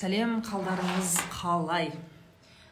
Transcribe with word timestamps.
сәлем 0.00 0.38
қалдарыңыз 0.40 1.18
қалай? 1.28 1.90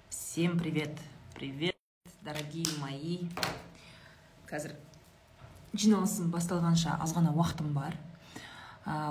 Всем 0.09 0.59
привет. 0.59 0.97
Привет 1.35 1.77
дорогие 2.25 2.65
мои. 2.81 3.29
Қазір 4.49 4.73
жиналысым 5.75 6.31
басталғанша 6.33 6.95
аз 6.97 7.13
ғана 7.13 7.35
уақытым 7.37 7.75
бар. 7.77 7.99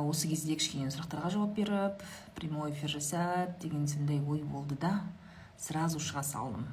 Осы 0.01 0.31
кезде 0.31 0.55
кішкене 0.57 0.89
сұрақтарға 0.89 1.29
жауап 1.35 1.53
беріп 1.53 2.01
прямой 2.39 2.71
эфир 2.71 2.89
жасап 2.95 3.59
деген 3.61 3.85
сондай 3.85 4.17
ой 4.17 4.41
болды 4.41 4.79
да 4.81 5.03
сразу 5.59 6.01
шыға 6.01 6.23
салдым. 6.25 6.65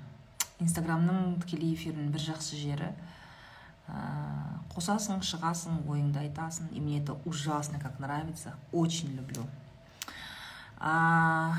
Инстаграмның 0.64 1.42
тікелей 1.42 1.74
эфирінің 1.74 2.08
бір 2.14 2.24
жақсы 2.30 2.56
жері. 2.62 2.88
Қосасың 4.72 5.20
шығасың 5.20 5.84
ойыңды 5.84 6.24
айтасың. 6.24 6.72
И 6.72 6.80
мне 6.80 7.02
это 7.02 7.18
ужасно 7.26 7.78
как 7.78 8.00
нравится. 8.00 8.56
Очень 8.72 9.12
люблю. 9.12 9.44
А, 10.84 11.54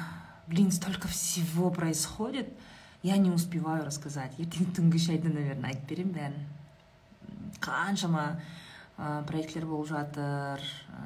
блин 0.48 0.71
столько 0.71 1.07
всего 1.07 1.71
происходит 1.71 2.47
я 3.02 3.18
не 3.18 3.29
успеваю 3.29 3.86
рассказать. 3.86 4.33
Ертең 4.42 4.71
түнгі 4.78 5.02
шайда 5.02 5.29
наверное 5.29 5.71
айтып 5.74 5.89
беремін 5.89 6.14
бәрін 6.14 7.57
қаншама 7.61 8.24
ә, 8.97 9.25
проектілер 9.25 9.66
болып 9.69 9.89
жатыр 9.89 10.61
ә, 10.93 11.04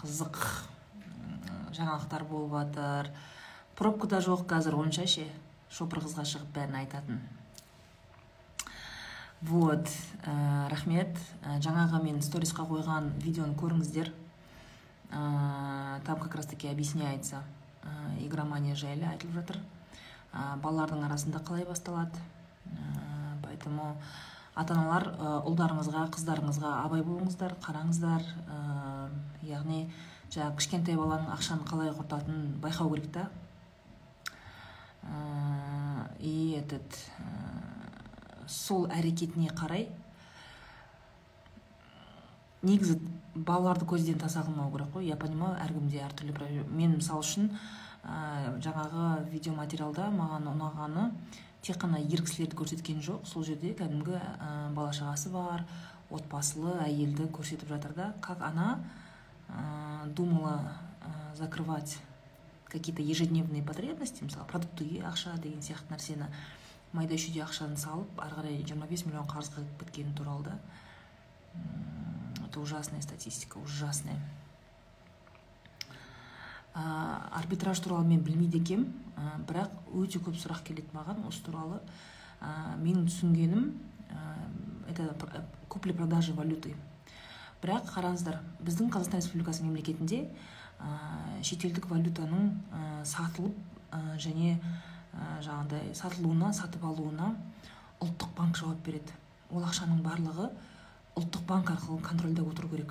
қызық 0.00 0.40
жаңалықтар 1.76 2.24
болып 2.24 2.56
жатыр 2.56 3.10
пробкада 3.76 4.20
жоқ 4.24 4.46
қазір 4.48 4.76
онша 4.80 5.04
ше 5.04 5.28
шопыр 5.68 6.00
қызға 6.04 6.24
шығып 6.24 6.52
бәрін 6.56 6.80
айтатын. 6.80 7.20
Вот 9.42 9.88
ә, 10.24 10.68
рахмет. 10.72 11.16
Жаңағы 11.44 12.00
мен 12.04 12.22
сторисқа 12.24 12.64
қойған 12.68 13.12
видеоны 13.20 13.56
көріңіздер. 13.60 14.12
Там 15.10 16.20
как 16.20 16.34
раз 16.34 16.46
таки 16.46 16.68
объясняется 16.68 17.42
игромания 18.20 18.74
жайлы 18.74 19.06
айтылып 19.06 19.34
жатыр 19.34 19.60
балалардың 20.32 21.04
арасында 21.06 21.38
қалай 21.40 21.64
басталады? 21.64 22.18
Поэтому 23.42 23.96
ата 24.54 24.74
аналар 24.74 25.08
ұлдарыңызға 25.46 26.08
қыздарыңызға 26.16 26.72
абай 26.84 27.02
болыңыздар 27.06 27.54
қараңыздар. 27.62 28.22
Яғни 29.46 29.86
жаңағы 30.30 30.56
кішкентай 30.58 30.96
баланың 30.98 31.30
ақшаны 31.36 31.68
қалай 31.68 31.92
құртатынын 31.94 32.56
байқау 32.60 32.90
керек 32.94 33.12
та. 33.12 33.28
И 36.18 36.58
этот 36.58 36.98
сол 38.48 38.88
әрекетіне 38.90 39.52
қарай 39.54 39.88
негізі 42.66 42.98
балаларды 43.34 43.86
көзден 43.88 44.18
таса 44.20 44.42
қылмау 44.46 44.72
керек 44.72 44.92
қой. 44.94 45.06
Я 45.06 45.16
понимаю 45.16 45.56
әркімде 45.62 46.02
әртүрлі 46.06 46.64
мен 46.70 46.96
мысалы 46.98 47.24
үшін 47.24 47.50
ә, 48.02 48.56
жаңағы 48.64 49.26
видеоматериалда 49.32 50.08
маған 50.14 50.50
ұнағаны 50.52 51.10
тек 51.62 51.78
қана 51.82 52.00
ер 52.00 52.22
кісілерді 52.24 52.56
көрсеткен 52.58 53.02
жоқ. 53.04 53.26
Сол 53.26 53.44
жерде 53.44 53.74
кәдімгі 53.76 54.16
ә, 54.16 54.72
бала 54.74 54.92
шағасы 54.96 55.32
бар 55.34 55.66
отбасылы 56.10 56.76
әйелді 56.84 57.28
көрсетіп 57.34 57.68
жатыр 57.68 57.94
да. 57.94 58.14
Как 58.20 58.42
она 58.42 58.80
ә, 59.48 60.06
думала 60.14 60.72
ә, 61.02 61.36
закрывать 61.36 61.98
какие 62.68 62.94
то 62.94 63.02
ежедневные 63.02 63.62
потребности 63.62 64.24
мысалы 64.24 64.46
продуктіге 64.46 65.02
ақша 65.06 65.38
деген 65.40 65.62
сияқты 65.62 65.94
нәрсені 65.94 66.26
майда 66.92 67.14
шүйде 67.14 67.44
ақшаны 67.44 67.76
салып 67.78 68.18
ары 68.20 68.34
қарай 68.40 68.64
жиырма 68.66 68.88
миллион 68.90 69.28
қарызға 69.30 69.62
кеткені 69.80 70.14
туралы 70.16 70.44
да. 70.44 70.58
Это 72.56 72.60
ужасная 72.60 73.02
статистика 73.02 73.58
ужасная. 73.58 74.16
Арбитраж 76.74 77.80
туралы 77.80 78.06
мен 78.08 78.20
білмейді 78.24 78.60
екенмін 78.60 78.92
бірақ 79.48 79.72
өте 79.92 80.20
көп 80.20 80.36
сұрақ 80.40 80.62
келеді 80.64 80.88
маған 80.96 81.24
осы 81.28 81.42
туралы. 81.44 81.80
Ә, 82.40 82.76
менің 82.80 83.06
түсінгенім 83.08 83.72
это 84.88 85.44
купли 85.68 85.92
продажи 85.92 86.32
валюты. 86.32 86.74
Бірақ 87.62 87.88
қараңыздар 87.92 88.40
біздің 88.60 88.90
қазақстан 88.92 89.20
республикасы 89.20 89.64
мемлекетінде 89.64 90.26
шетелдік 91.42 91.88
валютаның 91.88 93.04
сатылып 93.04 93.56
және 94.20 94.56
ә, 94.56 95.40
жаңағыдай 95.44 95.92
сатылуына 95.96 96.52
сатып 96.52 96.84
алуына 96.84 97.34
ұлттық 98.00 98.32
банк 98.36 98.56
жауап 98.56 98.80
береді. 98.84 99.12
Ол 99.50 99.64
ақшаның 99.64 100.02
барлығы 100.04 100.50
ұлттық 101.16 101.46
банк 101.48 101.70
арқылы 101.72 102.02
контрольда 102.04 102.42
отыру 102.44 102.68
керек. 102.68 102.90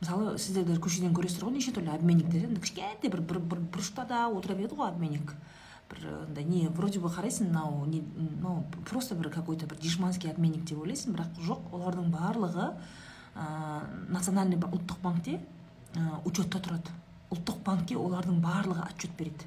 Мысалы 0.00 0.38
сіздер 0.40 0.64
де 0.64 0.76
көшеден 0.80 1.12
көресіздер 1.12 1.44
ғой 1.44 1.58
неше 1.58 1.74
түрлі 1.76 1.92
обменниктер 1.92 2.46
енді 2.46 2.62
кішкентай 2.64 3.10
бір 3.12 3.20
бір, 3.28 3.40
бір 3.44 3.60
бұрышта 3.74 4.06
да 4.08 4.22
отыра 4.32 4.56
береді 4.56 4.78
ғой 4.78 4.88
обменник. 4.88 5.34
Бір 5.90 6.06
андай 6.22 6.46
не 6.48 6.62
вроде 6.72 6.98
бы 6.98 7.10
қарайсың 7.12 7.50
мынау 7.50 7.84
не 7.84 8.00
ну 8.40 8.64
просто 8.88 9.14
бір 9.14 9.28
какой 9.34 9.58
то 9.60 9.66
бір 9.66 9.76
дешманский 9.84 10.32
обменник 10.32 10.64
деп 10.64 10.80
ойлайсың 10.80 11.12
бірақ 11.12 11.36
жоқ 11.44 11.76
олардың 11.76 12.08
барлығы 12.16 12.70
ә, 12.72 13.84
национальный 14.08 14.56
ұлттық 14.56 15.04
банкте 15.04 15.36
ә, 15.92 16.22
учетта 16.24 16.56
тұрады. 16.56 16.96
Ұлттық 17.28 17.60
банкке 17.68 18.00
олардың 18.00 18.40
барлығы 18.40 18.88
отчет 18.88 19.12
береді. 19.18 19.44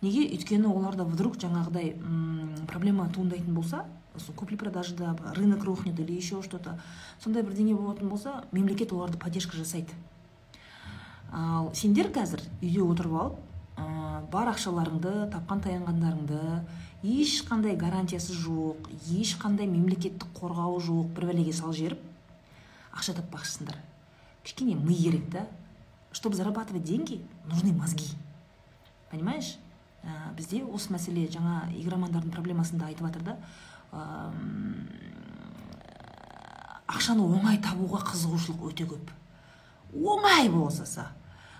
Неге? 0.00 0.28
Өйткені 0.30 0.70
оларда 0.70 1.02
вдруг 1.02 1.40
жаңағыдай 1.42 1.96
проблема 2.70 3.10
туындайтын 3.10 3.54
болса 3.54 3.86
купли 4.36 4.56
продажада 4.56 5.16
рынок 5.34 5.64
рухнет 5.64 5.98
или 6.00 6.12
еще 6.12 6.42
что 6.42 6.58
то 6.58 6.78
сондай 7.22 7.42
бірдеңе 7.42 7.74
болатын 7.74 8.08
болса 8.08 8.44
мемлекет 8.52 8.92
оларды 8.92 9.18
поддержка 9.18 9.56
жасайды. 9.56 9.92
Ал 11.32 11.72
сендер 11.74 12.10
қазір 12.12 12.42
үйде 12.62 12.82
отырып 12.82 13.12
алып 13.12 13.38
ә, 13.76 14.22
бар 14.30 14.52
ақшаларыңды 14.52 15.30
тапқан 15.32 15.62
таянғандарыңды 15.64 16.62
ешқандай 17.02 17.76
гарантиясы 17.76 18.32
жоқ 18.32 18.88
ешқандай 19.10 19.66
мемлекеттік 19.66 20.30
қорғауы 20.38 20.80
жоқ 20.80 21.12
бір 21.16 21.30
бәлеге 21.32 21.52
салып 21.52 21.76
жіберіп 21.80 22.96
ақша 22.96 23.18
таппақшысыңдар 23.18 23.78
кішкене 24.44 24.76
ми 24.76 24.94
керек 24.94 25.30
та 25.30 25.46
чтобы 26.16 26.36
зарабатывать 26.36 26.84
деньги 26.84 27.20
нужны 27.44 27.72
мозги. 27.72 28.06
Понимаешь? 29.10 29.58
Ә, 30.02 30.32
бізде 30.38 30.62
осы 30.64 30.92
мәселе 30.94 31.26
жаңа 31.28 31.66
игромандардың 31.76 32.30
проблемасында 32.30 32.86
айтып 32.88 33.08
жатыр 33.08 33.24
да 33.26 33.34
ақшаны 36.86 37.22
оңай 37.22 37.60
табуға 37.62 38.02
қызығушылық 38.10 38.66
өте 38.70 38.86
көп. 38.88 39.12
Оңай 39.96 40.48
болса 40.50 41.08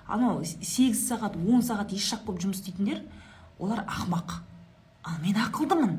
анау 0.07 0.45
сегіз 0.45 1.01
сағат 1.09 1.37
он 1.37 1.63
сағат 1.67 1.93
ешжақ 1.97 2.25
болып 2.27 2.45
жұмыс 2.45 2.61
істейтіндер 2.61 3.03
олар 3.59 3.83
ақмақ 3.87 4.39
ал 5.07 5.19
мен 5.23 5.37
ақылдымын. 5.37 5.97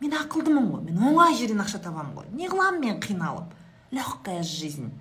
Мен 0.00 0.14
ақылдымын 0.14 0.70
ғой. 0.70 0.82
Мен 0.86 0.98
оңай 1.10 1.34
жерден 1.38 1.62
ақша 1.62 1.80
табамын 1.82 2.14
ғой. 2.14 2.26
Не 2.32 2.48
қыламын 2.50 2.80
мен 2.80 3.00
қиналып? 3.02 3.50
Легкая 3.90 4.42
жизнь. 4.42 4.92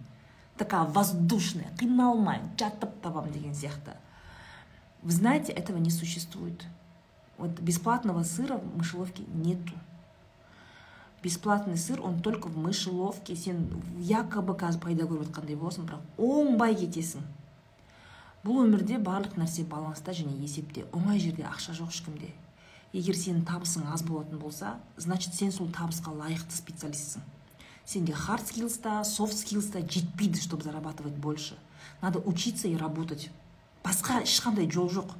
Такая 0.58 0.86
воздушная. 0.86 1.70
Қиналмай 1.78 2.42
жатып 2.58 3.00
табамын 3.04 3.32
деген 3.32 3.54
сияқты. 3.54 3.94
Вы 5.04 5.12
знаете, 5.12 5.54
этого 5.54 5.78
не 5.78 5.92
существует. 5.92 6.66
Вот 7.38 7.60
бесплатного 7.60 8.24
сыра 8.24 8.58
в 8.58 8.78
мышеловке 8.78 9.24
нету. 9.34 9.74
Бесплатный 11.24 11.78
сыр, 11.78 12.02
он 12.02 12.22
только 12.22 12.48
в 12.48 12.58
мышеловке. 12.58 13.36
Сен 13.36 13.68
якобы 13.98 14.54
қазір 14.54 14.80
пайда 14.84 15.08
көріп 15.10 15.26
жатқандай 15.28 15.58
боласың 15.58 15.88
бірақ 15.90 16.20
оңбай 16.22 16.76
кетесің. 16.78 17.26
Бұл 18.46 18.62
өмірде 18.68 19.00
барлық 19.02 19.34
нәрсе 19.40 19.66
баланста 19.66 20.14
және 20.14 20.36
есепте. 20.44 20.86
Оңай 20.94 21.20
жерде 21.20 21.44
ақша 21.50 21.74
жоқ 21.74 21.90
ешкімде. 21.90 22.30
Егер 22.94 23.18
сенің 23.18 23.44
табысың 23.50 23.90
аз 23.92 24.06
болатын 24.06 24.40
болса 24.40 24.78
значит 24.96 25.34
сен 25.34 25.52
сол 25.52 25.68
табысқа 25.74 26.14
лайықты 26.14 26.56
специалистсің. 26.56 27.26
Сенде 27.84 28.14
хард 28.14 28.48
скиллс 28.48 28.78
та 28.78 29.04
софт 29.04 29.38
скиллс 29.38 29.72
та 29.74 29.80
жетпейді 29.82 30.40
чтобы 30.40 30.64
зарабатывать 30.64 31.14
больше. 31.14 31.58
Надо 32.02 32.20
учиться 32.20 32.68
и 32.68 32.78
работать. 32.78 33.32
Басқа 33.84 34.22
ешқандай 34.22 34.70
жол 34.72 34.90
жоқ. 34.90 35.12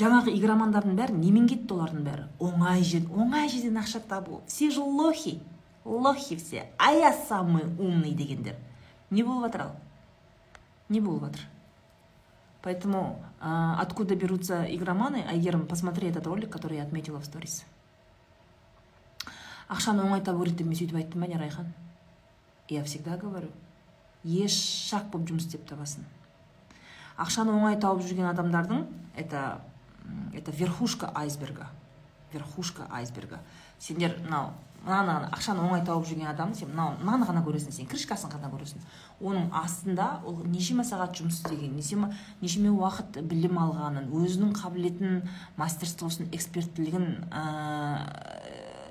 Жаңағы 0.00 0.34
игромандардың 0.34 0.96
бәрі 0.98 1.16
немен 1.18 1.48
кетті 1.50 1.76
олардың 1.76 2.04
бәрі? 2.06 2.26
Оңай 2.42 2.84
жер 2.86 3.08
оңай 3.10 3.48
жерден 3.48 3.78
ақша 3.80 4.00
табу. 4.00 4.42
Все 4.46 4.70
же 4.70 4.80
лохи 4.80 5.40
лохи 5.84 6.36
все. 6.36 6.70
А 6.78 6.92
я 6.92 7.12
самый 7.12 7.64
умный 7.78 8.12
дегендер. 8.12 8.56
Не 9.10 9.22
болып 9.22 9.52
жатыр 9.52 9.60
ал 9.62 9.76
не 10.88 11.00
болып 11.00 11.24
жатыр 11.24 11.40
поэтому 12.62 13.22
ә, 13.40 13.76
откуда 13.78 14.16
берутся 14.16 14.64
игроманы? 14.64 15.24
Айгерім 15.28 15.66
посмотри 15.66 16.08
этот 16.08 16.26
ролик 16.26 16.50
который 16.50 16.78
я 16.78 16.82
отметила 16.84 17.20
в 17.20 17.24
сторис. 17.24 17.64
Ақшаны 19.68 20.02
оңай 20.02 20.22
табу 20.22 20.44
керек 20.44 20.56
деп 20.58 20.66
мен 20.66 20.76
сөйтіп 20.76 20.96
айттым 20.96 21.20
ба 21.20 21.26
не 21.26 21.36
райхан? 21.36 21.72
Я 22.68 22.82
всегда 22.84 23.16
говорю 23.16 23.48
еш 24.24 24.56
шақ 24.88 25.10
болып 25.12 25.28
жұмыс 25.28 25.44
істеп 25.44 25.66
табасың 25.68 26.04
ақшаны 27.20 27.52
оңай 27.52 27.76
тауып 27.80 28.02
жүрген 28.06 28.30
адамдардың 28.30 28.86
это 29.20 29.60
это 30.32 30.50
верхушка 30.50 31.10
айсберга. 31.14 31.68
Верхушка 32.32 32.86
айсберга. 32.90 33.40
Сендер 33.78 34.18
мынау 34.22 34.52
мынаны 34.84 35.28
ақшаны 35.32 35.62
оңай 35.64 35.84
тауып 35.86 36.06
жүрген 36.08 36.28
адам 36.28 36.52
сен 36.54 36.68
мынау 36.72 36.98
мынаны 37.00 37.26
ғана 37.28 37.42
көресің 37.46 37.72
сен 37.72 37.88
крышкасын 37.88 38.32
ғана 38.32 38.50
көресің. 38.52 38.82
Оның 39.24 39.48
астында 39.56 40.20
ол 40.26 40.42
нешеме 40.44 40.84
сағат 40.84 41.16
жұмыс 41.20 41.40
істеген 41.40 41.72
нешеме 41.76 42.10
нешеме 42.42 42.72
уақыт 42.74 43.22
білім 43.30 43.58
алғанын 43.62 44.10
өзінің 44.12 44.52
қабілетін 44.58 45.22
мастерствосын 45.56 46.28
эксперттілігін 46.36 47.08
ә, 47.30 47.44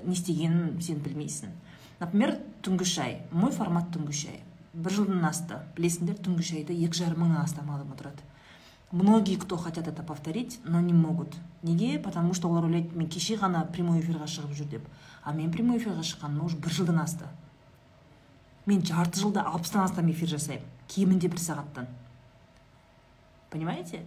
не 0.04 0.18
істегенін 0.18 0.80
сен 0.82 0.98
білмейсің. 1.04 1.54
Например 2.00 2.36
түнгі 2.66 2.88
шай 2.88 3.20
мой 3.30 3.54
формат 3.54 3.92
түнгі 3.94 4.18
шай 4.24 4.42
бір 4.74 4.98
жылдан 4.98 5.24
асты. 5.28 5.60
Білесіңдер 5.76 6.18
түнгі 6.24 6.42
шайды 6.42 6.74
екі 6.74 7.04
жарым 7.04 7.22
мыңнан 7.22 7.44
астам 7.44 7.70
адам 7.70 7.94
отырады. 7.94 8.24
многие 8.93 9.35
кто 9.35 9.57
хотят 9.57 9.87
это 9.87 10.03
повторить 10.03 10.59
но 10.63 10.79
не 10.79 10.93
могут 10.93 11.35
неге 11.61 11.99
потому 11.99 12.33
что 12.33 12.49
олар 12.49 12.65
ойлайды 12.65 12.95
мен 12.97 13.09
кеше 13.09 13.35
ғана 13.35 13.65
прямой 13.71 14.01
эфирға 14.01 14.25
шығып 14.25 14.55
жүр 14.57 14.69
деп 14.69 14.87
а 15.23 15.33
мен 15.33 15.51
прямой 15.51 15.77
эфирға 15.77 16.01
шыққаныма 16.01 16.45
уже 16.45 16.57
бір 16.57 16.73
жылдан 16.73 16.99
асты 16.99 17.25
мен 18.65 18.83
жарты 18.85 19.19
жылда 19.19 19.41
алпыстан 19.41 19.83
астам 19.83 20.09
эфир 20.11 20.29
жасаймын 20.29 20.65
кемінде 20.87 21.29
бір 21.29 21.41
сағаттан 21.43 21.89
понимаете 23.51 24.05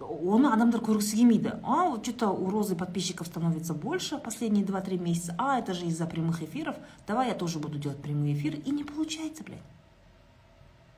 оны 0.00 0.48
адамдар 0.54 0.80
көргісі 0.80 1.18
келмейді 1.20 1.52
а 1.62 1.90
вот 1.90 2.06
что 2.06 2.12
то 2.20 2.30
у 2.32 2.48
розы 2.48 2.74
подписчиков 2.74 3.26
становится 3.26 3.74
больше 3.74 4.16
последние 4.18 4.64
два 4.64 4.80
три 4.80 4.98
месяца 4.98 5.34
а 5.38 5.58
это 5.58 5.74
же 5.74 5.84
из 5.86 5.98
за 5.98 6.06
прямых 6.06 6.42
эфиров 6.42 6.76
давай 7.06 7.28
я 7.28 7.34
тоже 7.34 7.58
буду 7.58 7.78
делать 7.78 8.00
прямые 8.00 8.34
эфиры 8.34 8.56
и 8.56 8.70
не 8.70 8.84
получается 8.84 9.44
блядь 9.44 9.60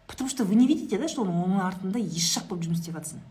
Потому 0.07 0.29
что 0.29 0.45
вы 0.45 0.55
не 0.55 0.67
видите 0.67 0.97
да 0.97 1.07
что 1.07 1.23
оның 1.23 1.59
артында 1.61 1.99
еш 1.99 2.33
жақ 2.35 2.47
болып 2.49 2.65
жұмыс 2.65 2.81
істеп 2.81 2.95
жатсың 2.95 3.25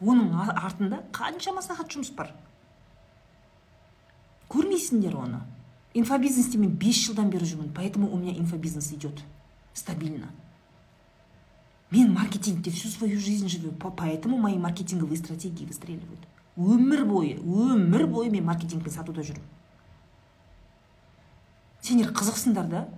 оның 0.00 0.34
артында 0.52 1.00
қаншама 1.12 1.62
сағат 1.64 1.94
жұмыс 1.94 2.10
бар? 2.16 2.32
Көрмейсіңдер 4.52 5.16
оны. 5.16 5.40
Инфобизнесте 5.96 6.58
мен 6.58 6.74
бес 6.76 7.00
жылдан 7.06 7.30
бері 7.32 7.48
жүрмін 7.48 7.72
поэтому 7.74 8.10
у 8.12 8.18
меня 8.18 8.36
инфобизнес 8.36 8.92
идет 8.92 9.22
стабильно. 9.72 10.28
Мен 11.90 12.12
маркетингте 12.12 12.70
всю 12.70 12.88
свою 12.88 13.18
жизнь 13.18 13.48
живу 13.48 13.72
поэтому 13.72 14.36
мои 14.36 14.58
маркетинговые 14.58 15.16
стратегии 15.16 15.64
выстреливают. 15.64 16.20
Өмір 16.56 17.04
бойы 17.06 17.38
өмір 17.40 18.06
бойы 18.06 18.30
мен 18.30 18.44
маркетингпен 18.44 18.92
сатуда 18.92 19.22
жүрмін. 19.22 19.44
Сендер 21.80 22.12
қызықсыңдар 22.12 22.68
да? 22.68 22.88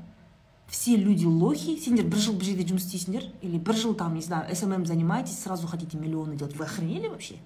Все 0.68 0.96
люди 0.96 1.24
лохи 1.24 1.78
сендер 1.80 2.04
бір 2.06 2.20
жыл 2.20 2.34
бір 2.36 2.50
жерде 2.50 2.66
жұмыс 2.68 2.84
істейсіңдер 2.84 3.24
или 3.40 3.58
бір 3.58 3.76
жыл 3.76 3.94
там 3.96 4.14
не 4.14 4.20
знаю 4.20 4.54
смм 4.54 4.84
занимаетесь 4.84 5.38
сразу 5.38 5.66
хотите 5.66 5.96
миллионы 5.96 6.36
делать. 6.36 6.56
Вы 6.56 6.64
охренели 6.64 7.08
вообще? 7.08 7.36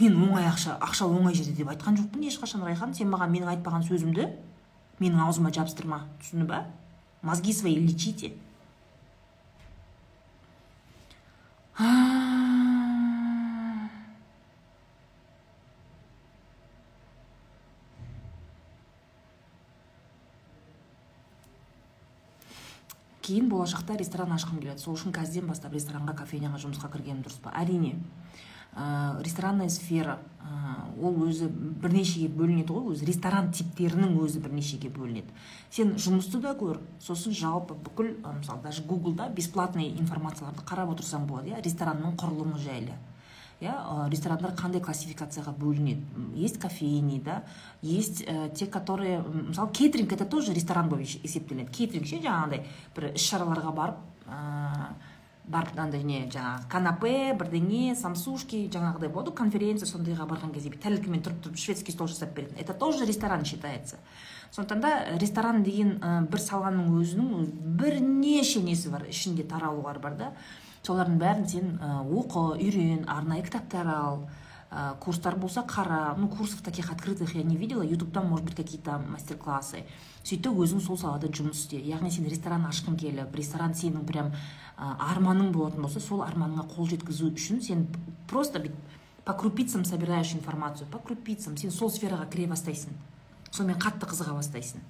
Мен 0.00 0.18
оңай 0.18 0.44
ақша 0.50 0.74
ақша 0.82 1.06
оңай 1.06 1.34
жерде 1.34 1.52
деп 1.52 1.70
айтқан 1.70 1.96
жоқпын. 1.96 2.26
Ешқашан 2.26 2.64
райхан 2.66 2.92
сен 2.92 3.08
маған 3.08 3.30
менің 3.32 3.54
айтпаған 3.54 3.86
сөзімді 3.86 4.26
менің 4.98 5.22
аузыма 5.24 5.52
жабыстырма. 5.54 6.02
Түсінді 6.20 6.48
ба? 6.50 6.66
Мозги 7.22 7.52
свои 7.52 7.78
лечите. 7.78 8.34
Кейін 23.36 23.50
болашақта 23.52 23.96
ресторан 24.00 24.32
ашқым 24.32 24.60
келеді. 24.62 24.80
Сол 24.80 24.96
үшін 24.96 25.12
қазірден 25.12 25.50
бастап 25.50 25.76
ресторанға 25.76 26.16
кофейняға 26.22 26.60
жұмысқа 26.62 26.88
кіргенім 26.94 27.22
дұрыс 27.26 27.40
па? 27.44 27.52
Әрине 27.60 27.98
ә, 28.72 29.20
ресторанная 29.24 29.68
сфера 29.68 30.18
ол 30.96 31.18
өзі 31.26 31.48
бірнешеге 31.50 32.30
бөлінеді 32.32 32.72
ғой 32.72 32.94
өзі 32.94 33.08
ресторан 33.08 33.50
типтерінің 33.52 34.14
өзі 34.22 34.40
бірнешеге 34.44 34.88
бөлінеді. 34.94 35.28
Сен 35.70 35.92
жұмысты 36.00 36.40
да 36.40 36.54
көр 36.56 36.80
сосын 37.02 37.36
жалпы 37.36 37.76
бүкіл 37.76 38.14
мысалы 38.38 38.62
даже 38.64 38.84
гуглда 38.88 39.28
бесплатный 39.28 39.90
информацияларды 40.00 40.64
қарап 40.64 40.94
отырсаң 40.94 41.26
болады 41.28 41.52
иә 41.52 41.60
ресторанның 41.64 42.16
құрылымы 42.16 42.60
жайлы. 42.64 42.96
Иә 43.60 43.72
ресторандар 44.12 44.52
қандай 44.52 44.82
классификацияға 44.84 45.54
бөлінеді? 45.56 46.04
Есть 46.34 46.58
кофейни 46.60 47.20
да? 47.20 47.42
Есть 47.82 48.22
ә, 48.22 48.50
те 48.54 48.66
которые 48.66 49.22
мысалы 49.22 49.72
кейтеринг 49.72 50.12
это 50.12 50.26
тоже 50.26 50.52
ресторан 50.52 50.88
болып 50.88 51.06
есептелінеді. 51.06 51.72
Кейтеринг 51.72 52.06
ше 52.06 52.20
жаңағыдай 52.20 52.66
бір 52.96 53.12
іс 53.14 53.24
шараларға 53.30 53.72
барып 53.72 53.96
ә, 54.28 54.92
барып 55.46 55.78
андай 55.78 56.02
не 56.02 56.26
жаңағы 56.28 56.68
канапе 56.68 57.32
бірдеңе 57.38 57.94
самсушки 57.96 58.66
жаңағыдай 58.68 59.08
болады. 59.08 59.30
Ғой 59.30 59.40
конференция 59.40 59.88
сондайға 59.88 60.26
барған 60.28 60.52
кезде 60.52 60.74
тәрелкамен 60.76 61.22
тұрып 61.24 61.44
тұрып 61.46 61.56
шведский 61.56 61.94
стол 61.94 62.10
жасап 62.10 62.34
беретін. 62.34 62.58
Это 62.58 62.74
тоже 62.74 63.06
ресторан 63.06 63.44
считается. 63.44 63.96
Сондықтан 64.50 64.80
да 64.80 65.18
ресторан 65.18 65.62
деген 65.62 65.98
бір 66.30 66.40
саланың 66.42 66.92
өзінің 67.00 67.46
бірнеше 67.78 68.60
несі 68.62 68.90
бар 68.90 69.06
ішінде 69.08 69.44
таралулар 69.44 69.98
бар 69.98 70.14
да? 70.14 70.32
Солардың 70.86 71.18
бәрін 71.20 71.46
сен 71.50 71.78
оқы 71.82 72.56
үйрен 72.56 73.06
арнайы 73.10 73.44
кітаптар 73.46 73.88
ал 73.90 74.20
ә, 74.70 74.96
курстар 75.00 75.36
болса 75.36 75.64
қара. 75.66 76.14
Ну 76.16 76.28
курсов 76.28 76.62
таких 76.62 76.90
открытых 76.92 77.34
я 77.34 77.42
не 77.42 77.56
видела. 77.56 77.82
Ютубтан 77.82 78.28
может 78.28 78.44
быть 78.44 78.56
какие 78.56 78.80
то 78.80 78.98
мастер 78.98 79.36
классы 79.36 79.84
сөйтіп 80.26 80.58
өзің 80.58 80.80
сол 80.82 80.98
салада 80.98 81.28
жұмыс 81.28 81.64
істе. 81.64 81.78
Яғни 81.78 82.10
сен 82.10 82.26
ресторан 82.26 82.66
ашқың 82.66 82.98
келіп 82.98 83.34
ресторан 83.36 83.74
сенің 83.74 84.06
прям 84.06 84.32
ә, 84.76 84.96
арманың 85.12 85.52
болатын 85.52 85.82
болса 85.82 86.00
сол 86.00 86.22
арманыңа 86.26 86.66
қол 86.74 86.88
жеткізу 86.90 87.30
үшін 87.30 87.62
сен 87.62 87.86
просто 88.26 88.58
бүйтіп 88.58 88.76
по 89.24 89.34
крупицам 89.34 89.84
собираешь 89.84 90.34
информацию 90.34 90.86
по 90.88 90.98
крупицам. 90.98 91.56
Сен 91.56 91.70
сол 91.70 91.90
сфераға 91.90 92.28
кіре 92.30 92.46
бастайсың. 92.50 92.94
Сонымен 93.50 93.78
қатты 93.82 94.06
қызыға 94.06 94.34
бастайсың. 94.38 94.82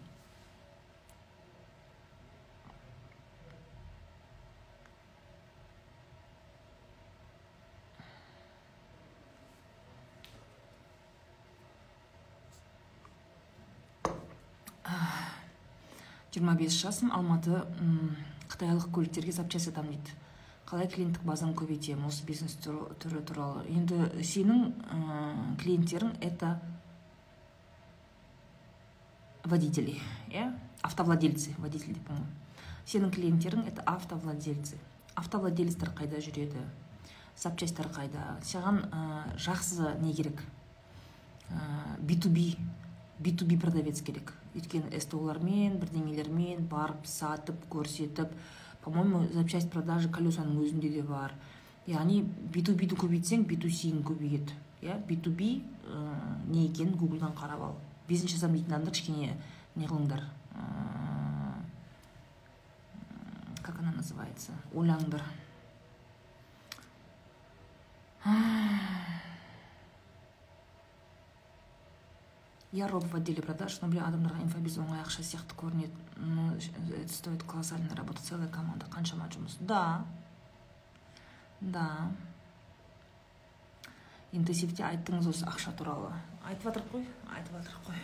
Жиырма 16.37 16.53
бес 16.55 16.75
жасым 16.77 17.09
алматы 17.17 17.63
қытайлық 18.53 18.91
көліктерге 18.93 19.33
запчасть 19.33 19.71
сатамын 19.71 19.97
дейді 19.97 20.13
қалай 20.69 20.89
клиенттік 20.93 21.23
базаны 21.25 21.55
көбейтемін 21.57 22.11
осы 22.11 22.27
бизнес 22.29 22.59
түрі 22.61 23.23
туралы. 23.25 23.63
Енді 23.71 24.21
сенің 24.21 25.57
клиенттерің 25.63 26.19
это 26.21 26.61
водители 29.45 29.97
иә? 30.29 30.51
Автовладельцы 30.83 31.55
водитель 31.57 31.95
деп 31.95 32.11
сенің 32.85 33.15
клиенттерің 33.15 33.65
это 33.71 33.87
автовладельцы. 33.87 34.77
Автовладельцтер 35.15 35.95
қайда 35.97 36.21
жүреді? 36.21 36.61
Запчастьтар 37.39 37.89
қайда? 37.89 38.37
Саған 38.45 38.85
жақсы 39.41 39.97
не 40.03 40.13
керек? 40.13 40.43
Би 42.01 42.19
ту 42.21 42.29
би 42.29 42.59
би 43.19 43.33
ту 43.33 43.47
би 43.47 43.57
продавец 43.57 44.03
керек. 44.03 44.33
Өйткені 44.55 45.01
столармен 45.01 45.79
бірдеңелермен 45.81 46.69
барып 46.69 47.07
сатып 47.07 47.67
көрсетіп 47.71 48.33
по 48.85 48.91
моему 48.91 49.27
запчасть 49.33 49.71
продажи 49.71 50.09
колесаның 50.09 50.63
өзінде 50.63 50.91
де 50.91 51.03
бар. 51.03 51.35
Яғни 51.87 52.23
би 52.23 52.63
ту 52.63 52.75
биді 52.75 52.97
көбейтсең 52.97 53.47
би 53.47 53.57
ту 53.57 53.69
сиің 53.69 54.03
көбейеді. 54.07 54.55
Иә 54.83 54.99
би 55.07 55.17
ту 55.17 55.31
би 55.31 55.63
не 56.47 56.67
екенін 56.67 56.97
гуглдан 56.97 57.33
қарап 57.35 57.63
ал. 57.63 57.77
Бизнес 58.09 58.33
жасамын 58.33 58.61
дейтін 58.61 58.75
адамдар 58.75 58.93
кішкене 58.95 59.37
не 59.77 59.87
қылыңдар 59.87 60.23
как 63.67 63.81
она 63.81 63.91
называется? 63.91 64.53
Ойланыңдар 64.73 65.23
я 72.77 72.89
роб 72.89 73.05
в 73.05 73.17
отделе 73.17 73.43
продаж 73.43 73.79
но 73.81 73.89
блин 73.89 74.05
адамдарға 74.05 74.43
инфобиз 74.45 74.77
оңай 74.83 75.01
ақша 75.01 75.23
сияқты 75.25 75.57
көрінеді 75.57 75.97
но 76.21 76.53
это 76.57 77.13
стоит 77.13 77.43
колоссально 77.43 77.97
работа 77.97 78.23
целая 78.23 78.49
команда 78.49 78.87
қаншама 78.93 79.29
жұмыс 79.33 79.57
да. 79.61 80.05
Да. 81.61 82.11
Интенсивте 84.33 84.85
айттыңыз 84.85 85.31
осы 85.33 85.47
ақша 85.49 85.73
туралы 85.79 86.13
айтып 86.45 86.69
жатырық 86.69 86.93
қой 86.93 87.07
айтып 87.39 87.57
жатырық 87.57 87.87
қой 87.89 88.03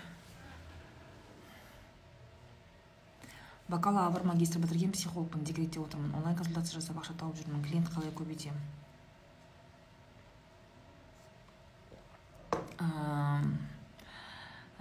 бакалавр 3.68 4.24
магистр 4.24 4.58
бітірген 4.64 4.92
психологпын 4.96 5.44
декретте 5.44 5.80
отырмын 5.80 6.14
онлайн 6.14 6.36
консультация 6.36 6.80
жасап 6.80 7.02
ақша 7.02 7.18
тауып 7.20 7.36
жүрмін 7.42 7.66
клиент 7.66 7.92
қалай 7.92 8.14
көбейтемін 8.16 8.80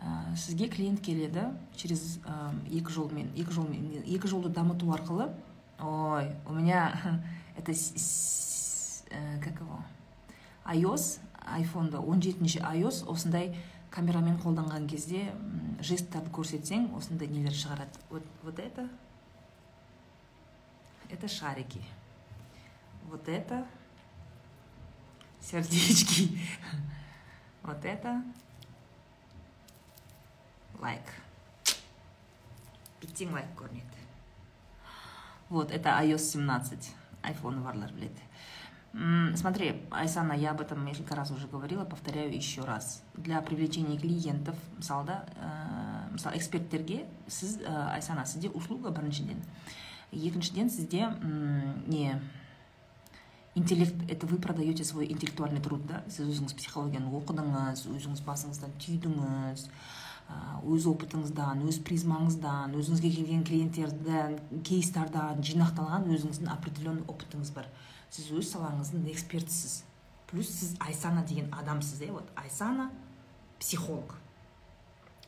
ә, 0.01 0.36
сізге 0.36 0.67
клиент 0.67 1.01
келеді 1.05 1.51
через 1.77 2.20
ә, 2.25 2.51
екі 2.67 2.91
жолмен 2.91 3.31
екі 3.38 3.53
жолмен 3.53 4.03
екі 4.03 4.27
жолды 4.27 4.50
дамыту 4.50 4.91
арқылы. 4.91 5.29
Ой 5.79 6.34
у 6.48 6.53
меня 6.53 7.22
это 7.58 7.72
ә, 7.72 9.39
как 9.43 9.62
его? 9.62 9.84
iOS 10.65 11.20
айфонда 11.46 12.00
он 12.00 12.22
жетінші 12.22 12.60
iOS. 12.60 13.05
Осындай 13.10 13.55
камерамен 13.91 14.38
қолданған 14.39 14.88
кезде 14.88 15.31
жесттарды 15.84 16.31
көрсетсең 16.31 16.91
осындай 16.96 17.27
нелер 17.27 17.53
шығарады. 17.53 18.00
Вот, 18.10 18.24
вот 18.43 18.60
это. 18.60 18.88
Это 21.10 21.27
шарики. 21.27 21.81
Вот 23.10 23.27
это. 23.27 23.65
Сердечки. 25.41 26.39
Вот 27.63 27.86
это. 27.86 28.24
Лайк 30.81 31.13
бүйтсең 33.01 33.33
лайк 33.35 33.53
көрінеді 33.59 34.07
вот 35.50 35.71
это 35.71 35.97
iOS 36.01 36.31
17 36.38 36.91
айфоны 37.23 37.61
барлар 37.61 37.91
біледі 37.93 38.29
Смотри, 39.35 39.83
Айсана, 39.89 40.33
я 40.33 40.51
об 40.51 40.59
этом 40.59 40.83
несколько 40.83 41.15
раз 41.15 41.31
уже 41.31 41.47
говорила, 41.47 41.85
повторяю 41.85 42.35
еще 42.35 42.61
раз. 42.63 43.01
Для 43.13 43.41
привлечения 43.41 43.97
клиентов, 43.97 44.57
мысалы 44.75 45.05
да, 45.05 45.25
ә, 45.38 46.11
мысалы 46.11 46.35
эксперттерге 46.35 47.05
сіз 47.25 47.61
ә, 47.61 47.93
Айсана 47.93 48.25
сізде 48.25 48.50
услуга 48.50 48.91
біріншіден 48.91 49.39
екіншіден 50.11 50.69
сізде 50.69 51.07
не 51.88 52.19
интеллект 53.55 53.95
это 54.09 54.27
вы 54.27 54.38
продаете 54.38 54.83
свой 54.83 55.05
интеллектуальный 55.11 55.61
труд 55.61 55.85
да? 55.88 56.03
Сіз 56.09 56.27
өзіңіз 56.27 56.55
психологияны 56.55 57.11
оқыдыңыз 57.15 57.85
өзіңіз 57.88 58.23
басыңыздан 58.27 58.75
түйдіңіз. 58.79 59.67
Өз 60.61 60.85
опытыңыздан 60.91 61.63
өз 61.65 61.79
призмаңыздан 61.85 62.75
өзіңізге 62.77 63.09
келген 63.15 63.43
клиенттерден 63.47 64.38
кейстардан 64.67 65.41
жинақталған 65.45 66.09
өзіңіздің 66.15 66.51
определенный 66.53 67.05
опытыңыз 67.09 67.53
бар. 67.55 67.69
Сіз 68.13 68.29
өз 68.38 68.51
салаңыздың 68.53 69.07
экспертісіз. 69.13 69.81
Плюс 70.29 70.50
сіз 70.53 70.75
айсана 70.79 71.25
деген 71.25 71.50
адамсыз 71.53 72.01
иә 72.05 72.11
вот. 72.11 72.29
Айсана 72.35 72.91
психолог. 73.59 74.15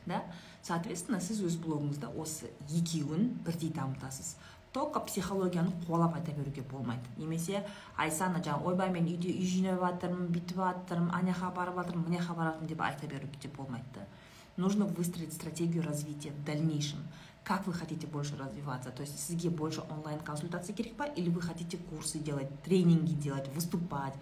Да? 0.05 0.23
Соответственно 0.61 1.19
сіз 1.19 1.41
өз 1.43 1.57
блогыңызда 1.63 2.11
осы 2.19 2.51
екеуін 2.69 3.33
бірдей 3.45 3.71
дамытасыз. 3.73 4.35
Только 4.73 4.99
психологияны 4.99 5.71
қуалап 5.85 6.15
айта 6.17 6.31
беруге 6.31 6.61
болмайды. 6.61 7.05
Немесе 7.17 7.65
айсана 7.97 8.39
жаңағы 8.39 8.71
ойбай 8.71 8.89
мен 8.89 9.05
үйде 9.05 9.29
үй 9.29 9.45
жинап 9.45 9.83
жатырмын 9.83 10.31
бүйтіп 10.33 10.61
жатырмын 10.63 11.11
ана 11.13 11.33
жаққа 11.33 11.51
барып 11.57 11.77
жатырмын 11.81 12.07
мына 12.07 12.21
жаққа 12.21 12.37
барып 12.39 12.63
деп 12.71 12.81
айта 12.81 13.07
беруге 13.07 13.51
болмайды 13.57 13.85
да. 13.93 14.07
нужно 14.56 14.84
выстроить 14.84 15.32
стратегию 15.32 15.82
развития 15.82 16.30
в 16.30 16.44
дальнейшем 16.44 16.98
как 17.44 17.66
вы 17.66 17.72
хотите 17.72 18.06
больше 18.06 18.36
развиваться 18.36 18.90
то 18.90 19.02
есть 19.02 19.18
сізге 19.18 19.50
больше 19.50 19.82
онлайн 19.90 20.20
консультация 20.20 20.74
керек 20.74 20.96
па 20.96 21.06
или 21.06 21.30
вы 21.30 21.40
хотите 21.40 21.76
курсы 21.76 22.18
делать 22.18 22.48
тренинги 22.62 23.12
делать 23.12 23.48
выступать 23.54 24.14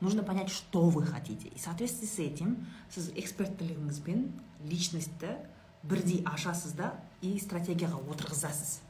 нужно 0.00 0.22
понять 0.22 0.50
что 0.50 0.88
вы 0.88 1.04
хотите 1.04 1.48
и 1.48 1.58
в 1.58 1.60
соответствии 1.60 2.06
с 2.06 2.18
этим 2.18 2.66
сіз 2.90 3.10
эксперттілігіңізбен 3.16 4.28
личностьті 4.64 5.34
бірдей 5.82 6.22
ашасыз 6.26 6.74
да 6.74 6.92
и 7.22 7.38
стратегияға 7.38 7.98
отырғызасыз 8.10 8.80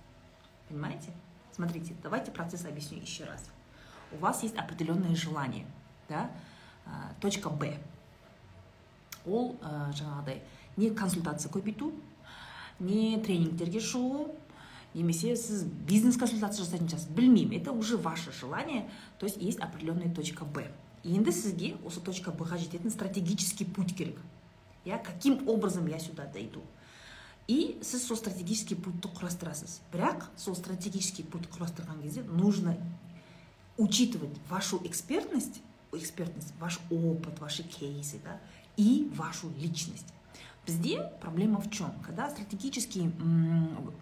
понимаете 0.69 1.13
смотрите 1.53 1.95
давайте 2.03 2.31
процесс 2.31 2.65
объясню 2.65 3.01
еще 3.01 3.25
раз 3.25 3.45
у 4.13 4.17
вас 4.17 4.43
есть 4.43 4.57
определенное 4.57 5.15
желание 5.15 5.67
да 6.09 6.31
точка 7.21 7.51
б 7.51 7.79
ол 9.27 9.57
ә, 9.61 9.93
жаңағыдай 9.93 10.43
не 10.78 10.90
консультация 10.90 11.52
көбейту 11.52 11.92
не 12.80 13.18
тренингтерге 13.22 13.80
шығу 13.80 14.30
немесе 14.94 15.36
сіз 15.36 15.64
бизнес 15.88 16.18
консультация 16.18 16.66
жасайтын 16.66 16.90
шығарсыз. 16.90 17.10
Білмеймін 17.16 17.60
это 17.62 17.72
уже 17.72 17.98
ваше 17.98 18.32
желание 18.32 18.90
то 19.20 19.26
есть 19.26 19.38
есть 19.42 19.60
определенная 19.60 20.14
точка 20.14 20.46
б 20.46 20.68
енді 21.04 21.32
сізге 21.32 21.76
осы 21.86 22.02
точка 22.02 22.32
б 22.32 22.46
ға 22.46 22.58
жететін 22.58 22.92
стратегический 22.92 23.66
путь 23.66 23.96
керек. 23.96 24.18
Я 24.86 24.98
каким 24.98 25.48
образом 25.48 25.88
я 25.88 26.00
сюда 26.00 26.26
дойду? 26.26 26.62
И 27.48 27.76
сіз 27.82 28.08
сол 28.08 28.18
стратегический 28.18 28.76
путьті 28.76 29.10
құрастырасыз. 29.10 29.82
Бірақ 29.92 30.30
сол 30.38 30.56
стратегический 30.56 31.24
путь 31.24 31.50
құрастырған 31.52 32.02
кезде 32.02 32.24
нужно 32.24 32.78
учитывать 33.78 34.32
вашу 34.50 34.80
экспертность 34.86 35.62
экспертность 35.92 36.54
ваш 36.60 36.80
опыт 36.90 37.40
ваши 37.40 37.64
кейсы 37.64 38.20
да 38.24 38.40
и 38.78 39.10
вашу 39.16 39.50
личность. 39.60 40.08
Бізде 40.66 41.12
проблема 41.20 41.60
в 41.60 41.70
чем 41.70 41.92
когда 42.06 42.30
стратегический 42.30 43.12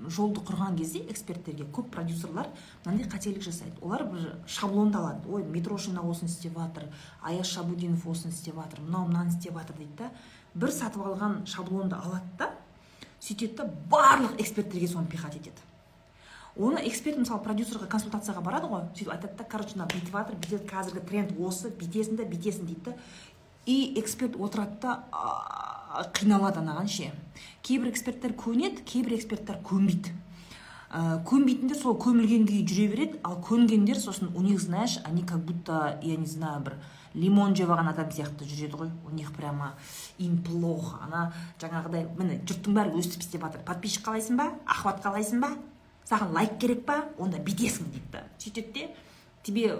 жолды 0.08 0.42
құрған 0.46 0.78
кезде 0.78 1.00
эксперттерге 1.10 1.66
көп 1.66 1.90
продюсерлар 1.90 2.48
мынандай 2.86 3.08
қателік 3.10 3.42
жасайды. 3.42 3.74
Олар 3.82 4.06
бір 4.06 4.36
шаблонды 4.46 4.98
алады 5.00 5.30
ой 5.30 5.44
митрошина 5.44 6.02
осыны 6.02 6.30
істеп 6.30 6.58
жатыр 6.58 6.86
аяз 7.22 7.48
шабудинов 7.48 8.06
осыны 8.08 8.32
істеп 8.32 8.56
жатыр 8.56 8.82
мынау 8.82 9.08
мынаны 9.08 9.30
істеп 9.30 9.58
жатыр 9.58 9.76
дейді 9.78 9.98
да. 9.98 10.12
Бір 10.54 10.72
сатып 10.72 11.02
алған 11.02 11.46
шаблонды 11.48 11.96
алады 11.96 12.30
да 12.38 12.52
сөйтеді 13.20 13.56
да 13.56 13.70
барлық 13.90 14.40
эксперттерге 14.40 14.88
соны 14.88 15.08
пихать 15.08 15.36
етеді. 15.36 15.58
Оны 16.58 16.82
эксперт 16.86 17.18
мысалы 17.18 17.42
продюсерға 17.42 17.88
консультацияға 17.88 18.42
барады 18.44 18.68
ғой 18.68 18.86
сөйтіп 18.92 19.14
айтады 19.14 19.38
да 19.40 19.44
короче 19.50 19.78
мына 19.78 19.88
бүйтіп 19.88 20.12
жатыр 20.12 20.36
бүйтеді 20.36 20.68
қазіргі 20.68 21.06
тренд 21.08 21.38
осы 21.40 21.72
бүйтесің 21.72 22.18
да 22.20 22.26
бүйтесің 22.28 22.68
дейді 22.68 22.92
да. 22.92 22.98
И 23.66 23.94
эксперт 24.00 24.36
отырады 24.36 24.76
да 24.82 25.71
қиналады 26.18 26.62
анаған 26.64 26.88
ше 26.92 27.12
кейбір 27.66 27.92
эксперттер 27.92 28.36
көнеді 28.38 28.86
кейбір 28.88 29.18
эксперттер 29.18 29.60
көнбейді 29.68 30.14
ә, 30.92 31.20
көнбейтіндер 31.28 31.80
сол 31.80 31.98
көмілген 32.00 32.48
күйі 32.50 32.66
жүре 32.68 32.88
береді 32.96 33.22
ал 33.28 33.42
көнгендер 33.44 34.00
сосын 34.00 34.34
у 34.36 34.42
них 34.42 34.62
знаешь 34.62 35.00
они 35.06 35.24
как 35.24 35.46
будто 35.46 36.00
я 36.02 36.16
не 36.16 36.28
знаю 36.28 36.64
бір 36.66 36.80
лимон 37.14 37.56
жеп 37.56 37.72
алған 37.72 37.92
адам 37.92 38.12
сияқты 38.14 38.48
жүреді 38.48 38.80
ғой. 38.80 38.92
У 39.08 39.14
них 39.16 39.32
прямо 39.36 39.74
им 40.18 40.38
плохо. 40.44 41.00
Ана 41.06 41.32
жаңағыдай 41.62 42.08
міне 42.18 42.40
жұрттың 42.48 42.78
бәрі 42.78 42.96
өстіп 43.00 43.26
істеп 43.26 43.46
жатыр 43.46 43.66
подписчик 43.68 44.06
қалайсың 44.08 44.40
ба? 44.40 44.52
Охват 44.66 45.02
қалайсың 45.04 45.44
ба? 45.44 45.52
Саған 46.08 46.34
лайк 46.36 46.58
керек 46.60 46.86
па? 46.88 47.02
Онда 47.20 47.42
бүйтесің 47.44 47.92
дейді. 47.92 48.08
Да 48.14 48.24
сөйтеді 48.40 48.74
де 48.74 48.88
тебе 49.44 49.80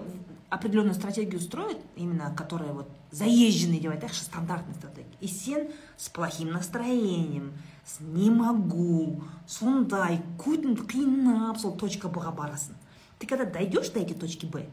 определенную 0.50 0.94
стратегию 0.94 1.40
строят, 1.40 1.78
именно 1.96 2.34
которая 2.34 2.72
вот 2.72 2.88
заезженный 3.10 3.80
деп 3.80 3.92
айтайықшы 3.92 4.24
стандартный 4.24 4.74
стратегия 4.74 5.16
и 5.20 5.26
сен 5.26 5.68
с 5.96 6.08
плохим 6.08 6.52
настроением 6.52 7.52
с 7.84 8.00
не 8.00 8.30
могу 8.30 9.24
сондай 9.46 10.22
көтіңді 10.38 10.86
қинап 10.86 11.58
сол 11.58 11.76
точка 11.76 12.08
б 12.08 12.20
барасың 12.20 12.76
ты 13.18 13.26
когда 13.26 13.44
дойдешь 13.44 13.90
до 13.90 14.00
этой 14.00 14.14
точки 14.14 14.46
б 14.46 14.66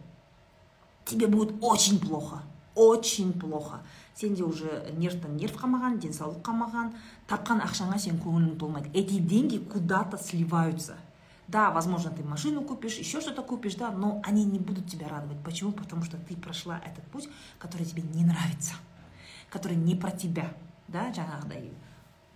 тебе 1.05 1.27
будет 1.27 1.55
очень 1.61 1.99
плохо 1.99 2.43
очень 2.79 3.33
плохо. 3.33 3.81
Сенде 4.15 4.43
уже 4.43 4.93
нервтан 4.97 5.35
нерв 5.35 5.55
қалмаған 5.59 5.99
денсаулық 6.03 6.41
қалмаған 6.43 6.93
тапқан 7.27 7.59
ақшаңа 7.65 7.99
сен 7.99 8.19
көңілің 8.23 8.57
толмайды. 8.59 8.89
Эти 8.93 9.19
деньги 9.19 9.57
куда 9.57 10.03
то 10.03 10.17
сливаются. 10.17 10.95
Да, 11.48 11.70
возможно, 11.70 12.10
ты 12.10 12.22
машину 12.22 12.62
купишь, 12.62 12.96
еще 12.96 13.20
что-то 13.20 13.42
купишь, 13.42 13.74
да, 13.74 13.90
но 13.90 14.22
они 14.24 14.44
не 14.44 14.58
будут 14.58 14.86
тебя 14.86 15.08
радовать. 15.08 15.42
Почему? 15.44 15.72
Потому 15.72 16.02
что 16.02 16.16
ты 16.16 16.36
прошла 16.36 16.80
этот 16.86 17.04
путь, 17.04 17.28
который 17.58 17.86
тебе 17.86 18.02
не 18.02 18.24
нравится, 18.24 18.74
который 19.50 19.76
не 19.76 19.94
про 19.94 20.10
тебя, 20.10 20.54
да, 20.88 21.12
жаңағыдай 21.12 21.70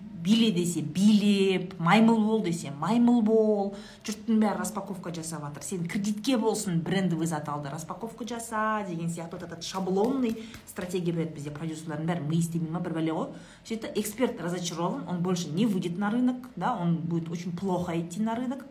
биле 0.00 0.50
десе 0.52 0.80
билеп 0.80 1.78
маймыл 1.80 2.18
бол 2.24 2.42
десе 2.42 2.70
маймыл 2.70 3.20
бол 3.22 3.72
жұрттың 4.06 4.38
бәрі 4.42 4.60
распаковка 4.60 5.10
жасап 5.14 5.42
жатыр 5.46 5.64
сен 5.66 5.88
кредитке 5.90 6.36
болсын 6.38 6.80
брендовый 6.86 7.26
зат 7.26 7.48
алды 7.48 7.70
распаковка 7.70 8.26
жаса 8.26 8.84
деген 8.88 9.10
сияқты 9.10 9.38
вот 9.38 9.42
этот 9.42 9.64
шаблонный 9.64 10.36
стратегия 10.66 11.12
береді 11.12 11.34
бізде 11.34 11.50
продюсерлардың 11.50 12.06
бәрі 12.12 12.28
ми 12.28 12.38
істемей 12.38 12.70
ма 12.70 12.82
бір 12.84 12.94
бәле 13.00 13.16
ғой 13.16 13.28
сөйтіп 13.66 13.98
эксперт 13.98 14.40
разочарован 14.40 15.08
он 15.08 15.22
больше 15.22 15.50
не 15.50 15.66
выйдет 15.66 15.98
на 15.98 16.10
рынок 16.10 16.48
да 16.56 16.76
он 16.76 16.96
будет 16.96 17.28
очень 17.30 17.56
плохо 17.56 17.98
идти 17.98 18.20
на 18.20 18.36
рынок 18.36 18.66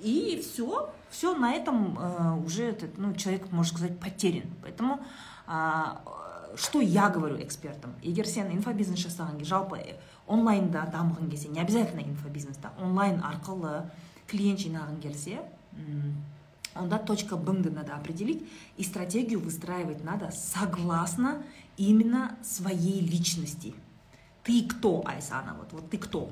и 0.00 0.40
все, 0.42 0.92
все 1.10 1.34
на 1.34 1.52
этом 1.52 2.44
уже 2.44 2.64
этот, 2.64 2.98
ну, 2.98 3.14
человек, 3.14 3.50
можно 3.50 3.76
сказать, 3.76 3.98
потерян. 3.98 4.48
Поэтому 4.62 5.00
что 6.56 6.80
я 6.80 7.08
говорю 7.10 7.42
экспертам? 7.42 7.94
Егер 8.00 8.26
сен 8.26 8.46
инфобизнес 8.54 9.00
жасаған 9.02 9.42
жалпы 9.42 9.98
онлайнда 10.30 10.86
дамыған 10.92 11.28
кезде 11.28 11.48
не 11.48 11.58
обязательно 11.60 12.00
инфобизнеста 12.00 12.70
онлайн 12.78 13.18
арқылы 13.20 13.90
клиент 14.30 14.60
жинағың 14.62 15.00
келсе 15.02 15.42
онда 16.78 16.98
точка 16.98 17.34
быңды 17.34 17.70
надо 17.74 17.96
определить 17.96 18.46
и 18.76 18.84
стратегию 18.84 19.40
выстраивать 19.40 20.04
надо 20.04 20.30
согласно 20.30 21.42
именно 21.76 22.36
своей 22.42 23.00
личности. 23.00 23.74
Ты 24.44 24.62
кто 24.68 25.02
айсана 25.06 25.56
вот 25.58 25.72
вот 25.72 25.90
ты 25.90 25.98
кто? 25.98 26.30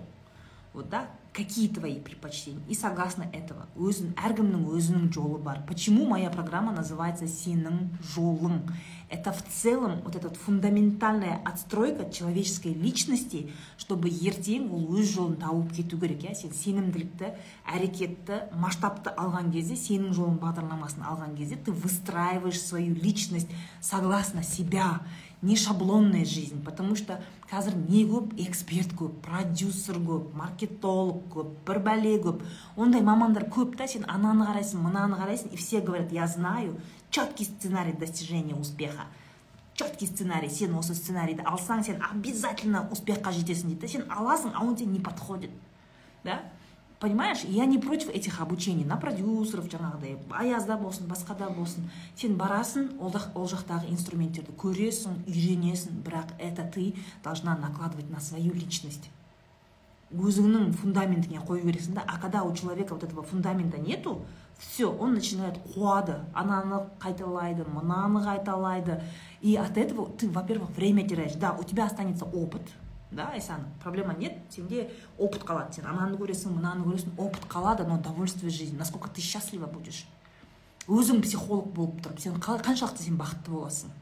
Вот 0.72 0.88
да 0.88 1.10
какие 1.32 1.68
твои 1.68 1.98
предпочтения? 1.98 2.62
И 2.68 2.74
согласно 2.74 3.24
этого 3.32 3.66
өзің 3.76 4.12
әркімнің 4.20 4.66
өзінің 4.68 5.12
жолы 5.12 5.38
бар. 5.38 5.62
Почему 5.66 6.04
моя 6.06 6.30
программа 6.30 6.72
называется 6.72 7.26
сенің 7.26 7.88
жолың 8.14 8.60
это 9.08 9.32
в 9.32 9.42
целом 9.44 10.00
вот 10.04 10.16
эта 10.16 10.30
фундаментальная 10.30 11.40
отстройка 11.44 12.10
человеческой 12.10 12.72
личности 12.72 13.50
чтобы 13.76 14.08
ертең 14.08 14.70
ол 14.72 14.96
өз 14.96 15.12
жолын 15.14 15.36
тауып 15.40 15.72
кету 15.76 15.98
керек 15.98 16.24
иә? 16.24 16.34
Сен 16.36 16.52
сенімділікті 16.52 17.32
әрекетті 17.64 18.42
масштабты 18.56 19.12
алған 19.16 19.52
кезде 19.52 19.76
сенің 19.76 20.12
жолың 20.16 20.38
бағдарламасын 20.42 21.04
алған 21.08 21.36
кезде 21.36 21.56
ты 21.56 21.72
выстраиваешь 21.72 22.60
свою 22.60 22.94
личность 22.94 23.48
согласно 23.80 24.42
себя. 24.42 25.00
Не 25.42 25.56
шаблонная 25.56 26.24
жизнь 26.24 26.62
потому 26.64 26.94
что 26.96 27.20
қазір 27.50 27.74
не 27.88 28.04
көп 28.06 28.34
эксперт 28.38 28.94
көп 28.94 29.18
продюсер 29.26 29.98
көп 29.98 30.34
маркетолог 30.38 31.24
көп 31.34 31.56
бір 31.66 31.82
бәле 31.88 32.14
көп 32.22 32.44
ондай 32.76 33.02
мамандар 33.02 33.48
көп 33.50 33.76
та 33.76 33.88
сен 33.88 34.06
ананы 34.08 34.46
қарайсың 34.46 34.86
мынаны 34.86 35.18
қарайсың 35.18 35.52
и 35.52 35.56
все 35.56 35.80
говорят 35.80 36.12
я 36.12 36.26
знаю 36.26 36.80
четкий 37.10 37.44
сценарий 37.44 37.92
достижения 37.92 38.54
успеха 38.54 39.10
четкий 39.74 40.06
сценарий 40.06 40.50
сен 40.50 40.74
осы 40.76 40.94
сценарийді 40.94 41.44
алсаң 41.48 41.82
сен 41.84 42.02
обязательно 42.04 42.86
успехқа 42.92 43.32
жетесің 43.32 43.72
дейді 43.72 43.80
да 43.80 43.88
сен 43.88 44.04
аласың 44.10 44.52
а 44.54 44.64
он 44.64 44.76
тебе 44.76 44.92
не 44.92 45.00
подходит. 45.00 45.50
Да? 46.24 46.42
Понимаешь 47.02 47.40
я 47.42 47.66
не 47.66 47.78
против 47.78 48.08
этих 48.10 48.40
обучений 48.40 48.84
на 48.84 48.96
продюсеров 48.96 49.66
жаңағыдай 49.66 50.20
аязда 50.30 50.76
болсын 50.78 51.08
басқада 51.10 51.48
болсын. 51.50 51.88
Сен 52.14 52.36
барасың 52.38 52.92
ол, 53.02 53.10
ол 53.34 53.48
жақтағы 53.50 53.90
инструменттерді 53.90 54.54
көресің 54.54 55.24
үйренесің 55.26 55.98
бірақ 56.06 56.36
это 56.38 56.62
ты 56.62 56.94
должна 57.24 57.56
накладывать 57.58 58.08
на 58.08 58.20
свою 58.20 58.54
личность. 58.54 59.10
Өзіңнің 60.14 60.70
фундаментіңе 60.78 61.42
қою 61.42 61.64
керексің 61.66 61.98
да 61.98 62.04
а 62.06 62.20
когда 62.20 62.44
у 62.44 62.54
человека 62.54 62.94
вот 62.94 63.02
этого 63.02 63.24
фундамента 63.24 63.78
нету 63.78 64.22
все 64.58 64.86
он 64.86 65.14
начинает 65.14 65.58
қуады 65.74 66.20
ананы 66.32 66.86
қайталайды 67.00 67.66
мынаны 67.66 68.22
қайталайды. 68.22 69.02
И 69.40 69.56
от 69.56 69.76
этого 69.76 70.08
ты 70.08 70.30
во 70.30 70.44
первых 70.44 70.70
время 70.70 71.08
теряешь. 71.08 71.32
Да 71.32 71.56
у 71.58 71.64
тебя 71.64 71.86
останется 71.86 72.26
опыт. 72.26 72.62
Да 73.12 73.28
айсан 73.28 73.66
проблема 73.82 74.14
нет 74.14 74.38
сенде 74.50 74.90
опыт 75.18 75.44
қалады 75.44 75.76
сен 75.76 75.86
ананы 75.86 76.16
көресің 76.16 76.56
мынаны 76.56 76.84
көресің 76.86 77.18
опыт 77.18 77.44
қалады 77.48 77.86
но 77.86 77.98
довольствие 77.98 78.50
жизни. 78.50 78.78
Насколько 78.78 79.08
ты 79.08 79.20
счастлива 79.20 79.66
будешь? 79.66 80.06
Өзің 80.88 81.22
психолог 81.22 81.72
болып 81.72 82.00
тұрып 82.02 82.20
сен 82.20 82.40
қаншалықты 82.40 83.04
сен 83.04 83.18
бақытты 83.20 83.52
боласың? 83.52 83.92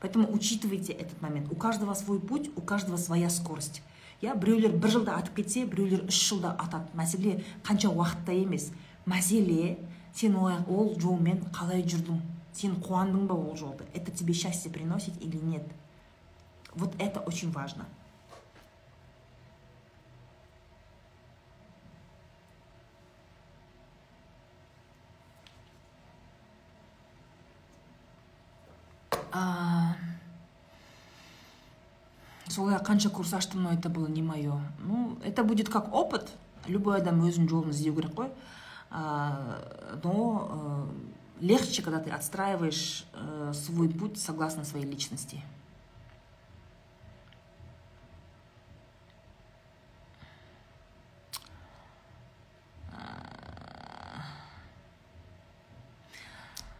Поэтому 0.00 0.28
учитывайте 0.30 0.92
этот 0.92 1.20
момент. 1.20 1.50
У 1.50 1.56
каждого 1.56 1.94
свой 1.94 2.20
путь 2.20 2.50
у 2.56 2.60
каждого 2.60 2.96
своя 2.96 3.30
скорость. 3.30 3.82
Иә 4.20 4.34
біреулер 4.34 4.72
бір 4.74 4.90
жылда 4.90 5.16
атып 5.18 5.36
кетсе 5.40 5.64
біреулер 5.64 6.04
үш 6.06 6.20
жылда 6.28 6.52
атады. 6.58 6.90
Мәселе 6.94 7.44
қанша 7.64 7.90
уақытта 7.90 8.34
емес. 8.34 8.70
Мәселе 9.06 9.78
сен 10.14 10.36
ол 10.36 10.94
жолмен 11.00 11.44
қалай 11.54 11.82
жүрдің? 11.82 12.20
Сен 12.52 12.74
қуандың 12.82 13.26
ба 13.26 13.34
ол 13.34 13.56
жолды? 13.56 13.86
Это 13.94 14.10
тебе 14.10 14.34
счастье 14.34 14.70
приносит 14.70 15.20
или 15.22 15.36
нет? 15.36 15.64
Вот 16.74 16.94
это 16.98 17.20
очень 17.20 17.50
важно. 17.50 17.86
солай 32.49 32.77
қанша 32.77 33.09
курс 33.09 33.33
аштым 33.33 33.63
но 33.63 33.73
это 33.73 33.89
было 33.89 34.07
не 34.07 34.21
мое 34.21 34.59
ну 34.79 35.17
это 35.23 35.43
будет 35.43 35.69
как 35.69 35.93
опыт 35.93 36.29
любой 36.67 36.97
адам 37.01 37.23
өзінің 37.25 37.49
жолын 37.49 37.71
іздеу 37.71 37.95
керек 37.95 38.13
қой 38.13 38.29
но 40.03 40.87
э, 41.41 41.45
легче 41.45 41.81
когда 41.81 41.99
ты 41.99 42.11
отстраиваешь 42.11 43.05
э, 43.13 43.51
свой 43.55 43.89
путь 43.89 44.19
согласно 44.19 44.63
своей 44.65 44.85
личности 44.85 45.41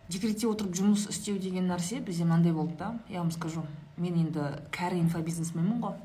Декретте 0.09 0.49
отырып 0.49 0.77
жұмыс 0.77 1.09
істеу 1.13 1.39
деген 1.39 1.69
нәрсе 1.69 2.01
бізде 2.01 2.25
мынандай 2.25 2.53
болды 2.53 2.77
да. 2.79 2.95
Я 3.09 3.21
вам 3.21 3.31
скажу 3.31 3.65
мен 3.97 4.17
енді 4.17 4.47
кәрі 4.73 5.03
инфобизнесменмін 5.03 5.83
ғой. 5.83 5.97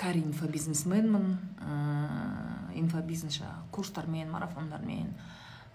Кәрі 0.00 0.24
инфобизнесменмін 0.24 1.26
ә, 1.60 1.78
инфобизнес 2.80 3.38
жаңағы 3.38 3.70
курстармен 3.76 4.30
марафондармен 4.32 5.12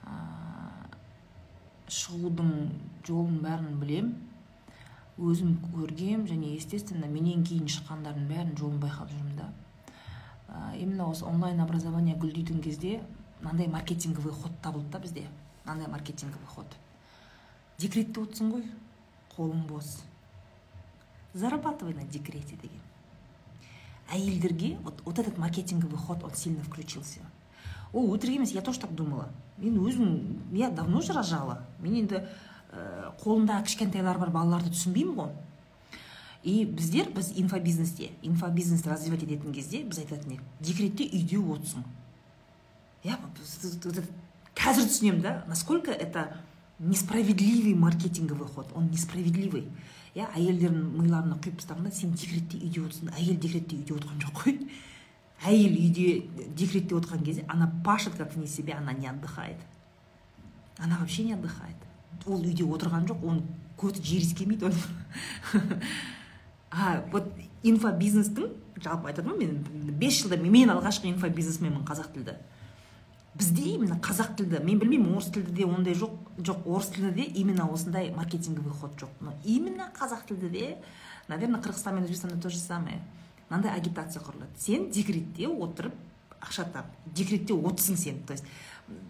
ә, 0.03 0.15
шығудың 1.87 2.51
жолын 3.07 3.39
бәрін 3.45 3.77
білем 3.79 4.15
өзім 5.15 5.55
көргем 5.71 6.25
және 6.27 6.55
естественно 6.57 7.07
менен 7.07 7.45
кейін 7.47 7.69
шыққандардың 7.71 8.27
бәрін 8.27 8.57
жолын 8.59 8.81
байқап 8.83 9.13
жүрмін 9.13 9.37
да. 9.39 9.51
Ә, 10.49 10.75
именно 10.81 11.07
осы 11.11 11.23
онлайн 11.25 11.61
образование 11.61 12.17
гүлдейтін 12.17 12.61
кезде 12.61 12.99
мынандай 13.41 13.67
маркетинговый 13.67 14.33
ход 14.33 14.51
табылды 14.61 14.91
да 14.91 14.99
бізде. 14.99 15.27
Мынандай 15.65 15.91
маркетинговый 15.91 16.47
ход 16.47 16.67
декретте 17.77 18.21
отырсың 18.21 18.51
ғой 18.53 18.65
қолың 19.35 19.65
бос. 19.67 19.97
Зарабатывай 21.33 21.93
на 21.93 22.03
декрете 22.03 22.55
деген. 22.55 22.81
Әйелдерге 24.11 24.77
вот, 24.83 25.01
вот 25.03 25.19
этот 25.19 25.37
маркетинговый 25.37 25.97
ход 25.97 26.23
он 26.23 26.33
сильно 26.35 26.63
включился. 26.63 27.19
Ол 27.91 28.13
өтірік 28.15 28.37
емес 28.37 28.51
я 28.51 28.61
тоже 28.61 28.79
так 28.79 28.93
думала. 28.95 29.29
Мен 29.57 29.79
өзім 29.79 30.53
я 30.53 30.69
давно 30.69 30.99
уже 30.99 31.13
рожала. 31.13 31.65
Мен 31.79 31.95
енді 31.95 32.21
ә, 32.71 33.11
қолымда 33.23 33.61
кішкентайлар 33.63 34.19
бар 34.19 34.29
балаларды 34.29 34.71
түсінбеймін 34.71 35.15
ғой. 35.15 35.31
И 36.43 36.65
біздер 36.65 37.09
біз 37.09 37.31
инфобизнесте 37.35 38.11
инфобизнесті 38.21 38.89
развивать 38.89 39.23
ететін 39.23 39.53
кезде 39.53 39.83
біз 39.83 39.99
айтатын 40.03 40.37
едік. 40.37 40.43
Декретте 40.59 41.09
үйде 41.09 41.39
отырсың. 41.39 41.87
Иә 43.03 43.17
қазір 44.55 44.87
түсінемін 44.89 45.21
да? 45.21 45.43
Насколько 45.47 45.91
это 45.91 46.37
несправедливый 46.79 47.75
маркетинговый 47.75 48.47
ход? 48.47 48.71
Он 48.75 48.89
несправедливый. 48.89 49.67
Иә 50.15 50.29
әйелдердің 50.31 50.95
миларына 50.95 51.35
құйып 51.43 51.59
тастаған 51.59 51.89
да? 51.89 51.91
Сен 51.91 52.13
декретте 52.15 52.57
үйде 52.57 52.85
отырсың 52.85 53.11
әйел 53.19 53.35
декретте 53.35 53.75
үйде 53.75 53.95
отырған 53.97 54.21
жоқ 54.23 54.37
қой 54.39 54.59
әйел 55.43 55.75
үйде 55.75 56.23
декретте 56.55 56.95
отырған 56.95 57.25
кезде 57.25 57.43
она 57.49 57.67
пашет 57.83 58.15
как 58.15 58.33
вне 58.35 58.47
себя 58.47 58.77
она 58.77 58.93
не 58.93 59.07
отдыхает. 59.07 59.57
Она 60.77 60.97
вообще 60.99 61.23
не 61.23 61.33
отдыхает. 61.33 61.75
Ол 62.25 62.39
үйде 62.39 62.63
отырған 62.63 63.09
жоқ 63.11 63.27
оның 63.27 63.43
көті 63.77 64.03
жер 64.03 64.23
иіскемейді 64.23 64.69
оның 64.71 65.75
а 66.71 67.03
вот 67.11 67.27
инфобизнестің 67.63 68.53
жалпы 68.83 69.11
айтады 69.11 69.29
ғой 69.29 69.43
мен 69.43 69.95
бес 69.99 70.21
жылда 70.21 70.39
мен 70.39 70.71
алғашқы 70.71 71.11
инфобизнесменмін 71.11 71.83
қазақ 71.87 72.13
тілді. 72.15 72.37
Бізде 73.35 73.75
именно 73.75 73.95
қазақ 73.99 74.35
тілді 74.39 74.63
мен 74.63 74.79
білмеймін 74.79 75.15
орыс 75.17 75.27
тілді 75.35 75.65
ондай 75.67 75.93
жоқ 75.93 76.13
жоқ 76.39 76.65
орыс 76.65 76.87
тілінде 76.95 77.23
именно 77.35 77.67
осындай 77.71 78.11
маркетинговый 78.15 78.71
ход 78.71 78.95
жоқ. 78.95 79.09
Но 79.19 79.33
именно 79.43 79.91
қазақ 79.99 80.25
тілдіде 80.27 80.77
наверное 81.27 81.59
қырғызстан 81.59 81.95
мен 81.95 82.05
өзбекстанда 82.05 82.41
то 82.41 82.49
же 82.49 82.57
самое. 82.57 83.01
Мынандай 83.49 83.75
агитация 83.75 84.21
құрылады. 84.21 84.55
Сен 84.57 84.89
декретте 84.89 85.47
отырып 85.47 85.93
ақша 86.41 86.65
тап 86.71 86.85
декретте 87.05 87.53
отырсың 87.53 87.97
сен. 87.97 88.23
То 88.23 88.33
есть 88.33 88.45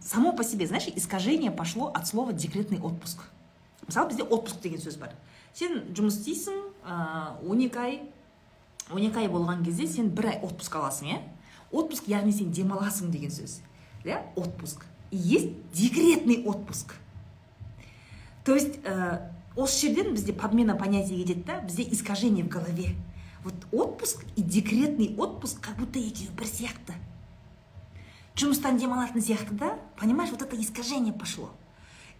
само 0.01 0.33
по 0.33 0.43
себе 0.43 0.65
знаешь 0.67 0.88
искажение 0.95 1.51
пошло 1.51 1.91
от 1.93 2.07
слова 2.07 2.33
декретный 2.33 2.79
отпуск 2.79 3.19
мысалы 3.88 4.09
бізде 4.09 4.23
отпуск 4.23 4.61
деген 4.61 4.79
сөз 4.81 4.97
бар. 4.97 5.13
Сен 5.53 5.93
жұмыс 5.93 6.17
істейсің 6.17 7.45
он 7.45 7.59
екі 7.61 7.77
ай 7.77 8.01
он 8.91 9.01
екі 9.05 9.21
ай 9.21 9.27
болған 9.29 9.63
кезде 9.63 9.88
сен 9.88 10.09
бір 10.09 10.33
ай 10.33 10.39
отпуск 10.41 10.75
аласың 10.75 11.13
иә? 11.13 11.21
Отпуск 11.71 12.07
яғни 12.07 12.33
сен 12.33 12.51
демаласың 12.51 13.11
деген 13.11 13.31
сөз. 13.31 13.61
Да, 14.05 14.25
отпуск. 14.35 14.85
И 15.11 15.17
есть 15.17 15.49
декретный 15.73 16.43
отпуск. 16.43 16.95
То 18.43 18.53
есть 18.53 18.77
ә, 18.83 19.31
осы 19.55 19.87
жерден 19.87 20.13
бізде 20.13 20.33
подмена 20.33 20.75
понятия 20.75 21.17
кетеді 21.17 21.43
да 21.43 21.61
бізде 21.61 21.83
искажение 21.91 22.43
в 22.43 22.49
голове. 22.49 22.95
Вот 23.43 23.55
отпуск 23.71 24.23
и 24.35 24.41
декретный 24.41 25.15
отпуск 25.17 25.61
как 25.61 25.77
будто 25.77 25.99
екеуі 25.99 26.29
бір 26.37 26.45
сияқты 26.45 26.93
жұмыстан 28.35 28.77
демалатын 28.77 29.21
сияқты 29.21 29.53
да? 29.53 29.79
Понимаешь 29.97 30.31
вот 30.31 30.41
это 30.41 30.59
искажение 30.59 31.13
пошло. 31.13 31.51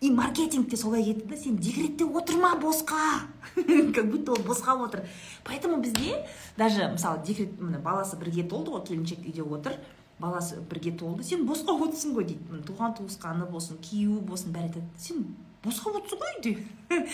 И 0.02 0.12
маркетингте 0.12 0.78
солай 0.78 1.04
кетті 1.04 1.28
да 1.28 1.38
сен 1.38 1.56
декретте 1.56 2.06
отырма 2.06 2.56
босқа 2.60 3.28
как 3.96 4.12
будто 4.12 4.34
ол 4.34 4.38
босқа 4.38 4.74
отыр 4.84 5.08
поэтому 5.44 5.82
бізде 5.82 6.28
даже 6.58 6.88
мысалы 6.90 7.24
декрет 7.26 7.60
міне 7.62 7.80
баласы 7.80 8.18
бірге 8.18 8.44
толды 8.44 8.72
ғой 8.72 8.86
келіншек 8.86 9.20
үйде 9.20 9.42
отыр 9.42 9.80
баласы 10.20 10.62
бірге 10.70 10.94
толды 11.00 11.24
сен 11.24 11.46
босқа 11.48 11.76
отырсың 11.76 12.16
ғой 12.16 12.30
дейді. 12.30 12.62
Туған 12.68 12.96
туысқаны 13.00 13.50
болсын 13.52 13.82
күйеуі 13.84 14.22
болсын 14.26 14.56
бәрі 14.56 14.70
айтады. 14.70 14.86
Сен 14.98 15.26
босқа 15.64 15.92
отырсың 15.96 16.24
ғой 16.24 16.38
үйде. 16.40 16.56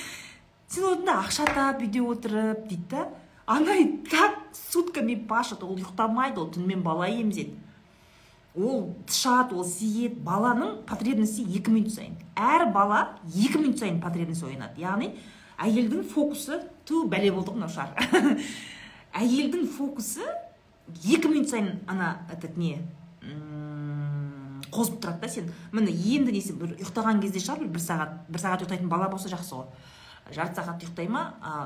Сен 0.72 0.88
одан 0.92 1.18
ақша 1.18 1.48
тап 1.54 1.82
үйде 1.82 2.04
отырып 2.06 2.68
дейді 2.70 2.88
да. 2.92 3.08
Ана 3.46 3.76
так 4.10 4.38
сутками 4.54 5.16
пашет 5.16 5.64
ол 5.64 5.76
ұйықтамайды 5.76 6.40
ол 6.40 6.52
түнімен 6.54 6.84
бала 6.86 7.10
емізеді 7.10 7.58
ол 8.56 8.92
тышады 9.08 9.56
ол 9.56 9.66
сиеді 9.66 10.20
баланың 10.26 10.82
потребності 10.88 11.46
екі 11.48 11.72
минут 11.72 11.94
сайын. 11.96 12.18
Әр 12.36 12.68
бала 12.74 13.18
екі 13.32 13.62
минут 13.62 13.80
сайын 13.80 14.02
потребность 14.04 14.44
оянады. 14.44 14.82
Яғни 14.82 15.14
әйелдің 15.62 16.04
фокусы 16.12 16.60
ту 16.86 17.06
бәле 17.08 17.32
болды 17.32 17.54
ғой 17.54 17.62
мынау 17.62 17.72
шар. 17.72 17.96
Әйелдің 19.22 19.68
фокусы 19.72 20.28
екі 21.04 21.28
минут 21.30 21.50
сайын 21.50 21.80
ана 21.88 22.28
этот 22.32 22.58
не 22.58 22.80
қозып 24.72 25.02
тұрады 25.04 25.20
да 25.20 25.30
сен. 25.30 25.50
Міне 25.72 25.92
енді 25.92 26.32
несі 26.32 26.54
бір 26.56 26.78
ұйықтаған 26.78 27.20
кезде 27.22 27.42
шығар 27.44 27.66
бір 27.68 27.82
сағат 27.84 28.14
бір 28.32 28.40
сағат 28.40 28.64
ұйықтайтын 28.64 28.88
бала 28.90 29.10
болса 29.12 29.30
жақсы 29.30 29.58
ғой. 29.58 29.68
Жарты 30.32 30.62
сағат 30.62 30.86
ұйықтай 30.86 31.10
ма? 31.12 31.24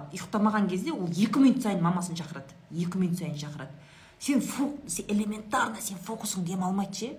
Ұйықтамаған 0.10 0.68
кезде 0.72 0.92
ол 0.92 1.06
екі 1.12 1.40
минут 1.44 1.62
сайын 1.62 1.84
мамасын 1.86 2.18
шақырады. 2.18 2.56
Екі 2.72 2.98
минут 2.98 3.20
сайын 3.20 3.38
шақырады. 3.38 3.70
Сен, 4.18 4.42
сен 4.42 5.06
элементарно 5.08 5.82
сен 5.82 6.02
фокусың 6.02 6.46
демалмайды 6.48 6.98
ше? 6.98 7.12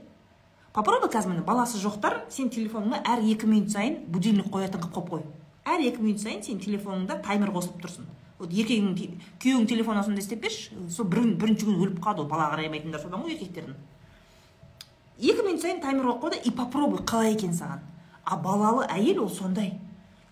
Попробуй 0.75 1.09
қазір 1.09 1.37
міне 1.37 1.45
баласы 1.47 1.79
жоқтар 1.79 2.25
сен 2.35 2.51
телефоныңа 2.51 3.05
әр 3.07 3.23
екі 3.23 3.47
минут 3.47 3.71
сайын 3.71 4.03
будильник 4.11 4.51
қоятын 4.51 4.83
қылып 4.83 4.97
қойып 4.97 5.13
қой. 5.13 5.23
Әр 5.65 5.87
екі 5.87 6.03
минут 6.03 6.21
сайын 6.21 6.43
сен 6.43 6.59
телефоныңда 6.59 7.23
таймер 7.23 7.55
қосылып 7.55 7.79
тұрсын. 7.85 8.11
Вот 8.39 8.53
еркегің 8.53 8.95
күйеуің 9.41 9.67
телефон 9.67 10.03
сонда 10.05 10.21
істеп 10.21 10.43
берші 10.45 10.77
сол 10.93 11.09
бірінші 11.09 11.67
күні 11.67 11.79
өліп 11.87 12.01
қалды 12.05 12.25
ол 12.25 12.29
бала 12.29 12.51
қараймайтындар 12.53 13.01
содан 13.01 13.25
ғой 13.25 13.37
еркектердің. 13.37 13.77
Екі 15.17 15.47
минут 15.47 15.63
сайын 15.63 15.81
таймер 15.81 16.11
қойып 16.11 16.23
қой 16.23 16.31
да 16.35 16.37
и 16.45 16.51
попробуй 16.51 17.01
қалай 17.09 17.33
екен 17.33 17.55
саған? 17.57 17.81
А 18.25 18.37
балалы 18.37 18.85
әйел 18.93 19.23
ол 19.25 19.31
сондай. 19.31 19.79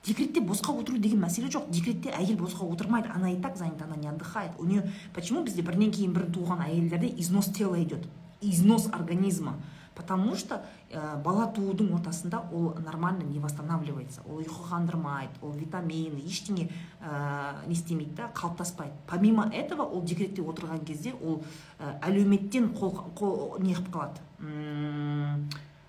Декретте 0.05 0.41
босқа 0.41 0.75
отыру 0.77 0.99
деген 0.99 1.23
мәселе 1.25 1.49
жоқ. 1.49 1.71
Декретте 1.71 2.11
әйел 2.11 2.37
босқа 2.37 2.67
отырмайды. 2.69 3.09
Она 3.15 3.33
и 3.33 3.41
так 3.41 3.57
занята 3.57 3.85
она 3.85 3.97
не 3.97 4.09
отдыхает. 4.09 4.53
У 4.59 4.65
нее 4.65 4.93
почему 5.15 5.43
бізде 5.43 5.63
бірінен 5.63 5.91
кейін 5.91 6.13
бірін 6.13 6.35
туған 6.35 6.61
әйелдерде 6.67 7.09
износ 7.17 7.47
тела 7.47 7.83
идет? 7.83 8.05
Износ 8.43 8.89
организма. 8.93 9.57
Потому 9.95 10.37
что 10.37 10.67
ә, 10.95 11.17
бала 11.23 11.47
туудың 11.55 11.91
ортасында 11.97 12.45
ол 12.53 12.75
нормально 12.85 13.25
не 13.27 13.41
восстанавливается. 13.43 14.23
Ол 14.29 14.41
ұйқы 14.43 14.69
қандырмайды 14.71 15.41
ол 15.43 15.53
витамин 15.59 16.17
ештеңе 16.21 16.69
ә, 17.01 17.67
не 17.67 17.75
істемейді 17.75 18.15
да 18.21 18.31
қалыптаспайды. 18.35 18.95
Помимо 19.07 19.49
этого 19.53 19.83
ол 19.83 20.03
декретте 20.03 20.43
отырған 20.43 20.85
кезде 20.85 21.15
ол 21.21 21.43
ә, 21.79 21.99
әлеуметтен 22.09 22.71
қол, 22.79 22.95
қол 23.19 23.59
не 23.61 23.75
қылып 23.75 23.91
қалады? 23.91 24.23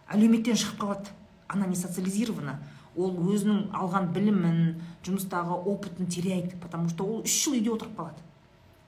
Әлеуметтен 0.09 0.57
шығып 0.57 0.81
қалады. 0.81 1.13
Она 1.47 1.67
не 1.67 1.75
социализирована. 1.75 2.59
Ол 2.95 3.11
өзінің 3.11 3.69
алған 3.75 4.09
білімін 4.15 4.81
жұмыстағы 5.05 5.59
опытын 5.69 6.07
теряет 6.07 6.59
потому 6.61 6.89
что 6.89 7.05
ол 7.05 7.21
үш 7.21 7.43
жыл 7.43 7.59
үйде 7.59 7.71
отырып 7.73 7.99
қалады. 7.99 8.23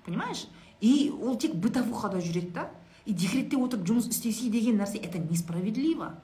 Понимаешь? 0.05 0.47
И 0.81 1.11
ол 1.21 1.37
тек 1.37 1.55
бытовухада 1.55 2.21
жүреді 2.21 2.53
да. 2.53 2.69
И 3.07 3.13
декретте 3.15 3.55
отырып 3.55 3.87
жұмыс 3.87 4.09
істесе 4.11 4.49
деген 4.51 4.81
нәрсе 4.81 4.99
это 4.99 5.17
несправедливо. 5.17 6.15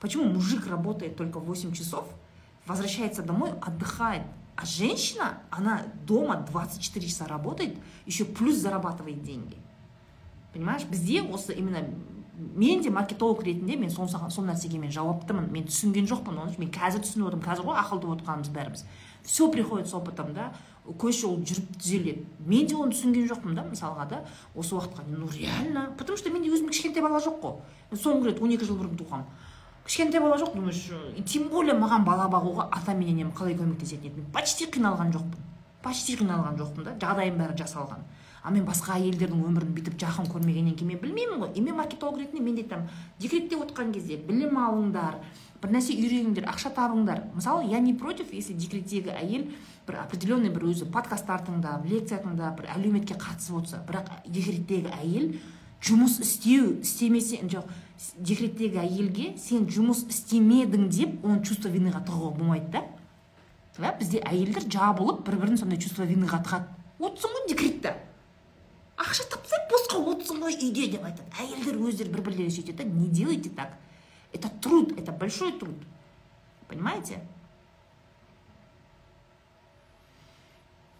Почему 0.00 0.24
мужик 0.24 0.66
работает 0.66 1.16
только 1.16 1.38
8 1.38 1.72
часов 1.72 2.08
возвращается 2.66 3.22
домой 3.22 3.50
отдыхает 3.60 4.22
а 4.56 4.64
женщина 4.64 5.38
она 5.50 5.82
дома 6.06 6.36
24 6.36 7.06
часа 7.06 7.26
работает 7.26 7.76
еще 8.06 8.24
плюс 8.24 8.56
зарабатывает 8.56 9.22
деньги. 9.22 9.56
Понимаешь? 10.52 10.84
Бізде 10.84 11.22
осы 11.22 11.54
именно 11.54 11.84
мен 12.34 12.82
де 12.82 12.90
маркетолог 12.90 13.42
ретінде 13.44 13.76
мен 13.76 13.90
сол, 13.90 14.08
сол 14.08 14.44
нәрсеге 14.44 14.78
мен 14.78 14.92
жауаптымын 14.92 15.50
мен 15.52 15.68
түсінген 15.68 16.08
жоқпын 16.08 16.40
оны 16.42 16.54
мен 16.58 16.72
қазір 16.72 17.04
түсініп 17.04 17.28
отырмын 17.28 17.44
қазір 17.44 17.68
ғой 17.68 17.80
ақылды 17.80 18.08
болып 18.08 18.22
отырғанымыз 18.22 18.52
бәріміз. 18.52 18.84
Все 19.22 19.50
приходит 19.50 19.88
с 19.88 19.94
опытом 19.94 20.32
да? 20.34 20.52
Көш 20.86 21.22
ол 21.28 21.38
жүріп 21.46 21.76
түзеледі. 21.78 22.26
Мен 22.46 22.66
де 22.66 22.74
оны 22.74 22.92
түсінген 22.94 23.28
жоқпын 23.30 23.54
да 23.54 23.64
мысалға 23.68 24.08
да. 24.10 24.24
Осы 24.54 24.74
уақытқа 24.74 25.06
ну 25.08 25.28
реально. 25.30 25.92
Потому 25.98 26.18
что 26.18 26.30
менде 26.30 26.50
өзімде 26.50 26.72
кішкентай 26.72 27.02
бала 27.02 27.20
жоқ 27.22 27.40
қой. 27.40 27.56
Соңғы 27.92 28.32
рет 28.32 28.42
он 28.42 28.50
екі 28.50 28.66
жыл 28.66 28.80
бұрын 28.80 28.98
туғанмын 28.98 29.26
кішкентай 29.86 30.20
бала 30.20 30.36
жоқ 30.38 30.54
думаешь 30.54 30.90
тем 31.26 31.48
более 31.48 31.74
маған 31.74 32.04
бала 32.06 32.28
бағуға 32.30 32.68
атам 32.70 32.98
мен 32.98 33.08
енем 33.08 33.32
қалай 33.34 33.56
көмектесетін 33.58 34.12
еді. 34.12 34.24
Почти 34.34 34.68
қиналған 34.70 35.10
жоқпын. 35.14 35.48
Почти 35.82 36.16
қиналған 36.20 36.58
жоқпын 36.60 36.86
да. 36.86 36.94
Жағдайым 37.02 37.38
бәрі 37.40 37.58
жасалған. 37.58 38.04
А 38.42 38.50
мен 38.50 38.64
басқа 38.66 38.96
әйелдердің 38.98 39.42
өмірін 39.46 39.70
бүйтіп 39.76 39.96
жақын 40.02 40.26
көрмегеннен 40.32 40.74
кейін 40.74 40.90
мен 40.90 41.00
білмеймін 41.02 41.42
ғой. 41.44 41.52
И 41.54 41.60
мен 41.62 41.76
маркетолог 41.78 42.18
ретінде 42.18 42.42
мен 42.42 42.56
де 42.56 42.64
айтамын 42.64 42.88
декретте 43.20 43.56
отқан 43.56 43.92
кезде 43.94 44.16
білім 44.18 44.58
алыңдар 44.58 45.20
бір 45.62 45.70
нәрсе 45.76 45.94
үйреніңдер 45.94 46.48
ақша 46.50 46.72
табыңдар. 46.74 47.22
Мысалы 47.36 47.70
я 47.70 47.78
не 47.78 47.94
против 47.94 48.32
если 48.32 48.54
декреттегі 48.54 49.14
әйел 49.14 49.46
бір 49.86 50.00
определенный 50.02 50.50
бір 50.50 50.66
өзі 50.72 50.90
подкасттар 50.90 51.46
тыңдап 51.46 51.86
лекция 51.86 52.18
тыңдап 52.18 52.58
бір 52.58 52.72
әлеуметке 52.74 53.14
қатысып 53.14 53.62
отырса. 53.62 53.82
Бірақ 53.86 54.10
декреттегі 54.26 54.90
әйел 54.98 55.36
жұмыс 55.82 56.18
істеу 56.26 56.80
істемесе 56.82 57.38
жоқ 57.46 57.70
декреттегі 58.18 58.82
әйелге 58.82 59.36
сен 59.38 59.70
жұмыс 59.70 60.02
істемедің 60.10 60.88
деп 60.90 61.22
оны 61.22 61.44
чувство 61.46 61.70
виныға 61.70 62.02
тығуға 62.08 62.36
болмайды 62.40 62.72
да. 62.74 62.86
Иә 63.78 63.98
бізде 63.98 64.20
әйелдер 64.26 64.66
жабылып 64.66 65.22
бір 65.26 65.38
бірін 65.44 65.58
сондай 65.62 65.78
чувство 65.78 66.04
виныға 66.04 66.42
тығады. 66.42 66.66
Отырсың 66.98 67.38
ғой 67.38 67.46
декретте 67.48 67.94
ақша 68.97 69.27
тапса 69.29 69.59
босқа 69.71 70.01
отырсың 70.01 70.41
ғой 70.41 70.57
үйде 70.57 70.87
деп 70.95 71.05
айтады 71.05 71.29
әйелдер 71.43 71.77
өздері 71.89 72.13
бір 72.15 72.23
бірлері 72.29 72.53
сөйтеді 72.53 72.83
да 72.83 72.83
не 72.83 73.07
делайте 73.07 73.49
так 73.49 73.77
это 74.33 74.49
труд 74.61 74.97
это 74.97 75.11
большой 75.11 75.51
труд 75.59 75.75
понимаете 76.67 77.21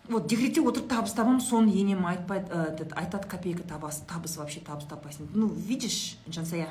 вот 0.07 0.27
декретте 0.27 0.61
отырып 0.61 0.87
табыс 0.87 1.11
табамын 1.17 1.41
соны 1.41 1.73
енем 1.73 2.05
айтпайды 2.07 2.47
ә, 2.53 2.93
айтады 2.95 3.27
копейка 3.27 3.63
табасың 3.67 4.07
табыс 4.07 4.37
вообще 4.37 4.61
табыс 4.61 4.87
таппайсың 4.87 5.27
ну 5.33 5.47
видишь 5.47 6.17
жансая 6.27 6.69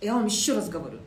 я 0.00 0.14
вам 0.14 0.26
еще 0.26 0.54
раз 0.54 0.70
говорю 0.70 1.00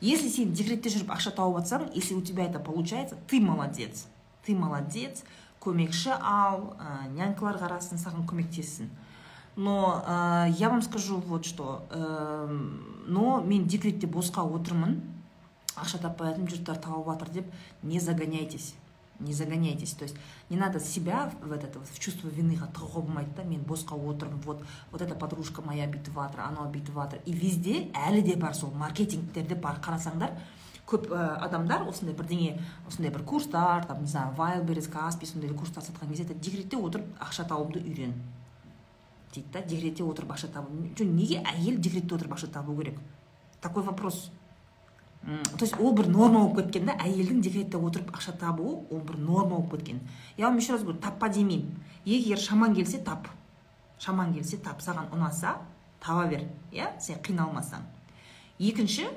если 0.00 0.28
сен 0.28 0.52
декретте 0.52 0.88
жүріп 0.88 1.12
ақша 1.12 1.34
тауып 1.36 1.60
жатсаң 1.60 1.90
если 1.94 2.14
у 2.14 2.22
тебя 2.22 2.46
это 2.46 2.58
получается 2.58 3.18
ты 3.28 3.40
молодец 3.40 4.06
ты 4.46 4.54
молодец 4.54 5.22
Көмекші 5.61 6.11
ал 6.17 6.73
ә, 6.79 7.07
нянькалар 7.13 7.59
қарасын 7.61 8.01
саған 8.01 8.27
көмектессін. 8.29 8.89
Но 9.55 10.03
ә, 10.07 10.49
я 10.57 10.69
вам 10.69 10.81
скажу 10.81 11.17
вот 11.17 11.45
что 11.45 11.85
ә, 11.89 12.47
но 13.07 13.41
мен 13.41 13.67
декретте 13.67 14.07
босқа 14.07 14.43
отырмын. 14.43 15.01
Ақша 15.75 16.01
таппай 16.03 16.31
жатырмын 16.31 16.51
жұрттар 16.51 16.79
тауып 16.83 17.13
жатыр 17.13 17.29
деп 17.39 17.53
не 17.83 17.99
загоняйтесь 17.99 18.73
не 19.21 19.33
загоняйтесь. 19.33 19.93
То 19.93 20.03
есть 20.03 20.15
не 20.49 20.57
надо 20.57 20.79
себя 20.79 21.31
в 21.41 21.51
этот 21.51 21.75
в 21.75 21.99
чувство 21.99 22.27
вины 22.27 22.57
тығуға 22.57 23.01
болмайды 23.01 23.31
да 23.37 23.43
мен 23.43 23.61
босқа 23.61 23.95
отырмын. 23.95 24.41
Вот 24.45 24.63
вот 24.91 25.01
эта 25.01 25.15
подружка 25.15 25.61
моя 25.61 25.87
бүйтіп 25.87 26.13
жатыр 26.15 26.41
анау 26.41 26.71
бүйтіп 26.71 26.95
жатыр 26.95 27.19
и 27.25 27.33
везде 27.33 27.91
әлі 27.93 28.21
де 28.21 28.35
бар 28.35 28.55
сол 28.55 28.71
маркетингтерде 28.71 29.55
бар 29.55 29.79
қарасаңдар 29.81 30.31
көп 30.91 31.07
ә, 31.15 31.37
адамдар 31.47 31.87
осындай 31.87 32.15
бірдеңе 32.15 32.59
осындай 32.87 33.11
бір 33.13 33.23
курстар 33.23 33.85
там 33.87 34.03
не 34.03 34.11
знаю 34.11 34.35
вайлберрис 34.35 34.87
каспи 34.91 35.25
сондай 35.25 35.49
курстар 35.49 35.83
сатқан 35.83 36.11
кезде 36.11 36.27
айтады 36.27 36.43
декретте 36.43 36.77
отырып 36.77 37.07
ақша 37.19 37.47
табуды 37.47 37.79
үйрен. 37.79 38.13
Дейді 39.33 39.47
да 39.53 39.61
декретте 39.61 40.03
отырып 40.03 40.31
ақша 40.35 40.51
табу. 40.51 40.75
Неге 40.99 41.39
әйел 41.39 41.79
декретте 41.79 42.15
отырып 42.15 42.33
ақша 42.35 42.51
табу 42.51 42.75
керек? 42.75 42.99
Такой 43.61 43.83
вопрос. 43.83 44.29
То 45.23 45.61
есть 45.61 45.79
ол 45.79 45.93
бір 45.93 46.07
норма 46.09 46.47
болып 46.47 46.65
кеткен 46.65 46.87
да 46.89 46.97
әйелдің 46.99 47.41
декретте 47.41 47.77
отырып 47.77 48.11
ақша 48.11 48.33
табуы 48.37 48.81
ол 48.89 48.99
бір 48.99 49.17
норма 49.17 49.59
болып 49.59 49.77
кеткен. 49.77 50.01
Я 50.35 50.47
вам 50.47 50.57
еще 50.57 50.73
раз 50.73 50.83
говорю 50.83 50.99
таппа 50.99 51.29
демеймін. 51.29 51.71
Егер 52.05 52.39
шаман 52.39 52.75
келсе 52.75 52.99
тап. 52.99 53.27
Шаман 53.99 54.33
келсе 54.33 54.57
тап. 54.57 54.81
Саған 54.81 55.13
ұнаса 55.13 55.59
таба 56.01 56.25
бер. 56.27 56.47
Иә 56.71 56.99
сен 56.99 57.21
қиналмасаң. 57.21 57.85
Екінші 58.59 59.07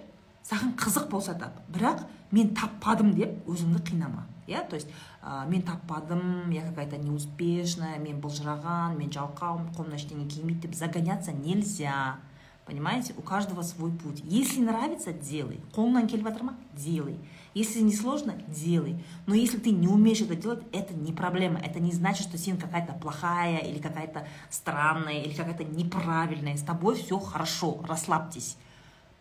саған 0.44 0.74
қызық 0.76 1.09
болса 1.11 1.35
тап 1.35 1.62
бірақ 1.72 2.04
мен 2.30 2.54
таппадым 2.54 3.14
деп 3.16 3.48
өзіңді 3.48 3.80
қинама 3.90 4.26
иә 4.46 4.66
то 4.68 4.76
есть 4.76 4.88
ә, 5.22 5.48
мен 5.48 5.62
таппадым 5.62 6.50
я 6.50 6.62
какая 6.62 6.88
то 6.90 6.96
неуспешная 6.96 7.98
мен 7.98 8.20
былжыраған 8.20 8.98
мен 8.98 9.11
жалқаумын 9.11 9.72
қолымнан 9.76 10.00
ештеңе 10.00 10.28
келмейді 10.28 10.68
деп 10.68 10.74
загоняться 10.74 11.33
нельзя 11.33 12.18
Понимаете? 12.66 13.12
У 13.18 13.20
каждого 13.20 13.61
свой 13.61 13.90
путь. 13.90 14.22
Если 14.24 14.62
нравится, 14.62 15.12
делай. 15.12 15.61
Қолыңнан 15.74 16.09
келіп 16.09 16.30
жатыр 16.30 16.44
ма? 16.44 16.54
Делай. 16.72 17.18
Если 17.52 17.80
не 17.80 17.92
сложно, 17.94 18.33
делай. 18.48 19.04
Но 19.26 19.35
если 19.35 19.59
ты 19.59 19.70
не 19.70 19.87
умеешь 19.87 20.22
это 20.22 20.35
делать, 20.35 20.62
это 20.72 20.94
не 20.94 21.12
проблема. 21.12 21.61
Это 21.61 21.78
не 21.78 21.92
значит, 21.92 22.26
что 22.26 22.38
сен 22.38 22.57
какая-то 22.57 22.94
плохая 22.94 23.59
или 23.59 23.78
какая-то 23.78 24.26
странная 24.48 25.20
или 25.20 25.35
какая-то 25.35 25.64
неправильная. 25.64 26.57
С 26.57 26.62
тобой 26.62 26.94
все 26.94 27.18
хорошо. 27.18 27.85
Расслабьтесь. 27.87 28.57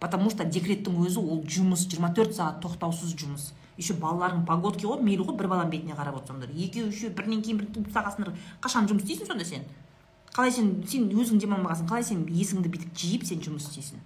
Потому 0.04 0.28
что 0.34 0.44
декреттің 0.44 0.98
өзі 1.00 1.22
ол 1.22 1.46
жұмыс 1.48 1.86
24 1.88 2.34
сағат 2.36 2.58
тоқтаусыз 2.66 3.14
жұмыс. 3.16 3.54
Еще 3.78 3.96
балалардың 3.96 4.42
погодки 4.44 4.84
ғой 4.84 5.00
мейлі 5.00 5.24
ғой 5.30 5.38
бір 5.40 5.48
баланың 5.54 5.72
бетіне 5.72 5.96
қарап 5.96 6.18
отырсаңдар 6.20 6.52
екеуі 6.52 6.90
үшеуі 6.92 7.14
бірінен 7.16 7.40
кейін 7.46 7.62
бірін 7.62 7.86
тастағансыңдар 7.88 8.34
қашан 8.60 8.90
жұмыс 8.92 9.06
істейсің 9.08 9.30
сонда 9.32 9.48
сен? 9.48 9.64
Қалай 10.36 10.52
сен 10.52 10.74
сен 10.92 11.08
өзің 11.08 11.40
демалмағансың 11.46 11.88
қалай 11.88 12.04
сен 12.04 12.26
есіңді 12.28 12.74
бүйтіп 12.74 13.00
жиып 13.00 13.24
сен 13.30 13.40
жұмыс 13.48 13.70
істейсің? 13.70 14.04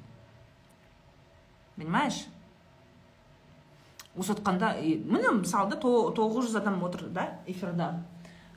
Понимаешь? 1.82 2.28
Осы 4.14 4.38
отқанда 4.38 4.76
міне 4.78 5.34
мысалы 5.42 5.74
да 5.74 5.82
тоғыз 5.82 6.52
жүз 6.52 6.62
адам 6.62 6.78
отыр 6.86 7.08
да 7.10 7.40
эфирда. 7.48 8.06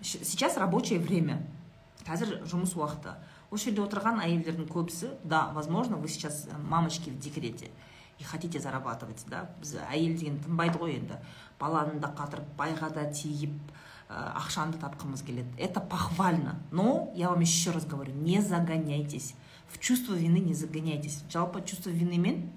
Сейчас 0.02 0.58
рабочее 0.58 1.00
время. 1.00 1.40
Қазір 2.04 2.42
жұмыс 2.44 2.76
уақыты. 2.76 3.16
Осы 3.50 3.70
жерде 3.70 3.82
отырған 3.84 4.22
әйелдердің 4.24 4.70
көбісі 4.70 5.14
да 5.24 5.50
возможно 5.54 5.96
вы 5.96 6.08
сейчас 6.08 6.48
мамочки 6.68 7.10
в 7.10 7.18
декрете 7.18 7.70
и 8.18 8.24
хотите 8.24 8.60
зарабатывать 8.60 9.24
да? 9.28 9.50
Біз 9.60 9.76
әйел 9.90 10.16
деген 10.18 10.40
тынбайды 10.44 10.78
ғой 10.78 10.98
енді. 10.98 11.16
Баланы 11.58 12.00
да 12.00 12.12
қатырып 12.16 12.52
байға 12.56 12.90
да 12.94 13.06
тиіп 13.10 13.56
Э, 14.10 14.32
ақшаны 14.34 14.74
тапқымыз 14.74 15.22
келеді. 15.22 15.54
Это 15.56 15.80
похвально. 15.80 16.56
Но 16.72 17.12
я 17.14 17.28
вам 17.28 17.38
еще 17.40 17.70
раз 17.70 17.86
говорю 17.86 18.12
не 18.12 18.40
загоняйтесь. 18.40 19.36
В 19.68 19.78
чувство 19.78 20.14
вины 20.14 20.38
не 20.38 20.52
загоняйтесь. 20.52 21.22
Жалпы 21.30 21.62
чувство 21.62 21.90
винымен 21.90 22.50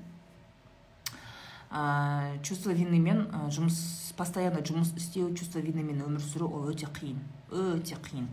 ә, 1.69 2.41
чувство 2.41 2.71
винымен 2.71 3.29
ә, 3.29 3.51
жұмыс 3.53 4.15
постоянно 4.17 4.65
жұмыс 4.65 4.95
істеу 4.97 5.29
чувство 5.38 5.60
винымен 5.60 6.01
өмір 6.01 6.25
сүру 6.25 6.49
ол 6.49 6.73
өте 6.73 6.89
қиын. 6.89 7.21
Өте 7.51 8.01
қиын. 8.01 8.25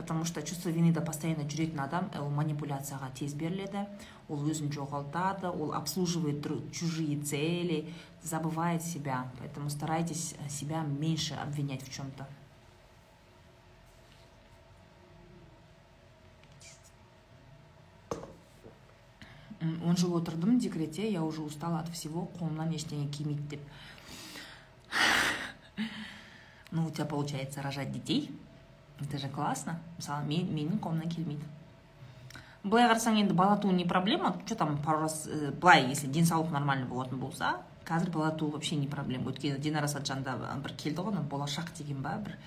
потому 0.00 0.24
что 0.24 0.42
чувство 0.42 0.68
виныда 0.68 1.00
постоянно 1.00 1.48
жүретін 1.48 1.80
адам 1.80 2.10
ол 2.20 2.30
манипуляцияға 2.30 3.10
тез 3.16 3.34
беріледі 3.34 3.86
ол 4.28 4.44
өзін 4.50 4.72
жоғалтады 4.72 5.48
ол 5.48 5.72
обслуживает 5.72 6.46
чужие 6.72 7.20
цели 7.22 7.92
забывает 8.22 8.82
себя 8.82 9.30
поэтому 9.38 9.70
старайтесь 9.70 10.34
себя 10.48 10.82
меньше 10.82 11.34
обвинять 11.34 11.82
в 11.82 11.92
чем 11.92 12.10
то 12.12 12.26
он 19.60 19.96
жыл 19.96 20.16
отырдым 20.16 20.58
декретте 20.58 21.10
я 21.10 21.22
уже 21.22 21.42
устала 21.42 21.80
от 21.80 21.88
всего 21.88 22.28
қолымнан 22.38 22.74
ештеңе 22.74 23.08
келмейді 23.08 23.56
деп 23.56 23.60
ну 26.70 26.86
у 26.86 26.90
тебя 26.90 27.06
получается 27.06 27.62
рожать 27.62 27.92
детей 27.92 28.30
Это 29.01 29.17
же 29.17 29.29
классно. 29.29 29.79
Мысалы 29.97 30.25
мен 30.25 30.47
менің 30.53 30.79
қолымнан 30.79 31.09
келмейді 31.09 31.43
былай 32.63 32.85
қарасаң 32.89 33.17
енді 33.21 33.33
бала 33.33 33.57
туу 33.57 33.71
не 33.71 33.85
проблема. 33.85 34.35
Что 34.45 34.55
там 34.55 34.77
пару 34.77 35.01
раз 35.01 35.27
ә, 35.27 35.51
былай 35.51 35.87
если 35.89 36.07
денсаулық 36.07 36.51
нормальный 36.51 36.87
болатын 36.87 37.19
болса 37.19 37.61
қазір 37.85 38.11
бала 38.11 38.31
туу 38.31 38.51
вообще 38.51 38.75
не 38.75 38.87
проблема. 38.87 39.31
Өйткені 39.31 39.59
динара 39.59 39.87
сатжанда 39.87 40.37
бір 40.61 40.75
келді 40.77 41.01
ғой 41.01 41.23
болашақ 41.29 41.73
деген 41.77 42.01
ба 42.01 42.19
бір 42.23 42.37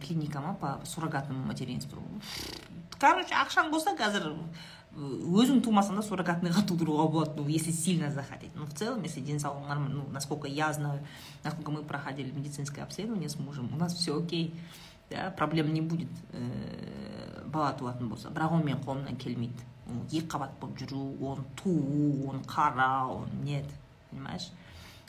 клиника 0.00 0.40
ма 0.40 0.54
по 0.54 0.80
суррогатному 0.86 1.44
материнству. 1.44 2.00
Короче 2.98 3.34
ақшаң 3.34 3.70
болса 3.70 3.92
қазір 3.98 4.32
өзің 4.94 5.60
тумасаң 5.60 5.98
да 5.98 6.02
суррогатныйға 6.06 6.64
тудыруға 6.64 7.08
болады 7.10 7.42
ну 7.42 7.48
если 7.48 7.72
сильно 7.72 8.10
захотеть. 8.10 8.54
Но 8.54 8.64
в 8.64 8.72
целом 8.72 9.02
если 9.02 9.20
денсаулық 9.20 9.68
нормально 9.68 9.96
ну 9.96 10.08
насколько 10.10 10.48
я 10.48 10.72
знаю 10.72 11.00
насколько 11.42 11.70
мы 11.70 11.82
проходили 11.82 12.30
медицинское 12.30 12.82
обследование 12.82 13.28
с 13.28 13.38
мужем 13.38 13.68
у 13.74 13.76
нас 13.76 13.92
все 13.94 14.18
окей. 14.18 14.54
Да 15.14 15.30
проблем 15.30 15.72
не 15.72 15.80
будет 15.80 16.10
э, 16.32 17.42
бала 17.46 17.72
туатын 17.72 18.08
болса. 18.08 18.30
Бірақ 18.34 18.58
ол 18.58 18.64
менің 18.64 18.82
қолымнан 18.84 19.16
келмейді. 19.20 19.70
Екі 20.10 20.26
қабат 20.32 20.56
болып 20.60 20.80
жүру 20.80 21.04
оны 21.22 21.44
туу 21.60 22.30
оны 22.30 22.42
қарау 22.48 23.26
нет 23.44 23.68
понимаешь? 24.10 24.50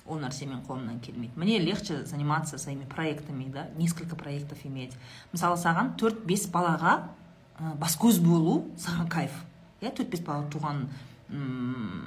Ол 0.05 0.19
нәрсе 0.21 0.45
менің 0.45 0.61
қолымнан 0.67 0.99
келмейді. 1.01 1.33
Мне 1.39 1.57
легче 1.59 2.03
заниматься 2.05 2.57
своими 2.57 2.85
проектами 2.85 3.45
да 3.49 3.67
несколько 3.77 4.15
проектов 4.15 4.59
иметь. 4.65 4.93
Мысалы 5.33 5.57
саған 5.57 5.95
төрт 5.97 6.25
бес 6.25 6.45
балаға 6.51 7.09
ә, 7.57 7.73
бас 7.81 7.97
көз 7.97 8.21
болу 8.21 8.65
саған 8.77 9.09
кайф. 9.09 9.33
Иә 9.81 9.95
төрт 9.95 10.09
бес 10.13 10.21
бала 10.21 10.45
туған 10.49 10.85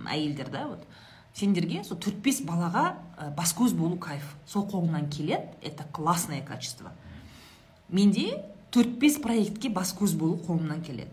әйелдер 0.06 0.50
да 0.50 0.68
вот. 0.68 0.86
Сендерге 1.34 1.82
сол 1.84 1.98
төрт 1.98 2.22
бес 2.22 2.40
балаға 2.46 2.98
ә, 3.18 3.34
бас 3.34 3.54
көз 3.58 3.74
болу 3.74 3.98
кайф. 3.98 4.36
Сол 4.46 4.68
қолыңнан 4.70 5.10
келеді. 5.10 5.50
Это 5.62 5.84
классное 5.92 6.42
качество. 6.42 6.92
Менде 7.88 8.44
төрт 8.70 8.98
бес 8.98 9.18
проектке 9.22 9.70
бас 9.70 9.94
көз 9.96 10.16
болу 10.16 10.40
қолымнан 10.46 10.82
келеді. 10.82 11.10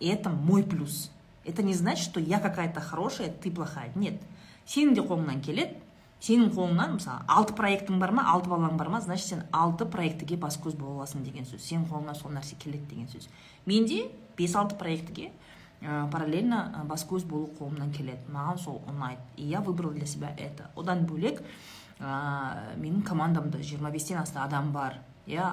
И 0.00 0.08
это 0.08 0.30
мой 0.30 0.62
плюс. 0.62 1.10
Это 1.44 1.62
не 1.62 1.74
значит 1.74 2.04
что 2.04 2.20
я 2.20 2.38
какая 2.40 2.72
то 2.72 2.80
хорошая 2.80 3.30
ты 3.30 3.50
плохая. 3.50 3.90
Нет. 3.94 4.20
Сенің 4.66 4.94
де 4.94 5.02
қолыңнан 5.02 5.42
келеді. 5.44 5.76
Сенің 6.24 6.54
қолыңнан 6.54 6.94
мысалы 6.96 7.24
алты 7.28 7.52
проектің 7.52 7.98
бар 8.00 8.14
ма 8.16 8.24
алты 8.32 8.48
балаң 8.48 8.78
бар 8.80 8.88
ма 8.88 9.00
значит 9.04 9.26
сен 9.26 9.42
алты 9.52 9.84
проектіге 9.84 10.38
бас 10.40 10.56
көз 10.56 10.76
бола 10.78 11.02
аласың 11.02 11.24
деген 11.24 11.44
сөз. 11.44 11.60
Сенің 11.60 11.84
қолыңнан 11.90 12.16
сол 12.16 12.32
нәрсе 12.32 12.56
келеді 12.56 12.86
деген 12.94 13.10
сөз. 13.12 13.28
Менде 13.66 14.06
бес 14.38 14.54
алты 14.56 14.78
проектіге 14.80 15.32
ә, 15.82 16.08
параллельно 16.10 16.86
бас 16.88 17.04
көз 17.04 17.26
болу 17.28 17.50
қолымнан 17.58 17.92
келеді. 17.92 18.24
Маған 18.32 18.62
сол 18.62 18.80
ұнайды. 18.88 19.20
И 19.36 19.44
я 19.44 19.60
выбрала 19.60 19.92
для 19.92 20.06
себя 20.06 20.32
это. 20.38 20.70
Одан 20.76 21.04
бөлек 21.04 21.42
ә, 21.98 22.72
менің 22.80 23.02
командамда 23.04 23.58
25-тен 23.58 24.22
аса 24.22 24.44
адам 24.44 24.72
бар. 24.72 25.02
Иә 25.26 25.48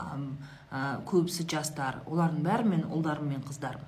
көбісі 1.08 1.48
жастар. 1.52 2.02
Олардың 2.08 2.44
бәрі 2.46 2.70
менің 2.74 2.94
ұлдарым 2.96 3.32
мен 3.34 3.42
қыздарым 3.46 3.88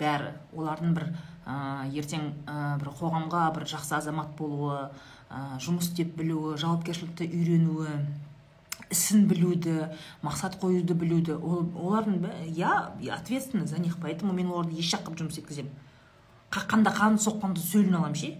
бәрі. 0.00 0.32
Олардың 0.56 0.94
бір 0.96 1.08
ә, 1.46 1.88
ертең 1.92 2.30
ә, 2.46 2.76
бір 2.80 2.92
қоғамға 2.98 3.48
бір 3.56 3.66
жақсы 3.70 3.96
азамат 3.98 4.34
болуы 4.38 4.88
ә, 5.30 5.58
жұмыс 5.62 5.90
істеп 5.90 6.14
білуі 6.18 6.56
жауапкершілікті 6.60 7.28
үйренуі 7.30 7.96
ісін 8.92 9.26
білуді 9.30 9.88
мақсат 10.22 10.58
қоюды 10.60 10.94
білуді. 10.94 11.38
Ол 11.40 11.66
олардың 11.74 12.28
я 12.54 12.92
ответственна 13.00 13.66
за 13.66 13.78
них. 13.78 13.96
Поэтому 13.98 14.32
мен 14.32 14.50
оларды 14.52 14.78
еш 14.78 14.92
жаққа 14.94 15.16
жұмыс 15.16 15.40
еткіземін. 15.40 15.72
Қаққанда 16.52 16.92
қан 16.94 17.18
соққанда 17.18 17.60
сөлін 17.60 17.96
аламын 17.98 18.14
ше? 18.20 18.34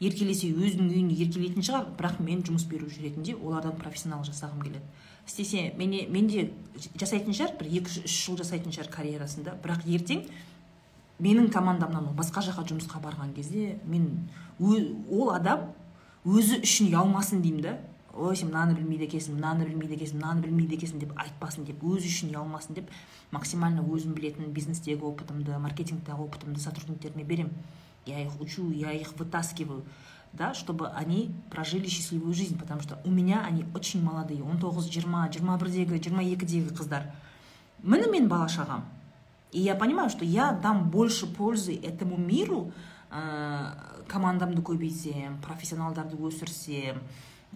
Еркелесе 0.00 0.50
өзінің 0.52 0.92
үйін 0.92 1.08
еркелейтін 1.14 1.64
шығар. 1.64 1.88
Бірақ 1.98 2.20
мен 2.20 2.42
жұмыс 2.46 2.66
беруші 2.68 3.06
ретінде 3.06 3.34
олардан 3.34 3.78
профессионал 3.80 4.22
жасағым 4.26 4.60
келеді. 4.62 4.84
Істесе 5.28 5.72
мене 5.78 6.06
менде 6.10 6.50
жасайтын 6.98 7.36
шығар 7.36 7.56
бір 7.60 7.68
екі 7.80 8.00
үш 8.04 8.14
жыл 8.24 8.38
жасайтын 8.40 8.74
шығар 8.74 8.90
карьерасында. 8.94 9.56
Бірақ 9.62 9.84
ертең 9.86 10.24
менің 11.22 11.50
командамнан 11.52 12.10
басқа 12.16 12.42
жаққа 12.46 12.66
жұмысқа 12.72 13.02
барған 13.04 13.34
кезде 13.36 13.76
мен 13.84 14.28
ол 14.60 15.32
адам 15.34 15.68
өзі 16.24 16.62
үшін 16.62 16.90
ұялмасын 16.92 17.42
деймін 17.44 17.64
да. 17.66 17.78
Ой 18.18 18.34
сен 18.34 18.48
мынаны 18.48 18.74
білмейді 18.74 19.06
екенсің 19.06 19.36
мынаны 19.36 19.66
білмейді 19.68 19.94
екенсің 19.94 20.18
мынаны 20.18 20.42
білмейді 20.42 20.74
екенсің 20.74 21.02
деп 21.04 21.12
айтпасын 21.22 21.66
деп 21.68 21.84
өзі 21.86 22.08
үшін 22.10 22.32
ұялмасын 22.32 22.74
деп 22.74 22.88
максимально 23.30 23.84
өзім 23.84 24.16
білетін 24.16 24.50
бизнестегі 24.56 25.06
опытымды 25.06 25.54
маркетингтегі 25.62 26.24
опытымды 26.24 26.58
сотрудниктеріме 26.58 27.22
беремін. 27.22 27.52
Я 28.06 28.24
их 28.24 28.40
учу 28.40 28.72
я 28.72 28.92
их 28.92 29.12
вытаскиваю. 29.18 29.84
Да 30.32 30.54
чтобы 30.54 30.88
они 30.88 31.34
прожили 31.50 31.86
счастливую 31.86 32.34
жизнь 32.34 32.58
потому 32.58 32.80
что 32.80 32.98
у 33.04 33.10
меня 33.10 33.44
они 33.44 33.64
очень 33.74 34.02
молодые. 34.02 34.42
Он 34.42 34.58
тоғыз 34.58 34.90
жиырма 34.90 35.30
жиырма 35.32 35.58
бірдегі 35.58 36.02
жиырма 36.02 36.22
екідегі 36.22 36.74
қыздар. 36.74 37.12
Міне 37.82 38.10
мен 38.10 38.28
бала 38.28 38.48
шағам 38.48 38.82
и 39.52 39.60
я 39.60 39.74
понимаю 39.74 40.10
что 40.10 40.24
я 40.24 40.52
дам 40.52 40.90
больше 40.90 41.26
пользы 41.26 41.74
этому 41.74 42.16
миру 42.16 42.72
ә, 43.10 44.04
командамды 44.06 44.60
көбейтсем 44.62 45.40
профессионалдарды 45.40 46.16
өсірсем 46.16 47.00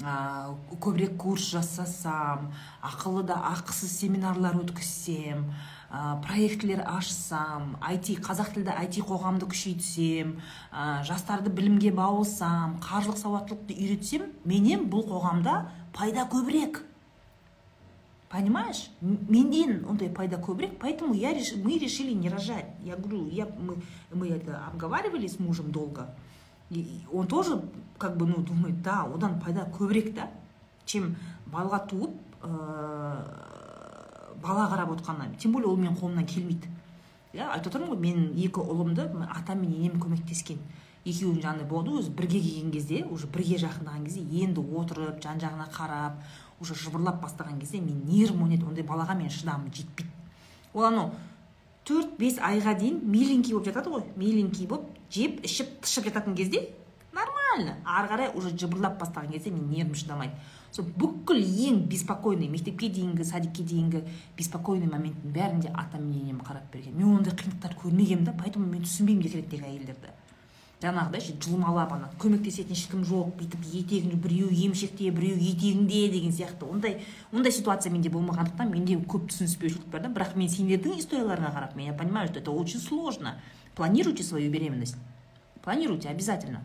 ә, 0.01 0.55
көбірек 0.81 1.17
курс 1.17 1.51
жасасам 1.51 2.53
ақылы 2.81 3.25
да 3.25 3.37
ақысыз 3.53 3.93
семинарлар 3.99 4.57
өткізсем 4.57 5.53
ә, 5.93 6.17
проектілер 6.25 6.81
ашсам 6.89 7.77
IT 7.85 8.17
қазақ 8.25 8.55
тілді 8.55 8.73
IT 8.81 9.03
қоғамды 9.05 9.47
күшейтсем 9.51 10.39
ә, 10.73 11.03
жастарды 11.05 11.53
білімге 11.53 11.93
баулсам 11.93 12.79
қаржылық 12.81 13.21
сауаттылықты 13.21 13.77
үйретсем 13.77 14.31
менен 14.49 14.89
бұл 14.89 15.05
қоғамда 15.11 15.67
пайда 15.93 16.25
көбірек. 16.33 16.83
Понимаешь? 18.33 18.89
Менден 19.03 19.85
ондай 19.85 20.09
пайда 20.09 20.41
көбірек 20.41 20.79
поэтому 20.81 21.13
я 21.13 21.35
реш... 21.35 21.53
мы 21.57 21.79
решили 21.79 22.15
не 22.15 22.31
рожать. 22.31 22.73
Я 22.81 22.97
говорю 22.97 23.29
я 23.29 23.47
мы, 23.47 23.77
мы 24.11 24.29
это 24.29 24.65
обговаривали 24.67 25.27
с 25.27 25.39
мужем 25.39 25.71
долго 25.71 26.09
и 26.71 27.03
он 27.13 27.27
тоже 27.27 27.63
как 27.99 28.17
бы 28.17 28.27
ну 28.27 28.39
думает 28.39 28.81
да 28.83 29.03
одан 29.03 29.39
пайда 29.39 29.69
көбірек 29.79 30.15
та 30.15 30.31
чем 30.87 31.17
бала 31.47 31.79
туып 31.79 32.17
ә, 32.41 33.52
бала 34.43 34.69
қарап 34.69 34.93
отқаннан 34.97 35.37
тем 35.39 35.53
более 35.53 35.69
ол 35.69 35.77
менің 35.77 35.99
қолымнан 35.99 36.27
келмейді. 36.27 36.69
Иә 37.33 37.49
айтып 37.49 37.73
отырмын 37.73 37.95
ғой 37.95 38.01
мен 38.03 38.33
екі 38.37 38.61
ұлымды 38.61 39.09
атам 39.31 39.63
мен 39.63 39.73
енем 39.73 40.01
көмектескен. 40.03 40.59
Екеуінің 41.05 41.43
жаңағыдай 41.43 41.69
болды 41.69 41.97
өзі 41.99 42.11
бірге 42.15 42.39
келген 42.39 42.71
кезде 42.71 43.05
уже 43.11 43.27
бірге 43.27 43.57
жақындаған 43.59 44.05
кезде 44.05 44.21
енді 44.45 44.61
отырып 44.61 45.23
жан 45.25 45.41
жағына 45.43 45.67
қарап 45.73 46.21
уже 46.61 46.77
жыбырлап 46.79 47.19
бастаған 47.25 47.59
кезде 47.59 47.81
мен 47.81 48.05
нервім 48.07 48.45
ойнайды 48.45 48.67
ондай 48.69 48.85
балаға 48.87 49.17
менің 49.19 49.33
шыдамым 49.35 49.73
жетпейді. 49.75 50.11
Ол 50.75 50.85
анау 50.87 51.11
төрт 51.85 52.15
бес 52.19 52.39
айға 52.39 52.77
дейін 52.79 53.01
миленький 53.03 53.57
болып 53.57 53.67
жатады 53.73 53.91
ғой. 53.91 54.05
Миленький 54.15 54.69
болып 54.71 54.87
жеп 55.11 55.43
ішіп 55.43 55.81
тышып 55.83 56.07
жататын 56.07 56.37
кезде 56.39 56.69
нормально. 57.13 57.79
Ары 57.85 58.13
қарай 58.13 58.31
уже 58.37 58.55
жыбырлап 58.55 59.01
бастаған 59.01 59.33
кезде 59.33 59.51
мен 59.51 59.69
нервім 59.71 59.97
шыдамайды. 59.99 60.37
Сол 60.73 60.87
бүкіл 60.97 61.37
ең 61.37 61.83
беспокойный 61.91 62.49
мектепке 62.49 62.89
дейінгі 62.89 63.25
садикке 63.29 63.63
дейінгі 63.63 64.01
беспокойный 64.39 64.89
моменттің 64.89 65.35
бәрінде 65.35 65.69
атам 65.77 66.09
мен 66.09 66.25
енем 66.25 66.41
қарап 66.41 66.73
берген. 66.73 66.97
Мен 66.97 67.19
ондай 67.19 67.37
қиындықтар 67.37 67.77
көрмегенмін 67.77 68.25
да 68.25 68.33
поэтому 68.33 68.67
мен 68.67 68.87
түсінбеймін 68.87 69.27
декреттегі 69.27 69.69
әйелдерді. 69.69 70.15
Жаңағыдай 70.83 71.21
ше 71.23 71.37
жұлмалап 71.45 71.93
ана 71.95 72.09
көмектесетін 72.19 72.75
ешкім 72.75 73.05
жоқ 73.07 73.37
бүйтіп 73.39 73.69
етегін 73.71 74.17
біреу 74.19 74.49
емшекте 74.51 75.13
біреу 75.15 75.37
етегіңде 75.37 76.09
деген 76.11 76.33
сияқты. 76.33 76.67
Ондай 76.67 77.05
ондай 77.31 77.53
ситуация 77.53 77.93
менде 77.93 78.11
болмағандықтан 78.11 78.73
менде 78.73 78.97
көп 78.97 79.29
түсініспеушілік 79.31 79.93
бар 79.93 80.03
да. 80.03 80.11
Бірақ 80.11 80.35
мен 80.35 80.51
сендердің 80.51 80.99
историяларыңа 80.99 81.53
қарап 81.55 81.77
мен 81.77 81.93
я 81.93 81.95
понимаю 81.95 82.33
что 82.33 82.41
это 82.41 82.51
очень 82.51 82.81
сложно. 82.81 83.37
Планируйте 83.77 84.25
свою 84.25 84.51
беременность. 84.51 84.97
Планируйте 85.63 86.09
обязательно. 86.09 86.65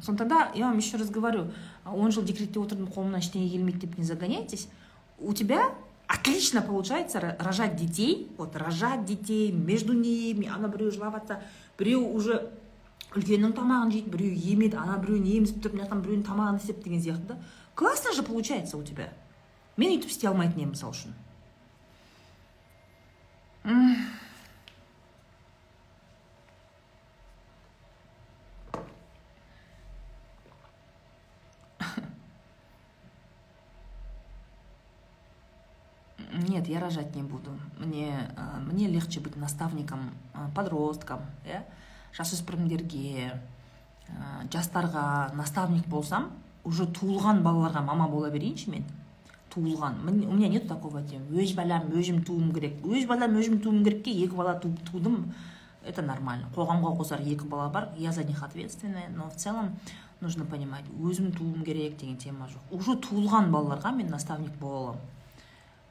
Сондықтан 0.00 0.28
да 0.28 0.52
я 0.54 0.66
вам 0.66 0.78
еще 0.78 0.96
раз 0.96 1.10
говорю 1.10 1.50
он 1.84 2.12
жыл 2.12 2.22
декретте 2.22 2.60
отырдым 2.60 2.86
қолымнан 2.86 3.20
ештеңе 3.20 3.48
келмейді 3.50 3.86
деп 3.86 3.98
не 3.98 4.04
загоняйтесь 4.04 4.68
у 5.18 5.32
тебя 5.32 5.74
отлично 6.06 6.62
получается 6.62 7.36
рожать 7.38 7.76
детей 7.76 8.30
вот 8.38 8.56
рожать 8.56 9.04
детей 9.04 9.52
между 9.52 9.92
ними 9.92 10.46
ана 10.48 10.68
біреу 10.68 10.90
жылап 10.92 11.14
жатса 11.14 11.42
біреу 11.78 12.06
уже 12.14 12.50
үлкеннің 13.16 13.54
тамағын 13.56 13.90
жейді 13.92 14.10
біреу 14.12 14.34
емеді 14.52 14.76
ана 14.76 14.98
біреуін 15.00 15.24
емізіп 15.38 15.62
тұрып 15.64 15.78
мына 15.78 15.86
жақтан 15.86 16.02
біреудің 16.04 16.26
тамағын 16.28 16.60
істеп 16.60 16.84
деген 16.84 17.00
сияқты 17.00 17.32
да. 17.32 17.38
Классно 17.78 18.12
же 18.12 18.24
получается 18.24 18.76
у 18.76 18.82
тебя. 18.82 19.12
Мен 19.76 19.92
өйтіп 19.94 20.10
істей 20.10 20.26
алмайтын 20.26 20.58
едім 20.58 20.72
мысалы 20.74 20.96
үшін. 20.98 21.14
Нет, 36.58 36.68
я 36.68 36.80
рожать 36.80 37.14
не 37.14 37.22
буду. 37.22 37.50
Мне, 37.78 38.30
мне 38.66 38.88
легче 38.88 39.20
быть 39.20 39.36
наставником 39.36 40.10
подросткам, 40.56 41.20
иә 41.46 41.62
жасөспірімдерге 42.18 43.30
жастарға 44.50 45.36
наставник 45.38 45.86
болсам 45.86 46.32
уже 46.64 46.88
туылған 46.90 47.44
балаларға 47.44 47.84
мама 47.86 48.08
бола 48.08 48.30
берейінші 48.34 48.72
мен. 48.72 48.86
Туылған. 49.54 50.00
У 50.02 50.34
меня 50.34 50.48
нет 50.48 50.66
такого 50.66 51.00
тем 51.02 51.22
өз 51.30 51.54
балам 51.54 51.92
өзім 51.94 52.24
тууым 52.24 52.50
керек 52.52 52.82
өз 52.82 53.06
балам 53.06 53.36
өзім 53.38 53.60
тууым 53.60 53.84
керекке 53.84 54.10
екі 54.10 54.34
бала 54.34 54.58
тудым. 54.58 55.32
Это 55.84 56.02
нормально. 56.02 56.50
Қоғамға 56.56 56.96
қосар 56.98 57.22
екі 57.22 57.46
бала 57.46 57.68
бар 57.70 57.90
я 57.96 58.10
за 58.10 58.24
них 58.24 58.42
ответственная. 58.42 59.10
Но 59.14 59.30
в 59.30 59.36
целом 59.36 59.78
нужно 60.20 60.44
понимать 60.44 60.84
өзім 60.98 61.30
тууым 61.30 61.62
керек 61.62 61.98
деген 61.98 62.16
тема 62.16 62.48
жоқ. 62.48 62.76
Уже 62.76 62.98
туылған 62.98 63.52
балаларға 63.52 63.94
мен 63.94 64.10
наставник 64.10 64.58
бола 64.58 64.96
аламын 64.96 65.17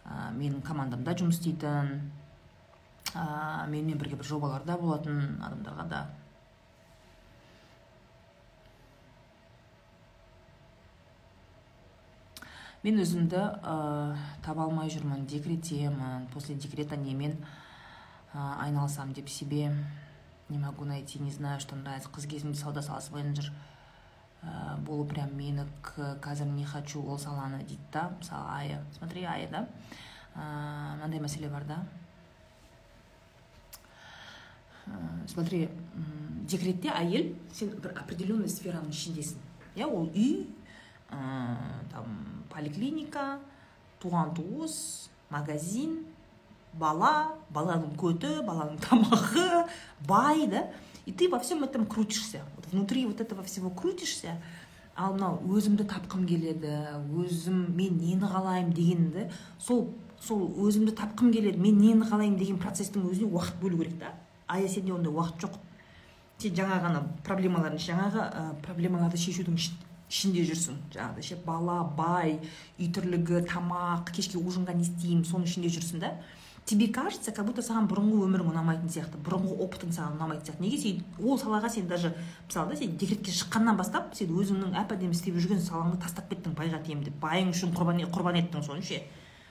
ә, 0.08 0.32
менің 0.34 0.63
командамда 0.65 1.15
жұмыс 1.20 1.41
істейтін. 1.41 2.12
Ә, 3.13 3.67
менімен 3.67 4.00
бірге 4.00 4.17
бір 4.20 4.28
жобаларда 4.32 4.78
болатын 4.80 5.38
адамдарға 5.43 5.86
да. 5.91 6.02
Мен 12.84 13.00
өзімді 13.04 13.39
ә, 13.39 14.17
таба 14.46 14.67
алмай 14.67 14.91
жүрмін 14.93 15.26
декреттемін 15.28 16.28
после 16.34 16.56
декрета 16.56 16.96
немен 16.96 17.36
ә, 18.34 18.62
айналысамын 18.63 19.15
деп 19.17 19.30
себе 19.30 19.72
не 20.50 20.58
могу 20.58 20.86
найти 20.86 21.20
не 21.20 21.32
знаю 21.32 21.60
что 21.60 21.76
нравится. 21.76 22.10
Қыз 22.10 22.28
кезімде 22.28 22.60
сауда 22.60 22.82
саласы 22.82 23.12
менеджер 23.12 23.52
ә, 24.48 24.78
болу 24.86 25.06
прям 25.06 25.36
мені 25.36 25.66
қазір 26.24 26.48
не 26.56 26.66
хочу 26.66 27.04
ол 27.04 27.20
саланы 27.20 27.64
дейді 27.64 27.84
да 27.92 28.10
мысалы 28.18 28.50
ая 28.50 28.84
смотри 28.98 29.24
ая 29.24 29.50
да? 29.52 29.68
Мынандай 30.36 31.20
мәселе 31.20 31.50
бар 31.50 31.66
да? 31.66 31.84
Смотри 35.28 35.70
декретте 36.48 36.94
әйел 36.96 37.36
сен 37.54 37.76
бір 37.84 37.98
определенный 38.00 38.50
сфераның 38.50 38.94
ішіндесің 38.96 39.44
иә 39.76 39.88
ол 39.88 40.08
үй 40.14 40.48
там 41.10 42.46
поликлиника 42.54 43.40
туған 44.00 44.34
туыс 44.38 45.10
магазин 45.30 46.06
бала 46.74 47.36
баланың 47.52 47.98
көті 48.00 48.42
баланың 48.48 48.80
тамағы 48.88 49.68
бай 50.08 50.48
да? 50.48 50.68
И 51.08 51.14
ты 51.14 51.30
во 51.30 51.40
всем 51.40 51.64
этом 51.64 51.86
крутишься. 51.86 52.42
Внутри 52.71 53.06
вот 53.06 53.21
этого 53.21 53.43
всего 53.43 53.69
крутишься 53.69 54.38
ал 54.97 55.13
мынау 55.13 55.38
өзімді 55.53 55.86
тапқым 55.86 56.25
келеді 56.25 56.73
өзім 57.13 57.67
мен 57.77 57.99
нені 58.01 58.25
қалаймын 58.25 58.73
дегенді 58.73 59.27
сол 59.62 59.91
сол 60.19 60.47
өзімді 60.65 60.95
тапқым 60.97 61.32
келеді 61.34 61.62
мен 61.62 61.77
нені 61.77 62.08
қалаймын 62.10 62.38
деген 62.39 62.58
процесстің 62.62 63.06
өзіне 63.12 63.30
уақыт 63.30 63.60
бөлу 63.62 63.84
керек 63.84 63.99
та. 63.99 64.13
Ая 64.47 64.67
сенде 64.67 64.93
ондай 64.93 65.13
уақыт 65.13 65.45
жоқ 65.45 65.60
сен 66.41 66.56
жаңа 66.58 66.80
ғана 66.82 67.03
проблемалардың 67.27 67.84
жаңағы 67.84 68.23
ә, 68.25 68.43
проблемаларды 68.65 69.21
шешудің 69.21 69.60
ішінде 70.10 70.45
жүрсің. 70.49 70.82
Жаңағыдай 70.95 71.30
ше 71.30 71.38
бала 71.45 71.84
бай 71.97 72.39
үй 72.80 72.89
тірлігі 72.89 73.43
тамақ 73.51 74.12
кешке 74.15 74.41
ужинға 74.41 74.73
не 74.73 74.88
істеймін 74.88 75.25
соның 75.30 75.49
ішінде 75.49 75.73
жүрсің 75.77 76.01
да. 76.01 76.15
Тебе 76.67 76.89
кажется 76.89 77.32
как 77.32 77.45
будто 77.47 77.63
саған 77.63 77.88
бұрынғы 77.88 78.25
өмірің 78.27 78.49
ұнамайтын 78.51 78.91
сияқты 78.91 79.21
бұрынғы 79.23 79.56
опытың 79.63 79.93
саған 79.95 80.17
ұнамайтын 80.17 80.49
сияқты. 80.49 80.63
Неге 80.65 80.77
сен 80.82 81.03
ол 81.23 81.39
салаға 81.39 81.69
сен 81.71 81.88
даже 81.88 82.12
мысалы 82.45 82.73
да 82.73 82.75
сен 82.75 82.97
декретке 82.97 83.32
шыққаннан 83.32 83.80
бастап 83.80 84.12
сен 84.19 84.34
өзіңнің 84.36 84.75
әп 84.82 84.91
әдемі 84.91 85.15
істеп 85.15 85.39
жүрген 85.39 85.63
салаңды 85.63 86.01
тастап 86.03 86.27
кеттің 86.27 86.58
байға 86.60 86.82
тиемін 86.84 87.08
деп. 87.08 87.15
Байың 87.23 87.53
үшін 87.56 87.71
құрбан, 87.71 88.03
құрбан 88.12 88.41
еттің 88.43 88.67
соны 88.67 88.84
ше 88.84 88.99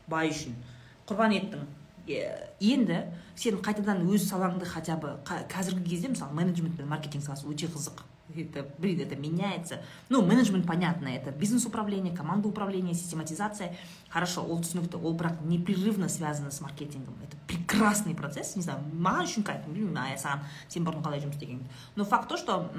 бай 0.07 0.29
үшін. 0.29 0.61
Құрбан 1.09 1.33
еттің. 1.41 1.65
Енді 2.07 3.01
сен 3.37 3.59
қайтадан 3.63 4.05
өз 4.07 4.29
салаңды 4.31 4.67
хотя 4.69 4.97
бы 4.97 5.17
қазіргі 5.27 5.89
кезде 5.89 6.13
мысалы 6.13 6.35
менеджмент 6.35 6.77
пен 6.77 6.89
маркетинг 6.89 7.25
саласы 7.25 7.47
өте 7.49 7.67
қызық 7.67 8.05
это, 8.35 8.67
блин, 8.79 9.01
это 9.01 9.17
меняется. 9.17 9.81
Ну, 10.09 10.21
менеджмент, 10.21 10.67
понятно, 10.67 11.09
это 11.09 11.31
бизнес-управление, 11.31 12.15
команда 12.15 12.49
управления, 12.49 12.93
систематизация. 12.93 13.77
Хорошо, 14.11 14.43
ол 14.43 14.61
түсінікті, 14.61 14.99
ол 14.99 15.15
бірақ 15.17 15.47
непрерывно 15.47 16.09
связано 16.09 16.51
с 16.51 16.61
маркетингом. 16.61 17.15
Это 17.23 17.37
прекрасный 17.47 18.15
процесс, 18.15 18.57
не 18.57 18.63
знаю, 18.63 18.81
маған 18.93 19.31
үшін 19.31 19.47
кайф, 19.47 19.65
білмеймін, 19.67 19.97
ая 19.97 20.19
саған, 20.19 20.45
сен 20.69 20.85
бұрын 20.85 21.05
қалай 21.07 21.23
жұмыс 21.23 21.39
істегеніңді. 21.39 21.71
Но 21.97 22.05
факт 22.05 22.29
то, 22.29 22.37
что 22.37 22.71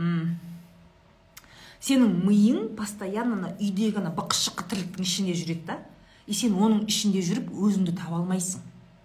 сенің 1.80 2.24
миың 2.26 2.76
постоянно 2.76 3.38
ана 3.38 3.52
үйдегі 3.58 4.02
ана 4.02 4.12
бықы 4.12 4.36
шықы 4.36 4.66
тірліктің 4.70 5.06
ішінде 5.06 5.36
жүреді 5.38 5.68
да 5.70 5.78
и 6.26 6.34
сен 6.34 6.58
оның 6.58 6.88
ішінде 6.90 7.22
жүріп 7.22 7.52
өзіңді 7.54 7.94
таба 8.00 8.18
алмайсың 8.18 8.63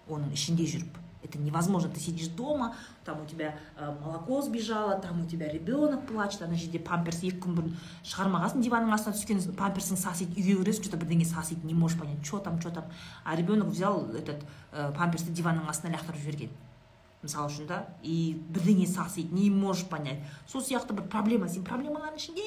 оның 0.09 0.33
ішінде 0.35 0.67
жүріп 0.67 1.03
это 1.23 1.39
невозможно. 1.39 1.91
Ты 1.91 2.01
сидишь 2.01 2.29
дома 2.29 2.75
там 3.05 3.23
у 3.23 3.27
тебя 3.27 3.59
ә, 3.79 3.99
молоко 4.01 4.43
сбежало 4.43 4.97
там 4.97 5.23
у 5.23 5.27
тебя 5.27 5.49
ребенок 5.49 6.07
плачет 6.07 6.43
ана 6.43 6.55
жерде 6.55 6.79
памперс 6.79 7.23
екі 7.23 7.39
күн 7.43 7.57
бұрын 7.57 7.77
шығармағансың 8.07 8.63
диванның 8.63 8.95
астына 8.95 9.15
түскен 9.17 9.41
памперсің 9.59 9.99
сасиды 9.99 10.35
үйге 10.39 10.59
кіресің 10.61 10.87
что 10.87 10.97
то 10.97 11.01
бірдеңе 11.01 11.25
сасиды 11.25 11.67
не 11.67 11.75
можешь 11.75 11.99
понять 11.99 12.25
что 12.27 12.39
там 12.39 12.61
что 12.61 12.71
там. 12.71 12.85
А 13.25 13.37
ребенок 13.37 13.69
взял 13.69 14.07
этот 14.11 14.43
ә, 14.73 14.93
памперсті 14.97 15.31
диванның 15.31 15.69
астына 15.71 15.97
лақтырып 15.97 16.19
жіберген. 16.19 16.51
Мысалы 17.23 17.51
үшін 17.51 17.67
да? 17.67 17.87
И 18.03 18.35
бірдеңе 18.51 18.87
сасиды 18.87 19.35
не 19.35 19.51
можешь 19.51 19.87
понять. 19.87 20.23
Сол 20.49 20.61
сияқты 20.61 20.93
бір 20.93 21.07
проблема. 21.07 21.49
Сен 21.49 21.63
проблемалардың 21.63 22.19
ішінде 22.19 22.43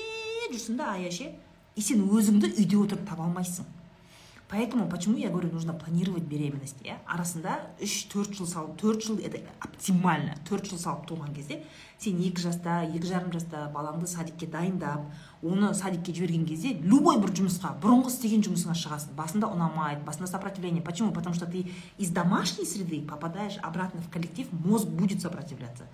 жүрсің 0.51 0.77
да 0.77 0.91
ая 0.95 1.11
ше 1.11 1.31
и 1.75 1.81
сен 1.81 2.03
өзіңді 2.03 2.55
үйде 2.59 2.77
отырып 2.77 3.07
таба 3.07 3.23
алмайсың. 3.23 3.65
Поэтому 4.49 4.89
почему 4.89 5.17
я 5.17 5.29
говорю 5.29 5.51
нужно 5.51 5.73
планировать 5.73 6.23
беременность 6.23 6.81
иә 6.83 6.97
арасында 7.05 7.59
үш 7.81 8.05
төрт 8.11 8.35
жыл 8.37 8.47
салып 8.47 8.77
төрт 8.81 9.03
жыл 9.03 9.19
это 9.19 9.39
оптимально. 9.59 10.35
Төрт 10.49 10.69
жыл 10.69 10.79
салып 10.79 11.07
туған 11.09 11.33
кезде 11.35 11.63
сен 11.99 12.19
екі 12.19 12.41
жаста 12.43 12.81
екі 12.83 13.07
жарым 13.07 13.31
жаста 13.33 13.69
балаңды 13.73 14.07
садикке 14.07 14.47
дайындап 14.47 15.05
оны 15.41 15.73
садикке 15.73 16.13
жіберген 16.13 16.45
кезде 16.45 16.73
любой 16.81 17.19
бір 17.21 17.33
жұмысқа 17.39 17.75
бұрынғы 17.81 18.11
істеген 18.13 18.43
жұмысыңа 18.47 18.75
шығасың. 18.81 19.15
Басында 19.15 19.49
ұнамайды 19.53 20.03
басында 20.05 20.27
сопротивление. 20.27 20.81
Почему? 20.81 21.11
Потому 21.11 21.35
что 21.35 21.45
ты 21.45 21.67
из 21.97 22.09
домашней 22.09 22.65
среды 22.65 23.01
попадаешь 23.01 23.57
обратно 23.61 24.01
в 24.01 24.09
коллектив 24.09 24.47
мозг 24.51 24.87
будет 24.87 25.21
сопротивляться. 25.21 25.85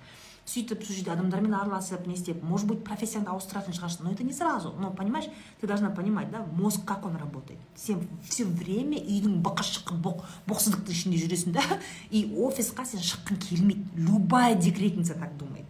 Сөйтіп 0.45 0.83
сол 0.83 0.95
жерде 0.95 1.11
адамдармен 1.13 1.53
араласып 1.53 2.07
не 2.07 2.15
істеп 2.15 2.41
может 2.43 2.67
быть 2.67 2.83
профессияңды 2.83 3.29
ауыстыратын 3.31 3.75
шығарсың. 3.77 4.05
Но 4.05 4.11
это 4.11 4.23
не 4.23 4.33
сразу. 4.33 4.73
Но 4.79 4.91
понимаешь 4.91 5.29
ты 5.61 5.67
должна 5.67 5.89
понимать 5.89 6.31
да 6.31 6.45
мозг 6.53 6.85
как 6.85 7.05
он 7.05 7.15
работает. 7.15 7.59
Сен 7.75 8.07
все 8.27 8.45
время 8.45 8.97
үйдің 8.97 9.41
бықы 9.41 9.63
шықы 9.63 9.95
боқ, 9.95 10.25
боқсыздықтың 10.47 10.91
ішінде 10.91 11.21
жүресің 11.21 11.53
да? 11.53 11.63
И 12.09 12.25
офисқа 12.35 12.85
сен 12.85 12.99
шыққың 12.99 13.37
келмейді. 13.37 13.85
Любая 13.95 14.55
декретница 14.55 15.13
так 15.13 15.37
думает. 15.37 15.65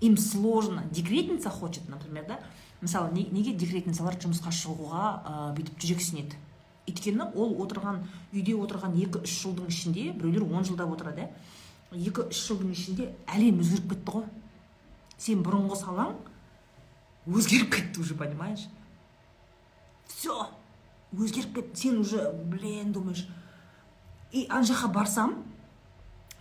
Им 0.00 0.16
сложно. 0.16 0.82
Декретница 0.90 1.50
хочет 1.50 1.88
например 1.88 2.26
да? 2.26 2.40
Мысалы 2.80 3.12
неге 3.14 3.54
декретницалар 3.54 4.18
жұмысқа 4.18 4.50
шығуға 4.52 5.04
ә, 5.24 5.54
бүйтіп 5.56 5.78
жүрексінеді 5.80 6.36
өйткені 6.84 7.30
ол 7.34 7.54
отырған 7.64 8.02
үйде 8.34 8.54
отырған 8.60 8.96
екі 9.00 9.22
үш 9.24 9.38
жылдың 9.40 9.70
ішінде 9.72 10.10
біреулер 10.12 10.44
он 10.44 10.66
жылдап 10.68 10.92
отырады 10.92 11.24
иә 11.24 11.28
екі 11.92 12.26
үш 12.30 12.40
жылдың 12.48 12.72
ішінде 12.72 13.10
әлем 13.26 13.60
өзгеріп 13.60 13.92
кетті 13.92 14.16
ғой. 14.16 14.26
Сен 15.18 15.44
бұрынғы 15.44 15.78
салаң 15.82 16.16
өзгеріп 17.26 17.70
кетті 17.74 18.00
уже 18.00 18.16
понимаешь? 18.18 18.66
Все 20.08 20.48
өзгеріп 21.12 21.54
кетті. 21.60 21.80
Сен 21.80 22.00
уже 22.00 22.32
блин 22.32 22.92
думаешь. 22.92 23.26
И 24.32 24.46
ана 24.48 24.66
жаққа 24.66 24.92
барсам 24.92 25.38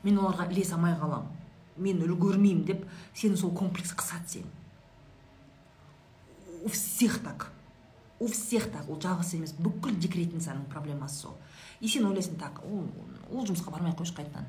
мен 0.04 0.18
оларға 0.18 0.50
ілесе 0.52 0.76
алмай 0.76 0.98
қаламын 0.98 1.30
мен 1.78 2.02
үлгермеймін 2.06 2.66
деп 2.66 2.84
сені 3.14 3.38
сол 3.38 3.54
комплекс 3.56 3.94
қысады 3.94 4.28
сені 4.28 4.52
у 6.64 6.70
всех 6.70 7.22
так. 7.24 7.52
У 8.20 8.28
всех 8.28 8.72
так. 8.72 8.88
Ол 8.90 9.00
жалғыз 9.02 9.34
емес 9.36 9.54
бүкіл 9.60 9.98
декретницаның 10.00 10.64
проблемасы 10.72 11.26
сол. 11.26 11.36
И 11.82 11.90
сен 11.92 12.08
ойлайсың 12.08 12.38
так 12.40 12.62
ол 12.64 12.86
ол 13.30 13.44
жұмысқа 13.44 13.74
бармай 13.74 13.92
ақ 13.92 14.00
қойшы 14.00 14.16
қайтадан. 14.16 14.48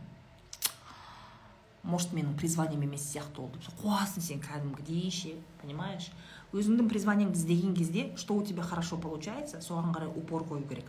Может 1.85 2.13
менің 2.17 2.35
призванием 2.41 2.83
емес 2.83 3.05
сияқты 3.13 3.43
ол 3.43 3.51
деп. 3.53 3.67
Қуасың 3.83 4.25
сен 4.25 4.41
кәдімгідей 4.41 5.11
ше 5.13 5.35
понимаешь? 5.61 6.11
Өзіңнің 6.55 6.89
призваниеңді 6.89 7.39
іздеген 7.39 7.75
кезде 7.75 8.17
что 8.17 8.35
у 8.35 8.45
тебя 8.45 8.63
хорошо 8.63 8.97
получается 8.97 9.61
соған 9.61 9.93
қарай 9.93 10.09
упор 10.09 10.45
қою 10.49 10.67
керек. 10.69 10.87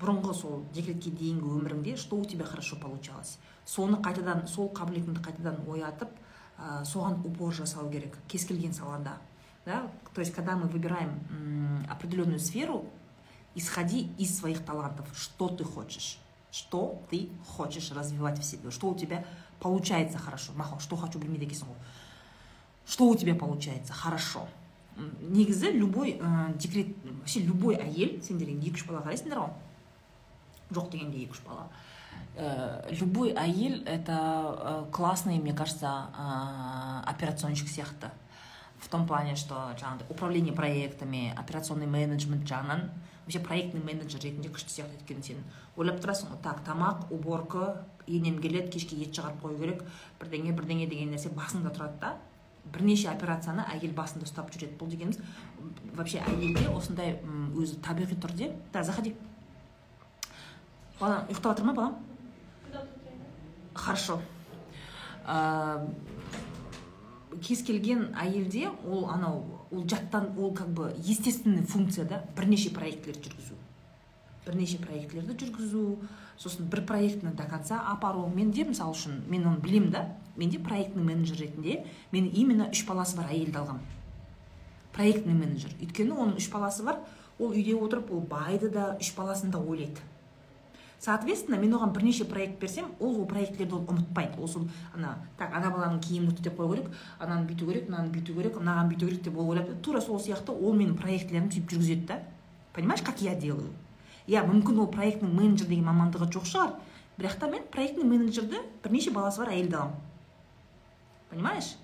Бұрынғы 0.00 0.34
сол 0.34 0.64
декретке 0.72 1.10
дейінгі 1.10 1.44
өміріңде 1.44 1.96
что 1.96 2.16
у 2.16 2.24
тебя 2.24 2.44
хорошо 2.44 2.76
получалось. 2.76 3.38
Соны 3.66 3.98
қайтадан 3.98 4.46
сол 4.46 4.70
қабілетіңді 4.70 5.20
қайтадан 5.20 5.58
оятып 5.68 6.08
ә, 6.58 6.84
соған 6.84 7.20
упор 7.26 7.52
жасау 7.52 7.90
керек 7.90 8.16
кез 8.28 8.44
келген 8.44 8.72
салада. 8.72 9.18
Да? 9.64 9.90
То 10.14 10.20
есть 10.20 10.32
когда 10.32 10.56
мы 10.56 10.68
выбираем 10.68 11.84
определенную 11.90 12.38
сферу 12.38 12.86
исходи 13.54 14.10
из 14.18 14.38
своих 14.38 14.64
талантов. 14.64 15.06
Что 15.14 15.48
ты 15.48 15.64
хочешь? 15.64 16.18
Что 16.50 17.00
ты 17.10 17.28
хочешь 17.46 17.92
развивать 17.92 18.38
в 18.38 18.44
себе? 18.44 18.70
Что 18.70 18.90
у 18.90 18.94
тебя 18.94 19.24
получается 19.59 20.17
хорошо 20.17 20.53
мақұл 20.53 20.79
что 20.79 20.95
хочу 20.95 21.19
білмейді 21.19 21.45
екенсің 21.45 21.67
ғой 21.67 21.79
что 22.85 23.07
у 23.07 23.15
тебя 23.15 23.35
получается 23.35 23.93
хорошо 23.93 24.47
негізі 25.21 25.71
любой 25.71 26.17
ә, 26.19 26.57
декрет 26.57 26.95
вообще 27.03 27.41
любой 27.41 27.75
әйел 27.75 28.21
сендер 28.23 28.49
енді 28.49 28.69
екі 28.69 28.79
үш 28.79 28.85
бала 28.87 29.01
қарайсыңдар 29.03 29.41
ғой 29.41 29.51
жоқ 30.71 30.91
дегенде 30.91 31.23
екі 31.23 31.35
үш 31.35 31.41
бала 31.47 31.67
ә, 32.37 32.93
любой 32.95 33.33
әйел 33.33 33.83
это 33.85 34.15
ә, 34.15 34.91
классный 34.91 35.39
мне 35.39 35.53
кажется 35.53 36.09
ә, 36.15 37.03
операционщик 37.09 37.67
сияқты 37.67 38.11
в 38.79 38.87
том 38.87 39.07
плане 39.07 39.35
что 39.35 39.73
жаңағыдай 39.75 40.07
управление 40.09 40.53
проектами 40.53 41.33
операционный 41.35 41.87
менеджмент 41.87 42.47
жағынан 42.47 42.89
вообще 43.25 43.39
проектный 43.39 43.81
менеджер 43.81 44.21
ретінде 44.21 44.49
күшті 44.49 44.71
сияқты 44.71 44.99
өйткені 45.01 45.23
сен 45.23 45.43
ойлап 45.75 45.99
тұрасың 45.99 46.31
ғой 46.31 46.41
так 46.43 46.63
тамақ 46.63 47.09
уборка 47.11 47.85
енем 48.16 48.40
келеді 48.42 48.72
кешке 48.74 48.98
ет 49.04 49.14
шығарып 49.14 49.40
қою 49.44 49.58
керек. 49.62 49.84
Бірдеңе 50.20 50.52
бірдеңе 50.56 50.88
деген 50.90 51.14
нәрсе 51.14 51.32
басыңда 51.34 51.72
тұрады 51.76 52.00
да. 52.02 52.16
Бірнеше 52.70 53.08
операцияны 53.08 53.64
әйел 53.72 53.94
басында 53.96 54.26
ұстап 54.28 54.52
жүреді 54.52 54.76
бұл 54.80 54.90
дегеніміз. 54.92 55.18
Вообще 55.96 56.20
әйелде 56.26 56.68
осындай 56.74 57.16
өзі 57.56 57.80
табиғи 57.84 58.20
түрде. 58.20 58.52
Да 58.72 58.84
заходи. 58.84 59.14
Балам 61.00 61.26
ұйықтап 61.30 61.54
жатыр 61.54 61.70
ма 61.70 61.74
балам 61.74 61.98
хорошо. 63.74 64.20
Кез 67.40 67.62
келген 67.64 68.10
әйелде 68.18 68.68
ол 68.84 69.06
анау 69.08 69.44
ол 69.70 69.86
жаттан 69.88 70.32
ол 70.36 70.52
как 70.54 70.68
бы 70.68 70.92
естественный 70.98 71.64
функция 71.64 72.04
да? 72.04 72.24
Бірнеше 72.36 72.70
проектілерді 72.74 73.30
жүргізу. 73.30 73.54
Бірнеше 74.46 74.78
проектілерді 74.82 75.36
жүргізу 75.38 75.84
сосын 76.40 76.66
бір 76.72 76.86
проектіні 76.88 77.36
до 77.36 77.44
конца 77.44 77.82
апару 77.92 78.26
менде 78.34 78.64
мысалы 78.64 78.96
үшін 78.96 79.22
мен 79.28 79.46
оны 79.46 79.60
білемін 79.60 79.90
да 79.92 80.06
менде 80.36 80.58
проектный 80.58 81.04
менеджер 81.04 81.44
ретінде 81.44 81.84
мен 82.12 82.30
именно 82.32 82.70
үш 82.72 82.86
баласы 82.88 83.16
бар 83.16 83.28
әйелді 83.30 83.60
алғанмын 83.60 83.96
проектный 84.94 85.34
менеджер. 85.34 85.74
Өйткені 85.80 86.16
оның 86.16 86.38
үш 86.40 86.48
баласы 86.52 86.84
бар 86.84 87.00
ол 87.38 87.52
үйде 87.52 87.76
отырып 87.76 88.10
ол 88.12 88.24
байды 88.26 88.70
да 88.70 88.96
үш 89.00 89.12
баласын 89.16 89.50
да 89.50 89.58
ойлайды. 89.58 90.00
Соответственно 91.00 91.56
мен 91.56 91.72
оған 91.72 91.94
бірнеше 91.94 92.26
проект 92.28 92.58
берсем 92.60 92.90
ол 92.98 93.20
ол 93.22 93.26
проектілерді 93.26 93.74
ол 93.78 93.86
ұмытпайды. 93.88 94.40
Ол 94.40 94.48
сол 94.48 94.68
ана 94.94 95.16
так 95.38 95.54
ана 95.54 95.70
баланың 95.72 96.00
киімін 96.04 96.34
үтіктеп 96.34 96.58
қою 96.58 96.74
керек 96.74 96.90
ананы 97.18 97.48
бүйту 97.48 97.68
керек 97.70 97.88
мынаны 97.88 98.12
бүйту 98.12 98.34
керек 98.36 98.58
мынаған 98.60 98.90
бүйту 98.90 99.08
керек 99.08 99.22
деп 99.24 99.38
ол 99.38 99.48
ойлап 99.54 99.70
тура 99.82 100.00
сол 100.00 100.20
сияқты 100.20 100.52
ол 100.52 100.76
менің 100.76 100.98
проектілерімді 101.00 101.56
сөйтіп 101.56 101.72
жүргізеді 101.72 102.06
да. 102.06 102.20
Понимаешь 102.74 103.02
как 103.02 103.22
я 103.22 103.34
делаю? 103.34 103.72
Иә 104.26 104.44
мүмкін 104.46 104.80
ол 104.84 104.90
проектный 104.92 105.30
менеджер 105.30 105.68
деген 105.68 105.88
мамандығы 105.88 106.30
жоқ 106.34 106.48
шығар. 106.50 106.74
Бірақ 107.18 107.38
та 107.38 107.48
мен 107.48 107.62
проектный 107.72 108.04
менеджерді 108.04 108.60
бірнеше 108.82 109.10
баласы 109.12 109.40
бар 109.42 109.52
әйелді 109.52 109.76
аламын. 109.76 109.96
Понимаешь? 111.30 111.76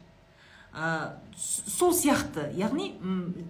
Ә, 0.77 1.17
сол 1.37 1.95
сияқты. 1.97 2.51
Яғни 2.57 2.95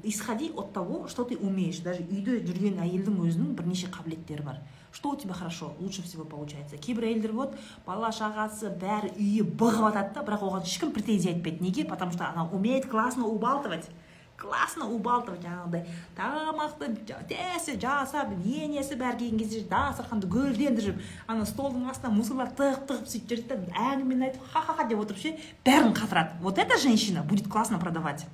исходи 0.04 0.52
от 0.54 0.72
того 0.72 1.08
что 1.08 1.24
ты 1.24 1.36
умеешь. 1.36 1.80
Даже 1.82 2.02
үйде 2.06 2.38
жүрген 2.46 2.78
әйелдің 2.84 3.18
өзінің 3.18 3.54
бірнеше 3.58 3.88
қабілеттері 3.90 4.42
бар. 4.42 4.60
Что 4.92 5.10
у 5.10 5.16
тебя 5.16 5.34
хорошо? 5.34 5.74
Лучше 5.80 6.02
всего 6.02 6.24
получается. 6.24 6.78
Кейбір 6.78 7.10
әйелдер 7.10 7.32
болады 7.32 7.58
бала 7.84 8.08
шағасы 8.14 8.70
бәрі 8.80 9.10
үйі 9.18 9.42
бұғып 9.44 9.90
жатады 9.90 10.14
да 10.14 10.22
бірақ 10.24 10.46
оған 10.46 10.64
ешкім 10.64 10.92
претензия 10.94 11.34
айтпайды 11.34 11.62
неге? 11.62 11.84
Потому 11.84 12.12
что 12.12 12.28
она 12.28 12.48
умеет 12.48 12.86
классно 12.86 13.26
убалтывать. 13.26 13.90
Классно 14.36 14.86
убалтывать 14.92 15.40
жаңағыдай 15.44 15.86
тамақты 16.16 16.90
тәсі 17.30 17.76
жасап 17.80 18.32
енесі 18.44 18.98
бәрі 19.00 19.18
келген 19.22 19.40
кезде 19.40 19.62
дастарханды 19.70 20.28
гүлдендіріп 20.28 21.00
ана 21.32 21.46
столдың 21.48 21.88
астына 21.90 22.12
мусорлар 22.12 22.50
тығып 22.58 22.84
тығып 22.90 23.08
сөйтіп 23.12 23.30
жүреді 23.32 23.48
да 23.48 23.86
әңгімені 23.92 24.28
айтып 24.28 24.50
ха 24.52 24.60
ха 24.66 24.76
ха 24.76 24.84
деп 24.90 25.00
отырып 25.00 25.22
ше 25.22 25.32
бәрін 25.64 25.94
қатырады. 25.96 26.36
Вот 26.42 26.58
эта 26.58 26.78
женщина 26.78 27.22
будет 27.22 27.48
классно 27.48 27.78
продавать. 27.78 28.26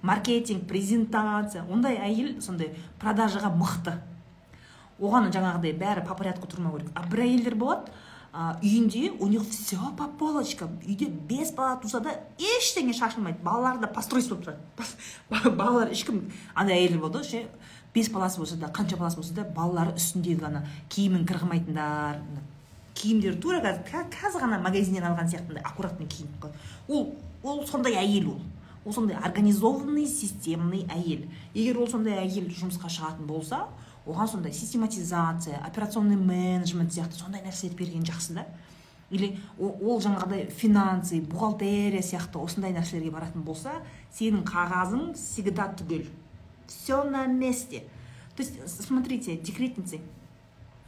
Маркетинг 0.00 0.66
презентация 0.66 1.64
ондай 1.70 2.00
әйел 2.00 2.40
сондай 2.40 2.72
продажаға 2.98 3.52
мықты. 3.52 3.98
Оған 4.98 5.30
жаңағыдай 5.34 5.76
бәрі 5.76 6.06
по 6.06 6.14
порядку 6.14 6.48
тұрмау 6.48 6.78
керек. 6.78 6.90
А 6.94 7.04
бір 7.06 7.26
әйелдер 7.26 7.54
болады 7.54 7.92
ә, 8.32 8.58
үйінде 8.62 9.12
у 9.20 9.28
них 9.28 9.42
все 9.50 9.78
по 9.96 10.08
полочкам. 10.08 10.78
Үйде 10.86 11.06
бес 11.06 11.52
бала 11.52 11.76
туса 11.80 12.00
да 12.00 12.16
ештеңе 12.38 12.94
шашылмайды 12.96 13.42
балалары 13.44 13.80
да 13.80 13.86
постройство 13.92 14.36
болып 14.36 14.56
тұрады 15.28 15.56
балалар 15.56 15.92
ешкім 15.92 16.24
андай 16.54 16.80
әйелдер 16.80 17.00
болады 17.00 17.20
ғой 17.20 17.28
ше 17.28 17.44
бес 17.94 18.08
баласы 18.10 18.40
болса 18.40 18.56
да 18.56 18.72
қанша 18.72 18.96
баласы 18.96 19.20
болса 19.20 19.34
да 19.34 19.44
балалары 19.44 19.96
үстіндегі 20.00 20.48
ана 20.48 20.64
киімін 20.88 21.26
қырғымайтындар 21.28 22.22
киімдері 22.96 23.36
тура 23.42 23.60
қазір 23.60 24.08
қазір 24.16 24.46
ғана 24.46 24.62
магазиннен 24.64 25.04
алған 25.10 25.28
сияқты 25.28 25.60
аккуратный 25.60 26.08
киініп 26.08 26.48
ол 26.88 27.12
ол 27.42 27.66
сондай 27.66 27.96
әйел 27.98 28.32
ол. 28.34 28.40
Ол 28.84 28.92
сондай 28.92 29.16
организованный 29.16 30.06
системный 30.06 30.86
әйел. 30.90 31.28
Егер 31.54 31.78
ол 31.78 31.88
сондай 31.90 32.18
әйел 32.22 32.48
жұмысқа 32.50 32.90
шығатын 32.90 33.26
болса 33.26 33.66
оған 34.06 34.28
сондай 34.28 34.52
систематизация 34.52 35.58
операционный 35.64 36.16
менеджмент 36.16 36.92
сияқты 36.92 37.18
сондай 37.18 37.42
нәрселерді 37.42 37.78
берген 37.78 38.02
жақсы 38.02 38.34
да. 38.34 38.46
Или 39.10 39.38
ол 39.58 40.00
жаңағыдай 40.00 40.48
финансы 40.50 41.20
бухгалтерия 41.20 42.00
сияқты 42.02 42.40
осындай 42.40 42.72
нәрселерге 42.72 43.10
баратын 43.12 43.42
болса 43.44 43.74
сенің 44.16 44.42
қағазың 44.48 45.12
всегда 45.14 45.68
түгел. 45.76 46.06
Все 46.66 47.04
на 47.04 47.26
месте. 47.26 47.84
То 48.36 48.42
есть 48.42 48.56
смотрите 48.82 49.36
декретницы 49.36 50.00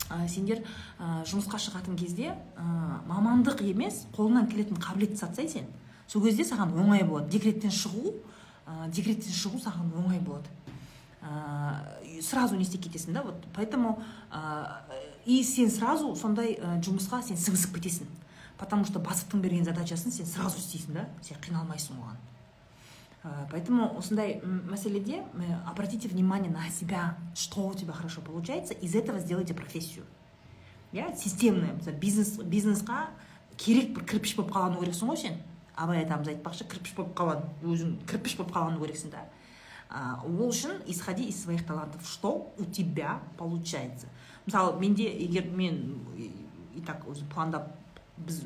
ә, 0.08 0.26
сендер 0.28 0.62
ә, 0.98 1.22
жұмысқа 1.28 1.60
шығатын 1.60 1.96
кезде 2.00 2.32
ә, 2.56 2.64
мамандық 3.06 3.60
емес 3.62 4.06
қолынан 4.16 4.48
келетін 4.48 4.80
қабілетті 4.80 5.20
сатсай 5.20 5.48
сен. 5.48 5.68
Сол 6.08 6.24
кезде 6.24 6.44
саған 6.48 6.72
оңай 6.72 7.04
болады. 7.04 7.28
Декреттен 7.28 7.70
шығу 7.70 8.14
ә, 8.66 8.88
декреттен 8.88 9.32
шығу 9.36 9.60
саған 9.60 9.92
оңай 10.00 10.20
болады. 10.24 10.48
Сразу 12.20 12.56
не 12.56 12.62
істеп 12.62 12.84
кетесің 12.84 13.12
да 13.12 13.22
вот. 13.22 13.46
Поэтому 13.54 14.02
и 15.24 15.42
сен 15.42 15.70
сразу 15.70 16.14
сондай 16.16 16.58
жұмысқа 16.60 17.22
сен 17.24 17.36
сіңісіп 17.36 17.78
кетесің. 17.78 18.06
Потому 18.58 18.84
что 18.84 19.00
бастықтың 19.00 19.40
берген 19.40 19.64
задачасын 19.64 20.12
сен 20.12 20.26
сразу 20.26 20.58
істейсің 20.58 20.92
да. 20.92 21.08
Сен 21.22 21.40
қиналмайсың 21.40 21.96
оған. 21.96 22.16
Поэтому 23.50 23.96
осындай 23.96 24.42
мәселеде 24.44 25.24
обратите 25.66 26.08
внимание 26.08 26.52
на 26.52 26.68
себя 26.68 27.16
что 27.34 27.68
у 27.68 27.74
тебя 27.74 27.94
хорошо 27.94 28.20
получается 28.20 28.74
из 28.74 28.94
этого 28.94 29.18
сделайте 29.18 29.54
профессию. 29.54 30.04
Иә 30.92 31.16
системный 31.16 31.72
бизнес 31.98 32.38
бизнесқа 32.38 33.08
керек 33.56 33.94
бір 33.94 34.04
кірпіш 34.04 34.36
болып 34.36 34.52
қалану 34.52 34.78
керексің 34.82 35.08
ғой 35.08 35.16
сен. 35.16 35.40
Абай 35.74 36.04
атамыз 36.04 36.28
айтпақшы 36.28 36.68
кірпіш 36.68 36.92
болып 36.94 37.16
қалған 37.16 37.42
өзің 37.64 37.96
кірпіш 38.06 38.36
болып 38.36 38.52
қалану 38.52 38.78
керексің 38.84 39.10
да. 39.10 39.24
Ол 39.90 40.48
үшін 40.48 40.82
исходи 40.86 41.24
из 41.28 41.42
своих 41.42 41.66
талантов. 41.66 42.06
Что 42.06 42.52
у 42.58 42.64
тебя 42.64 43.20
получается? 43.38 44.06
Мысалы 44.46 44.78
менде 44.80 45.04
егер 45.04 45.46
мен 45.50 46.00
и 46.16 46.80
так 46.80 47.06
өзі 47.06 47.24
пландап 47.32 47.70
біз 48.16 48.44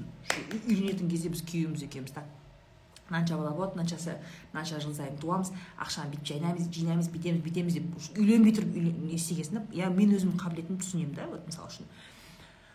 үйленетін 0.67 1.09
кезде 1.09 1.29
біз 1.29 1.43
күйеуіміз 1.43 1.85
екеуміз 1.85 2.13
так. 2.13 2.25
Мынанша 3.09 3.39
бала 3.39 3.55
болады 3.57 3.79
мынаншасы 3.79 4.19
мынанша 4.53 4.81
жыл 4.81 4.95
сайын 4.95 5.17
туамыз 5.17 5.51
ақшаны 5.81 6.13
бүйтіп 6.13 6.27
жинаймыз 6.29 6.69
жинаймыз 6.69 7.09
бүйтеміз 7.09 7.43
бүйтеміз 7.47 7.79
деп 7.79 8.19
үйленбей 8.21 8.53
тұрып 8.53 8.77
не 8.77 9.17
істегенсің 9.17 9.71
иә 9.73 9.89
мен 9.95 10.13
өзімнің 10.13 10.37
қабілетімді 10.43 10.85
түсінемін 10.85 11.15
да 11.17 11.27
вот 11.31 11.47
мысалы 11.49 11.73
үшін. 11.73 11.89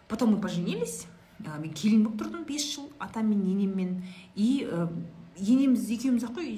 Потом 0.08 0.34
мы 0.34 0.42
поженились 0.42 1.06
мен 1.40 1.74
келін 1.74 2.04
болып 2.08 2.24
тұрдым 2.24 2.48
бес 2.50 2.66
жыл 2.66 2.90
атаммен 2.98 3.46
енеммен 3.46 4.04
и 4.36 4.66
енеміз 5.38 5.86
екеуміз 5.94 6.26
ақ 6.26 6.40
қой 6.40 6.50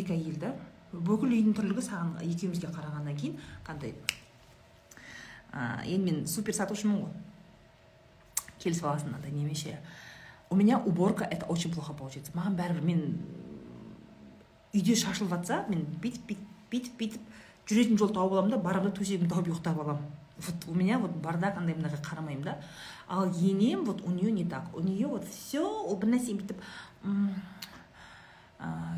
екі 0.00 0.16
әйел 0.16 0.40
да. 0.40 0.54
Бүкіл 0.92 1.30
үйдің 1.30 1.54
тірлігі 1.56 1.82
саған 1.86 2.16
екеумізге 2.26 2.68
қарағаннан 2.74 3.16
кейін 3.16 3.38
қандай 3.66 3.94
ә, 5.52 5.82
енді 5.86 6.04
мен 6.04 6.26
супер 6.26 6.54
сатушымын 6.54 7.04
ғой 7.04 7.12
келісіп 8.60 8.84
аласың 8.84 9.14
андай 9.14 9.32
немеше. 9.32 9.78
У 10.50 10.56
меня 10.56 10.78
уборка 10.78 11.24
это 11.24 11.46
очень 11.46 11.72
плохо 11.72 11.92
получается. 11.94 12.32
Маған 12.34 12.56
бәрібір 12.58 12.82
мен 12.84 13.18
үйде 14.74 14.96
шашылып 14.96 15.30
жатса 15.30 15.64
мен 15.68 15.86
бүйтіп 16.02 16.26
бүйтіп 16.26 16.46
бүйтіп 16.70 16.98
бүйтіп 16.98 17.20
жүретін 17.70 17.98
жол 17.98 18.10
тауып 18.14 18.32
аламын 18.34 18.56
да 18.56 18.58
барамын 18.58 18.90
да 18.90 18.96
төсегімді 18.98 19.30
тауып 19.30 19.48
ұйықтап 19.52 19.80
аламын. 19.80 20.10
Вот 20.40 20.68
у 20.68 20.74
меня 20.74 20.98
вот 20.98 21.14
бардак 21.22 21.56
андай 21.56 21.74
мындайға 21.76 22.02
қарамаймын 22.02 22.44
да. 22.44 22.58
Ал 23.08 23.30
енем 23.30 23.84
вот 23.84 24.02
у 24.02 24.10
нее 24.10 24.32
не 24.32 24.44
так. 24.44 24.74
У 24.74 24.80
нее 24.80 25.06
вот 25.06 25.24
все 25.28 25.62
ол 25.62 25.96
бір 25.96 26.16
нәрсені 26.16 26.40
бүйтіп 26.40 26.58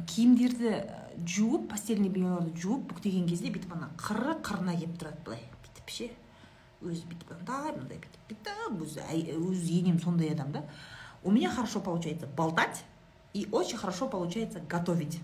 киімдерді 0.09 0.85
жуып 1.27 1.69
постельный 1.71 2.09
бельеларды 2.09 2.53
жуып 2.61 2.89
бүктеген 2.93 3.29
кезде 3.29 3.51
бүйтіп 3.55 3.73
ана 3.77 3.91
қыры 4.01 4.37
қырына 4.43 4.77
келіп 4.79 4.99
тұрады 5.01 5.25
былай. 5.27 5.45
Бүйтіп 5.65 5.95
ше 5.97 6.11
өзі 6.83 7.07
бүйтіп 7.11 7.31
мындай 7.35 7.77
мындай 7.77 8.01
бүйтіп 8.03 8.23
бүйтіп 8.31 8.83
өзі 8.87 9.01
өзі 9.39 9.79
енем 9.81 10.01
сондай 10.01 10.33
адам 10.35 10.53
да. 10.53 10.65
У 11.23 11.31
меня 11.31 11.51
хорошо 11.51 11.81
получается 11.81 12.27
болтать 12.27 12.85
и 13.33 13.47
очень 13.53 13.77
хорошо 13.77 14.09
получается 14.09 14.61
готовить. 14.69 15.21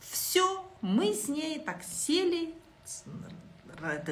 Все 0.00 0.64
мы 0.80 1.14
с 1.14 1.28
ней 1.28 1.58
так 1.60 1.82
сели 1.82 2.54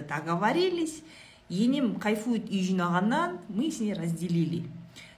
договорились 0.09 1.03
енем 1.49 1.97
кайфует 2.01 2.49
үй 2.49 2.63
жинағаннан 2.63 3.41
мы 3.49 3.71
с 3.71 3.81
ней 3.81 3.93
разделили. 3.93 4.65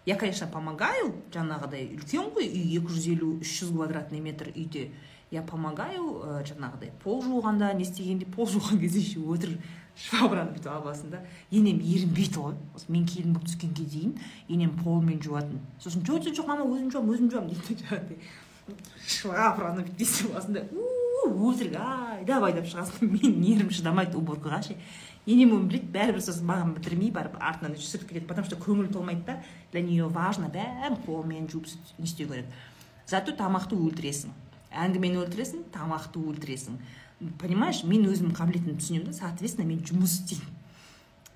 Я 0.04 0.16
конечно 0.16 0.46
помогаю 0.46 1.14
жаңағыдай 1.32 1.94
үлкен 1.94 2.32
ғой 2.34 2.48
үй 2.48 2.76
екі 2.76 2.90
жүз 2.92 3.06
елу 3.12 3.28
үш 3.40 3.52
жүз 3.60 3.70
квадратный 3.72 4.20
метр 4.20 4.50
үйде 4.52 4.90
я 5.34 5.42
помогаю 5.42 6.20
ә, 6.22 6.42
жаңағыдай 6.46 6.92
пол 7.02 7.22
жуғанда 7.24 7.72
не 7.74 7.84
істегенде 7.84 8.26
пол 8.30 8.46
жуған 8.48 8.80
кезде 8.80 9.02
еще 9.02 9.20
өтірік 9.20 9.60
швабраны 9.98 10.54
бүйтіп 10.54 10.70
алып 10.72 10.88
аласың 10.88 11.12
да. 11.12 11.20
Енем 11.54 11.78
ерінбейді 11.78 12.40
ғой 12.40 12.56
осы 12.74 12.90
мен 12.90 13.06
келін 13.06 13.36
болып 13.36 13.46
түскенге 13.48 13.86
дейін 13.86 14.16
енем 14.48 14.74
полмен 14.80 15.20
жуатын. 15.22 15.60
Сосын 15.82 16.02
жоқ 16.06 16.30
жоқ 16.34 16.50
мама 16.50 16.66
өзім 16.66 16.90
жуамын 16.90 17.14
өзім 17.14 17.30
жуамын 17.30 17.54
дейді 17.54 17.78
жаңағыдай. 17.84 18.18
Швабраны 19.06 19.86
бүйтіп 19.86 20.02
істеп 20.02 20.34
аласың 20.34 20.58
да. 20.58 20.66
Өтірік 21.24 21.78
айдап 21.78 22.48
айдап 22.50 22.68
шығасың 22.68 23.10
менің 23.14 23.38
нервім 23.40 23.70
шыдамайды 23.74 24.18
уборкаға 24.18 24.62
ше. 24.66 24.78
Енем 25.30 25.54
оны 25.56 25.70
біледі 25.70 25.88
бәрібір 25.94 26.24
сосын 26.26 26.48
маған 26.50 26.74
бітірмей 26.76 27.12
барып 27.14 27.38
артынан 27.40 27.78
сүртіп 27.78 28.10
кетеді 28.10 28.26
потому 28.28 28.50
что 28.50 28.58
көңілі 28.60 28.92
толмайды 28.92 29.24
да. 29.26 29.38
Для 29.72 29.80
нее 29.80 30.08
важно 30.08 30.50
бәрін 30.52 30.98
қолмен 31.06 31.48
жуып 31.48 31.70
не 31.98 32.04
істеу 32.04 32.28
керек. 32.28 32.50
Зато 33.06 33.32
тамақты 33.32 33.76
өлтіресің. 33.76 34.32
Әңгімені 34.74 35.20
өлтіресің 35.22 35.68
тамақты 35.74 36.20
өлтіресің. 36.20 36.76
Понимаешь 37.40 37.84
мен 37.86 38.06
өзімнің 38.10 38.34
қабілетімді 38.36 38.80
түсінемін 38.80 39.08
да 39.08 39.16
соответственно 39.16 39.68
мен 39.70 39.80
жұмыс 39.86 40.18
істеймін. 40.20 40.60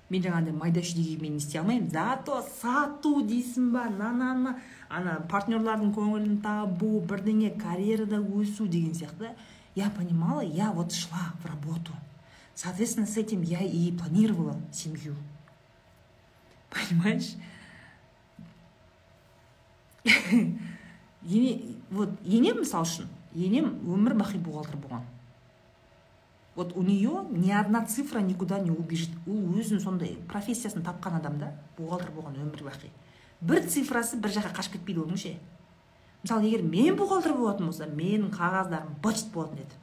Мен 0.09 0.23
жаңағыдай 0.25 0.55
майда 0.57 0.81
шүйдеге 0.81 1.29
не 1.29 1.37
істей 1.37 1.61
алмаймын. 1.61 1.89
Зато 1.93 2.41
сату 2.59 3.21
дейсің 3.25 3.69
ба 3.73 3.85
на 3.93 4.11
на 4.11 4.33
на 4.33 4.55
ана 4.89 5.19
партнерлардың 5.29 5.93
көңілін 5.95 6.39
табу 6.43 6.99
бірдеңе 7.05 7.51
карьерада 7.57 8.17
өсу 8.19 8.67
деген 8.67 8.93
сияқты. 8.93 9.35
Я 9.75 9.89
понимала 9.89 10.41
я 10.41 10.71
вот 10.71 10.93
шла 10.93 11.33
в 11.43 11.45
работу. 11.45 11.91
Соответственно, 12.55 13.07
с 13.07 13.17
этим 13.17 13.41
я 13.43 13.61
и 13.61 13.91
планировала 13.91 14.57
семью. 14.73 15.15
Понимаешь? 16.69 17.35
вот 21.89 22.09
енем 22.23 22.59
мысалы 22.63 22.85
үшін 22.85 23.07
енем 23.33 23.79
өмір 23.85 24.15
бақи 24.19 24.37
бухгалтер 24.37 24.77
болған. 24.77 25.03
Вот 26.55 26.75
у 26.75 26.81
нее 26.83 27.25
ни 27.29 27.51
одна 27.51 27.85
цифра 27.85 28.19
никуда 28.19 28.59
не 28.59 28.71
убежит. 28.71 29.11
Ол 29.27 29.53
өзінің 29.55 29.79
сондай 29.79 30.17
профессиясын 30.27 30.83
тапқан 30.83 31.15
адам 31.19 31.37
да 31.39 31.53
бухгалтер 31.77 32.11
болған 32.11 32.35
өмір 32.35 32.65
бақи. 32.67 32.89
Бір 33.41 33.63
цифрасы 33.67 34.17
бір 34.17 34.33
жаққа 34.35 34.57
қашып 34.57 34.73
кетпейді 34.79 35.05
оның 35.05 35.17
ше. 35.21 35.35
Мысалы 36.23 36.49
егер 36.49 36.63
мен 36.63 36.97
бухгалтер 36.99 37.31
болатын 37.37 37.69
болсам 37.69 37.93
менің 37.95 38.33
қағаздарым 38.33 38.97
быт 39.03 39.21
болатын 39.33 39.61
еді. 39.63 39.77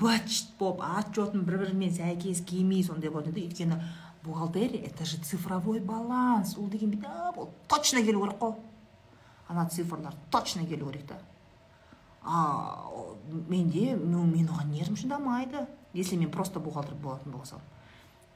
Быт 0.00 0.34
болып 0.58 0.82
отчетым 0.84 1.46
бір 1.46 1.62
бірімен 1.62 1.94
сәйкес 1.94 2.42
келмей 2.44 2.84
сондай 2.84 3.08
болатын 3.08 3.32
еді. 3.32 3.46
Өйткені 3.46 3.80
бухгалтерия 4.24 4.82
это 4.84 5.06
же 5.06 5.16
цифровой 5.22 5.80
баланс. 5.80 6.58
Ол 6.58 6.68
деген 6.68 6.90
бүйтіп 6.90 7.38
ол 7.38 7.50
точно 7.68 8.02
келу 8.04 8.26
керек 8.26 8.38
қой. 8.38 8.54
Ана 9.48 9.68
цифрлар 9.70 10.12
точно 10.30 10.66
келу 10.66 10.90
керек 10.90 11.06
та. 11.06 11.16
А 12.26 12.90
менде 13.48 13.94
мен 13.96 14.50
оған 14.50 14.72
нервім 14.74 14.96
шыдамайды 14.98 15.66
если 15.94 16.16
мен 16.16 16.30
просто 16.30 16.60
бухгалтер 16.60 16.94
болатын 16.94 17.32
болсам 17.32 17.60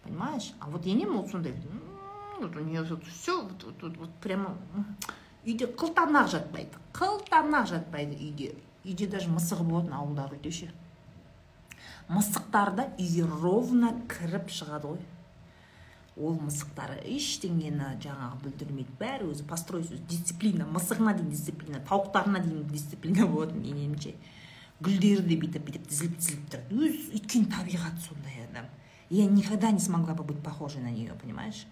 понимаешь? 0.02 0.52
А 0.60 0.70
вот 0.70 0.86
енем 0.86 1.16
ол 1.16 1.28
сондай 1.28 1.54
вот 2.40 2.56
у 2.56 2.60
нее 2.60 2.82
вот 2.82 3.04
все 3.04 3.42
вот, 3.42 3.64
вот, 3.82 3.96
вот 3.96 4.10
прямо 4.22 4.56
үйде 5.44 5.66
қылтанақ 5.66 6.28
жатпайды 6.28 6.78
қылтанақ 6.94 7.66
жатпайды 7.66 8.16
үйде 8.16 8.54
үйде 8.84 9.06
даже 9.06 9.28
мысығы 9.28 9.64
болатын 9.64 9.92
ауылдағы 9.98 10.38
үйде 10.38 10.50
ше 10.50 10.70
мысықтар 12.08 12.74
да 12.76 12.86
үйге 12.98 13.24
ровно 13.24 13.92
кіріп 14.08 14.48
шығады 14.50 14.94
ғой. 14.94 15.02
Ол 16.20 16.36
мысықтар 16.44 16.98
ештеңені 17.08 17.94
жаңағы 18.04 18.42
бүлдірмейді. 18.44 18.92
Бәрі 19.00 19.30
өзі 19.32 19.46
построй 19.48 19.86
дисциплина. 20.10 20.66
Мысығына 20.68 21.16
дейін 21.16 21.32
дисциплина 21.32 21.80
тауықтарына 21.88 22.44
дейін 22.44 22.66
дисциплина 22.70 23.26
болатын 23.26 23.64
енемше. 23.64 24.14
Гүлдері 24.84 25.24
де 25.26 25.40
бүйтіп 25.40 25.66
бүйтіп 25.66 25.88
тізіліп 25.88 26.16
тізіліп 26.20 26.46
тұрады. 26.52 26.76
Өзі 26.76 27.16
өйткені 27.16 27.50
табиғаты 27.52 28.04
сондай 28.06 28.44
адам. 28.46 28.70
Я 29.10 29.26
никогда 29.26 29.70
не 29.70 29.80
смогла 29.80 30.14
бы 30.14 30.24
быть 30.24 30.42
похожей 30.42 30.82
на 30.82 30.90
нее 30.90 31.14
понимаешь? 31.20 31.66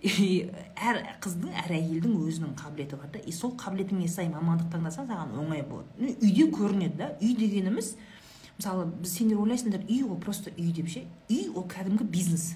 И 0.00 0.46
әр 0.78 1.00
қыздың 1.18 1.56
әр 1.58 1.72
әйелдің 1.74 2.14
өзінің 2.22 2.54
қабілеті 2.58 2.96
бар 2.96 3.10
да. 3.12 3.18
И 3.18 3.32
сол 3.32 3.56
қабілетіңе 3.58 4.06
сай 4.08 4.28
мамандық 4.30 4.70
таңдасаң 4.70 5.08
саған 5.10 5.34
оңай 5.34 5.64
болады. 5.66 5.90
Үйде 6.22 6.46
көрінеді 6.54 6.96
да. 7.00 7.08
Үй 7.18 7.34
дегеніміз 7.34 7.96
мысалы 8.58 8.86
біз 8.86 9.16
сендер 9.18 9.42
ойлайсыңдар 9.42 9.82
үй 9.88 10.04
ол 10.06 10.20
просто 10.22 10.52
үй 10.54 10.70
деп 10.72 10.88
ше. 10.88 11.02
Үй 11.28 11.48
ол 11.50 11.66
кәдімгі 11.66 12.06
бизнес. 12.06 12.52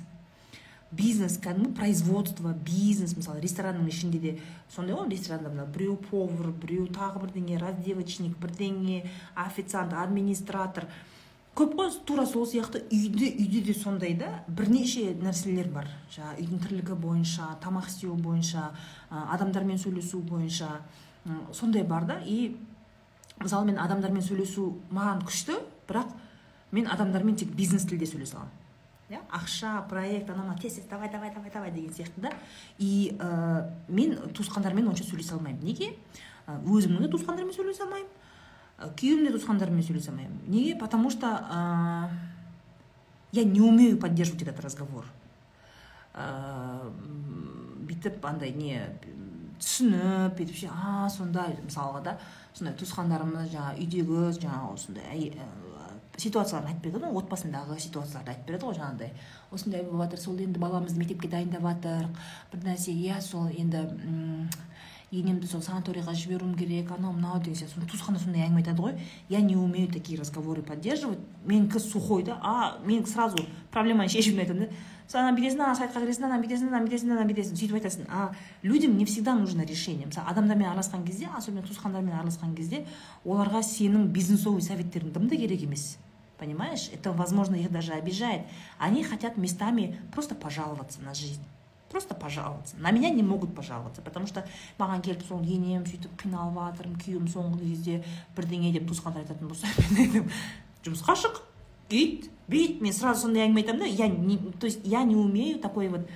Бизнес 0.93 1.39
кәдімгі 1.41 1.73
производство 1.77 2.53
бизнес 2.53 3.15
мысалы 3.17 3.41
ресторанның 3.41 3.89
ішінде 3.89 4.19
де 4.21 4.33
сондай 4.71 4.97
ғой 4.97 5.09
ресторанда 5.11 5.49
мына 5.49 5.65
біреу 5.73 5.97
повар 6.11 6.53
біреу 6.53 6.85
тағы 6.93 7.23
бірдеңе 7.25 7.59
раздевочник 7.61 8.37
бірдеңе 8.39 9.03
официант 9.35 9.95
администратор. 9.97 10.87
Көп 11.57 11.75
қой 11.77 11.91
тура 12.09 12.27
сол 12.29 12.47
сияқты 12.49 12.85
үйде 12.93 13.29
үйде 13.33 13.61
де 13.65 13.75
сондай 13.77 14.15
да 14.17 14.45
бірнеше 14.49 15.11
нәрселер 15.21 15.69
бар. 15.73 15.89
Жаңағы 16.13 16.45
үйдің 16.45 16.63
тірлігі 16.67 16.97
бойынша 16.97 17.49
тамақ 17.65 17.89
істеу 17.89 18.15
бойынша 18.17 18.71
адамдармен 19.11 19.81
сөйлесу 19.81 20.21
бойынша 20.21 20.81
сондай 21.53 21.85
бар 21.85 22.05
да. 22.09 22.21
И 22.25 22.57
мысалы 23.41 23.67
мен 23.69 23.79
адамдармен 23.79 24.25
сөйлесу 24.25 24.79
маған 24.93 25.25
күшті 25.29 25.61
бірақ 25.89 26.17
мен 26.73 26.89
адамдармен 26.89 27.37
тек 27.37 27.53
бизнес 27.53 27.85
тілде 27.85 28.09
сөйлесе 28.09 28.37
аламын. 28.37 28.62
Иә? 29.13 29.21
Ақша 29.31 29.83
проект 29.89 30.31
анау 30.31 30.57
тез 30.59 30.75
тез 30.75 30.87
давай 30.91 31.11
давай 31.11 31.33
давай 31.35 31.51
давай 31.51 31.71
деген 31.71 31.93
сияқты 31.93 32.21
да. 32.21 32.33
И 32.79 33.17
ә, 33.19 33.71
мен 33.89 34.17
туысқандармен 34.33 34.89
онша 34.89 35.05
сөйлесе 35.05 35.35
алмаймын. 35.35 35.63
Неге? 35.63 35.95
Өзімнің 36.47 37.07
де 37.07 37.13
туысқандармен 37.13 37.55
сөйлесе 37.55 37.85
алмаймын. 37.85 38.11
Күйеуімнің 38.99 39.33
де 39.33 39.83
сөйлесе 39.87 40.11
алмаймын. 40.11 40.41
Неге? 40.47 40.77
Потому 40.77 41.11
что 41.11 42.11
я 43.33 43.45
не 43.45 43.61
умею 43.61 43.99
поддерживать 43.99 44.43
этот 44.43 44.61
разговор. 44.61 45.07
Ә, 46.15 46.91
бүйтіп 47.89 48.25
андай 48.29 48.53
не 48.53 48.83
түсініп 49.63 50.37
бүйтіп 50.37 50.59
ше 50.59 50.71
а 50.75 51.09
сондай 51.13 51.55
мысалға 51.63 52.03
да 52.05 52.15
сондай 52.53 52.75
туысқандарымыз 52.81 53.53
жаңағы 53.55 53.85
үйдегі 53.85 54.25
жаңағы 54.37 54.75
осындай 54.75 55.31
ситуацияларын 56.21 56.73
айтып 56.73 56.85
береді 56.89 57.07
ғой 57.07 57.23
отбасындағы 57.23 57.79
ситуацияларды 57.81 58.35
айтып 58.35 58.51
береді 58.51 58.69
ғой 58.69 58.77
жаңағыдай 58.81 59.13
осындай 59.51 59.83
болып 59.87 60.05
жатыр 60.05 60.21
сол 60.21 60.43
енді 60.45 60.61
баламызды 60.61 61.01
мектепке 61.01 61.29
дайындап 61.33 61.65
жатырық 61.69 62.21
бір 62.53 62.67
нәрсе 62.69 62.93
иә 62.93 63.21
сол 63.25 63.49
енді 63.49 63.87
енемді 65.13 65.47
сол 65.49 65.61
санаторийға 65.65 66.15
жіберуім 66.17 66.55
керек 66.57 66.91
анау 66.95 67.13
мынау 67.13 67.41
деген 67.41 67.59
сияқты 67.59 67.85
туысқандар 67.91 68.23
сондай 68.23 68.47
әңгіме 68.47 68.63
айтады 68.63 68.81
ғой. 68.81 68.95
Я 69.29 69.43
не 69.45 69.57
умею 69.57 69.89
такие 69.93 70.19
разговоры 70.19 70.63
поддерживать 70.63 71.19
менікі 71.45 71.79
сухой 71.79 72.23
да 72.23 72.39
а 72.43 72.79
мен 72.85 73.05
сразу 73.07 73.45
проблеманы 73.71 74.09
шешуімді 74.09 74.41
айтамын 74.47 74.65
да. 74.65 74.71
Сен 75.09 75.21
ана 75.23 75.35
бүйтесің 75.37 75.65
ана 75.65 75.75
сайтқа 75.79 76.05
кіресің 76.05 76.29
ана 76.29 76.39
бүйтесің 76.43 76.71
ана 76.71 76.85
бүйтесің 76.87 77.17
ана 77.17 77.27
бүйтесің 77.31 77.59
сөйтіп 77.59 77.81
айтасың 77.81 78.07
а 78.11 78.31
людям 78.63 78.97
не 78.97 79.05
всегда 79.05 79.35
нужно 79.35 79.63
решение 79.63 80.07
мысалы 80.07 80.29
адамдармен 80.29 80.71
араласқан 80.71 81.05
кезде 81.07 81.29
особенно 81.37 81.67
туысқандармен 81.67 82.15
араласқан 82.21 82.55
кезде 82.57 82.87
оларға 83.25 83.63
сенің 83.63 84.09
бизнесовый 84.13 84.63
советтерің 84.63 85.13
дым 85.13 85.29
да 85.29 85.37
керек 85.37 85.63
емес 85.63 85.97
понимаешь? 86.43 86.91
Это 86.93 87.13
возможно 87.13 87.55
их 87.55 87.71
даже 87.71 87.93
обижает. 87.93 88.43
Они 88.77 89.05
хотят 89.05 89.37
местами 89.37 89.97
просто 90.13 90.35
пожаловаться 90.35 91.01
на 91.01 91.15
жизнь. 91.15 91.43
Просто 91.89 92.17
пожаловаться. 92.17 92.75
На 92.79 92.91
меня 92.91 93.11
не 93.11 93.23
могут 93.23 93.55
пожаловаться 93.55 94.03
потому 94.03 94.27
что 94.27 94.45
маған 94.79 95.03
келіп 95.05 95.23
сол 95.29 95.43
енем 95.45 95.85
сөйтіп 95.87 96.17
қиналып 96.19 96.57
жатырмын 96.57 96.99
күйеуім 96.99 97.29
соңғы 97.31 97.69
кезде 97.69 97.99
бірдеңе 98.35 98.73
деп 98.73 98.89
туысқандар 98.89 99.23
айтатын 99.23 99.53
болса 99.53 99.69
мен 99.91 100.01
айтамын 100.07 100.33
жұмысқа 100.83 101.15
шық 101.21 101.43
үйт 101.93 102.29
бүйт 102.49 102.83
мен 102.83 102.93
сразу 102.97 103.27
сондай 103.27 103.47
әңгіме 103.47 103.63
айтамын 103.63 103.85
да 103.85 103.87
я 103.87 104.09
не 104.09 104.39
то 104.59 104.67
есть 104.67 104.81
я 104.85 105.05
не 105.05 105.17
умею 105.17 105.59
такой 105.61 105.89
вот 105.89 106.09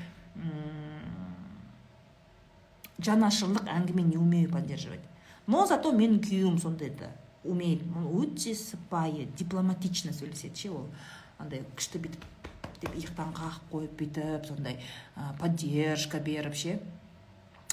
жанашырлық 2.99 3.69
әңгіме 3.69 4.03
не 4.03 4.17
умею 4.17 4.51
поддерживать. 4.51 5.05
Но 5.47 5.67
зато 5.67 5.93
менің 5.93 6.21
күйеуім 6.25 6.59
сондай 6.59 6.91
да 6.91 7.11
умеет. 7.45 7.83
Өте 8.11 8.55
сыпайы 8.55 9.29
дипломатично 9.39 10.13
сөйлеседі 10.17 10.63
ше 10.63 10.71
ол 10.75 10.87
андай 11.39 11.63
күшті 11.77 12.01
бүйтіп 12.03 12.25
деп 12.83 12.97
иықтан 12.97 13.35
қағып 13.37 13.69
қойып 13.73 13.99
бүйтіп 14.01 14.49
сондай 14.49 14.81
ә, 15.15 15.37
поддержка 15.39 16.19
беріп 16.21 16.57
ше 16.57 16.79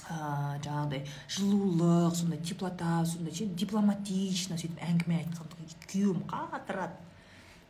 ә, 0.05 0.59
жаңағыдай 0.63 1.07
жылулық 1.31 2.15
сондай 2.19 2.39
теплота 2.43 3.01
сондай 3.07 3.33
ше 3.33 3.47
дипломатично 3.47 4.59
сөйтіп 4.59 4.83
әңгіме 4.89 5.23
айтқан 5.23 5.49
күйеуім 5.87 6.23
қатырады 6.29 6.99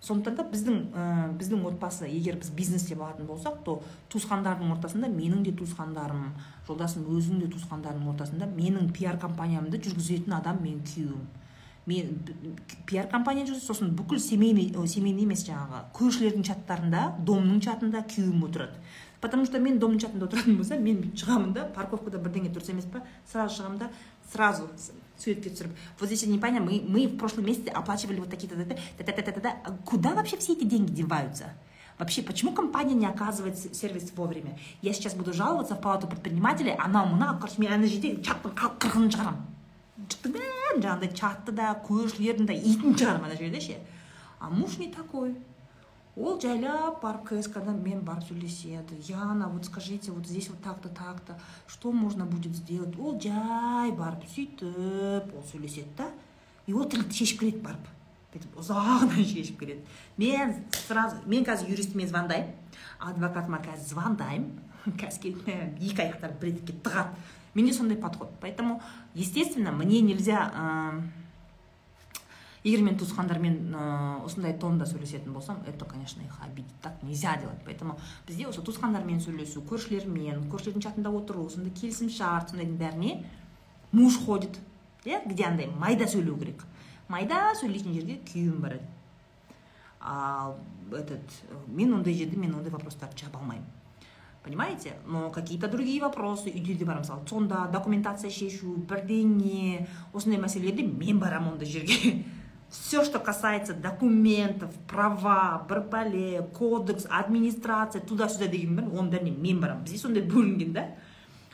сондықтан 0.03 0.35
да 0.35 0.43
біздің 0.51 0.79
ә, 0.91 1.03
біздің 1.39 1.61
отбасы 1.69 2.09
егер 2.11 2.35
біз 2.41 2.49
бизнесте 2.51 2.95
болатын 2.95 3.27
болсақ 3.27 3.61
то 3.63 3.77
туысқандардың 4.11 4.73
ортасында 4.75 5.07
менің 5.07 5.45
де 5.47 5.53
туысқандарым 5.55 6.33
жолдасым 6.67 7.05
өзінің 7.07 7.45
де 7.45 7.51
туысқандарының 7.53 8.09
ортасында 8.11 8.49
менің 8.51 8.91
пиар 8.91 9.19
компаниямды 9.21 9.79
жүргізетін 9.79 10.35
адам 10.35 10.59
менің 10.63 10.83
күйеуім. 10.89 11.23
Мен 11.87 12.11
пиар 12.87 13.07
компания 13.11 13.47
жүргізеді 13.47 13.65
сосын 13.65 13.95
бүкіл 13.95 14.19
семейный 14.19 14.69
семейный 14.91 15.23
емес 15.23 15.45
жаңағы 15.47 15.85
көршілердің 15.95 16.45
чаттарында 16.51 17.05
домның 17.23 17.63
чатында 17.63 18.03
күйеуім 18.03 18.43
отырады. 18.49 18.83
Потому 19.23 19.45
что 19.45 19.57
мен 19.59 19.79
домның 19.79 20.03
чатында 20.03 20.27
отыратын 20.27 20.57
болсам 20.59 20.83
мен 20.83 21.13
шығамын 21.15 21.53
да 21.55 21.63
парковкада 21.71 22.19
бірдеңе 22.19 22.51
дұрыс 22.51 22.73
емес 22.73 22.89
па 22.91 23.05
сразу 23.23 23.61
шығамын 23.61 23.79
да 23.85 23.87
сразу 24.33 24.67
суретке 25.17 25.49
түсіріп 25.49 25.71
вот 25.99 26.07
здесь 26.07 26.25
не 26.25 26.39
понятно 26.39 26.69
мы, 26.69 26.83
мы 26.87 27.07
в 27.07 27.17
прошлом 27.17 27.45
месяце 27.45 27.69
оплачивали 27.69 28.19
вот 28.19 28.29
такие-то 28.29 28.55
та 28.55 29.03
та 29.03 29.11
та 29.11 29.31
та 29.31 29.39
та 29.39 29.55
куда 29.85 30.13
вообще 30.15 30.37
все 30.37 30.53
эти 30.53 30.63
деньги 30.63 30.91
деваются? 30.91 31.53
Вообще, 31.99 32.23
почему 32.23 32.53
компания 32.53 32.95
не 32.95 33.05
оказывает 33.05 33.55
сервис 33.75 34.11
вовремя? 34.15 34.57
Я 34.81 34.93
сейчас 34.93 35.13
буду 35.13 35.31
жаловаться 35.31 35.75
в 35.75 35.81
палату 35.81 36.07
предпринимателей, 36.07 36.75
анау 36.77 37.05
мынау 37.05 37.37
короче 37.39 37.61
мен 37.61 37.71
ана 37.71 37.87
жерде 37.87 38.15
чаттың 38.17 38.55
қырғынын 38.57 39.11
шығарамын 39.13 39.53
жаңағыдай 40.81 41.13
чатты 41.13 41.53
да 41.53 41.75
көршілердің 41.87 42.49
да 42.49 42.53
итін 42.57 42.97
шығарамын 42.97 43.29
ана 43.29 43.37
жерде 43.37 43.61
ше 43.61 43.77
а 44.39 44.49
муж 44.49 44.77
не 44.77 44.91
такой. 44.91 45.35
Ол 46.15 46.39
жайлап 46.39 47.01
барып 47.01 47.25
кск 47.29 47.57
да 47.65 47.71
мен 47.71 48.01
барып 48.05 48.27
сөйлеседі. 48.27 48.99
Яна 49.09 49.47
вот 49.49 49.65
скажите 49.65 50.11
вот 50.11 50.27
здесь 50.27 50.49
вот 50.49 50.61
так 50.61 50.81
то 50.81 50.89
так 50.89 51.21
то 51.21 51.37
что 51.67 51.91
можно 51.91 52.25
будет 52.25 52.55
сделать? 52.55 52.97
Ол 52.99 53.19
жай 53.19 53.91
барып 53.91 54.25
сөйтіп 54.29 55.33
ол 55.33 55.43
сөйлеседі 55.51 55.89
да. 55.97 56.11
И 56.67 56.73
ол 56.73 56.85
тілді 56.85 57.13
шешіп 57.13 57.39
келеді 57.39 57.63
барып. 57.65 57.87
Бүйтіп 58.33 58.59
ұзағынан 58.61 59.25
шешіп 59.25 59.59
келеді. 59.59 59.81
Мен 60.17 60.53
сразу 60.87 61.17
мен 61.25 61.43
қазір 61.45 61.73
юристіме 61.73 62.07
звондаймын. 62.07 62.53
Адвокатыма 62.99 63.59
қазір 63.65 63.89
звондаймын. 63.93 64.51
Қазір 65.01 65.21
келіп 65.21 65.49
екі 65.49 66.05
аяқтарын 66.05 66.39
бір 66.39 66.53
етікке 66.53 66.77
тығады. 66.85 67.17
Менде 67.53 67.73
сондай 67.73 67.97
подход. 67.97 68.31
Поэтому 68.41 68.81
естественно 69.13 69.71
мне 69.71 70.01
нельзя 70.01 70.49
егер 72.63 72.83
мен 72.83 72.97
туысқандармен 72.97 73.75
ә, 73.75 73.83
осындай 74.23 74.53
тонда 74.57 74.85
сөйлесетін 74.87 75.33
болсам 75.35 75.59
это 75.67 75.85
конечно 75.85 76.21
их 76.21 76.37
обидит 76.41 76.71
так 76.81 77.01
нельзя 77.03 77.35
делать. 77.37 77.59
Поэтому 77.65 77.99
бізде 78.27 78.47
осы 78.47 78.61
туысқандармен 78.61 79.19
сөйлесу 79.19 79.61
көршілермен 79.67 80.47
көршілердің 80.51 80.85
чатында 80.87 81.11
отыру 81.11 81.49
сондай 81.49 81.73
келісімшарт 81.75 82.53
сондайдың 82.53 82.77
бәріне 82.79 83.25
муж 83.91 84.17
ходит 84.25 84.59
иә 85.03 85.21
где 85.27 85.45
андай 85.45 85.67
майда 85.67 86.07
сөйлеу 86.07 86.37
керек. 86.39 86.63
Майда 87.09 87.51
сөйлейтін 87.59 87.93
жерге 87.99 88.21
күйеуім 88.31 88.61
барады 88.63 88.87
ал 89.99 90.57
этот 90.91 91.21
мен 91.67 91.93
ондай 91.93 92.13
жерде 92.13 92.37
мен 92.37 92.55
ондай 92.55 92.71
вопростарды 92.71 93.17
жаба 93.17 93.39
алмаймын. 93.39 93.67
Понимаете? 94.43 94.93
Но 95.05 95.29
какие 95.29 95.57
то 95.57 95.69
другие 95.69 96.01
вопросы 96.01 96.49
үйде 96.49 96.73
де 96.73 96.85
бар 96.85 96.99
мысалы 96.99 97.27
сонда 97.27 97.69
документация 97.71 98.29
шешу 98.29 98.75
бірдеңе 98.75 99.87
осындай 100.11 100.39
мәселелерде 100.39 100.83
мен 100.83 101.19
барамын 101.19 101.53
ондай 101.53 101.67
жерге. 101.67 102.25
все 102.73 103.03
что 103.05 103.19
касается 103.19 103.73
документов 103.73 104.73
права 104.89 105.61
бір 105.69 105.83
пәле 105.93 106.41
кодекс 106.57 107.05
администрация 107.09 108.01
туда 108.01 108.27
сюда 108.29 108.47
деген 108.49 108.79
оның 108.89 109.11
бәріне 109.13 109.33
мен 109.37 109.59
барамын 109.61 109.83
бізде 109.85 109.99
сондай 110.01 110.23
бөлінген 110.25 110.73
да 110.73 110.87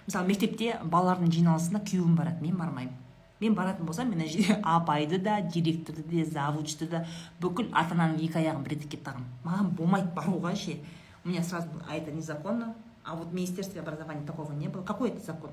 мысалы 0.05 0.31
мектепте 0.31 0.77
балалардың 0.83 1.33
жиналысына 1.35 1.81
күйеуім 1.83 2.15
барады 2.15 2.41
мен 2.45 2.55
бармаймын. 2.55 2.95
Мен 3.39 3.55
баратын 3.55 3.85
болсам 3.85 4.09
мен 4.09 4.21
ана 4.21 4.29
жерде 4.31 4.55
апайды 4.63 5.19
да 5.19 5.41
директорды 5.41 6.03
да 6.07 6.23
завучты 6.31 6.87
да 6.87 7.03
бүкіл 7.41 7.67
ата 7.73 7.97
ананың 7.97 8.23
екі 8.23 8.39
аяғын 8.39 8.63
бір 8.63 8.77
етекке 8.77 9.01
тығамын 9.03 9.27
маған 9.43 9.73
болмайды 9.75 10.13
баруға 10.15 10.55
ше. 10.55 10.79
У 11.25 11.29
меня 11.29 11.43
сразу 11.43 11.67
а 11.89 11.95
это 11.95 12.11
незаконно. 12.11 12.75
А 13.03 13.15
вот 13.15 13.27
в 13.27 13.33
министерстве 13.33 13.81
образования 13.81 14.25
такого 14.25 14.53
не 14.53 14.69
было. 14.69 14.83
Какой 14.83 15.09
это 15.09 15.19
закон? 15.25 15.51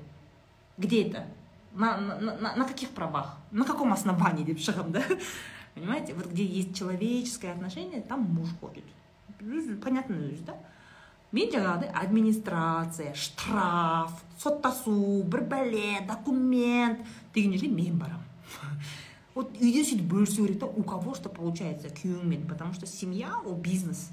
Где 0.77 1.07
это? 1.09 1.25
На, 1.73 1.97
на, 1.97 2.19
на, 2.19 2.55
на 2.55 2.65
каких 2.65 2.89
правах? 2.89 3.37
На 3.51 3.65
каком 3.65 3.91
основании? 3.91 4.43
Деп 4.47 4.59
шығамын 4.59 4.91
да? 4.91 5.03
Понимаете? 5.77 6.15
Вот 6.15 6.25
где 6.25 6.43
есть 6.43 6.75
человеческое 6.75 7.51
отношение, 7.51 8.01
там 8.01 8.21
муж 8.21 8.49
ходит. 8.59 8.83
Понятно 9.83 10.17
да? 10.45 10.57
Мен 11.35 11.49
жаңағыдай 11.51 11.91
администрация 11.91 13.11
штраф 13.13 14.13
соттасу 14.39 15.25
бір 15.27 15.41
бәле 15.51 15.99
документ. 16.07 17.01
Деген 17.35 17.51
жерге 17.51 17.67
мен 17.67 17.99
барамын 17.99 18.23
вот 19.35 19.51
үйде 19.59 19.83
сөйтіп 19.85 20.07
бөлісу 20.09 20.45
керек 20.47 20.61
та 20.63 20.65
у 20.65 20.83
кого 20.87 21.13
что 21.13 21.29
получается 21.29 21.89
күйеуіңмен 21.89 22.47
потому 22.47 22.73
что 22.73 22.87
семья 22.87 23.35
ол 23.45 23.53
бизнес 23.53 24.07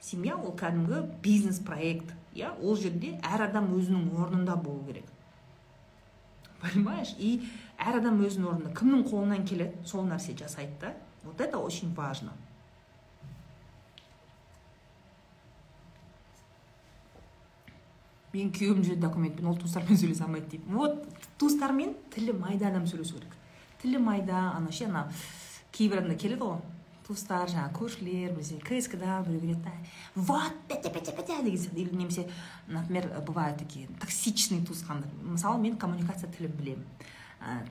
семья 0.00 0.36
ол 0.36 0.52
кәдімгі 0.52 1.06
бизнес 1.22 1.62
проект 1.62 2.10
иә 2.34 2.50
ол 2.60 2.76
жерде 2.76 3.14
әр 3.22 3.46
адам 3.46 3.70
өзінің 3.78 4.10
орнында 4.18 4.56
болу 4.56 4.82
керек 4.90 5.06
понимаешь? 6.60 7.14
И 7.18 7.48
әр 7.78 8.00
адам 8.00 8.20
өзінің 8.26 8.50
орнында. 8.50 8.74
Кімнің 8.76 9.06
қолынан 9.08 9.46
келеді 9.46 9.86
сол 9.86 10.06
нәрсе 10.06 10.36
жасайды 10.36 10.74
да. 10.80 10.94
Вот 11.24 11.40
это 11.40 11.58
очень 11.58 11.94
важно. 11.94 12.32
Мен 18.32 18.50
күйеуім 18.52 18.82
жүреді 18.84 19.02
документпен 19.02 19.46
ол 19.48 19.56
туыстармен 19.56 19.96
сөйлесе 19.98 20.24
алмайды 20.26 20.50
дейді 20.52 20.72
вот 20.72 21.06
туыстармен 21.40 21.94
тілі 22.14 22.34
майда 22.38 22.68
адам 22.68 22.86
сөйлесу 22.86 23.16
керек. 23.16 23.32
Тілі 23.82 24.02
майда 24.04 24.50
анау 24.52 24.72
ше 24.72 24.84
ана 24.84 25.06
кейбір 25.72 26.02
адамдар 26.02 26.18
келеді 26.20 26.44
ғой. 26.44 26.60
Туыстар 27.08 27.48
жаңағы 27.48 27.72
көршілер 27.78 28.34
бізде 28.36 28.58
кск 28.60 28.98
да 29.00 29.22
біреу 29.26 29.40
келеді 29.40 29.62
да 29.64 29.72
вот 30.14 30.52
деген 30.68 30.92
сияқты. 31.56 31.78
Или 31.80 31.96
немесе 31.96 32.28
например 32.66 33.08
бывают 33.26 33.58
такие 33.58 33.88
токсичный 33.98 34.60
туысқандар. 34.60 35.08
Мысалы 35.22 35.58
мен 35.58 35.76
коммуникация 35.76 36.30
тілін 36.30 36.52
білемін. 36.52 36.84
Ә, 37.40 37.62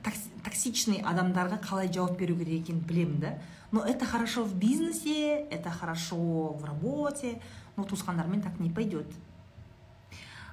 токсичный 0.44 1.02
адамдарға 1.02 1.60
қалай 1.64 1.92
жауап 1.94 2.18
беру 2.20 2.38
керек 2.38 2.64
екенін 2.64 2.82
білемін 2.88 3.20
да. 3.20 3.38
Но 3.72 3.84
это 3.84 4.06
хорошо 4.06 4.44
в 4.44 4.56
бизнесе 4.56 5.48
это 5.50 5.70
хорошо 5.70 6.54
в 6.54 6.64
работе 6.64 7.42
но 7.76 7.84
туысқандармен 7.84 8.42
так 8.42 8.60
не 8.60 8.70
пойдет 8.70 9.08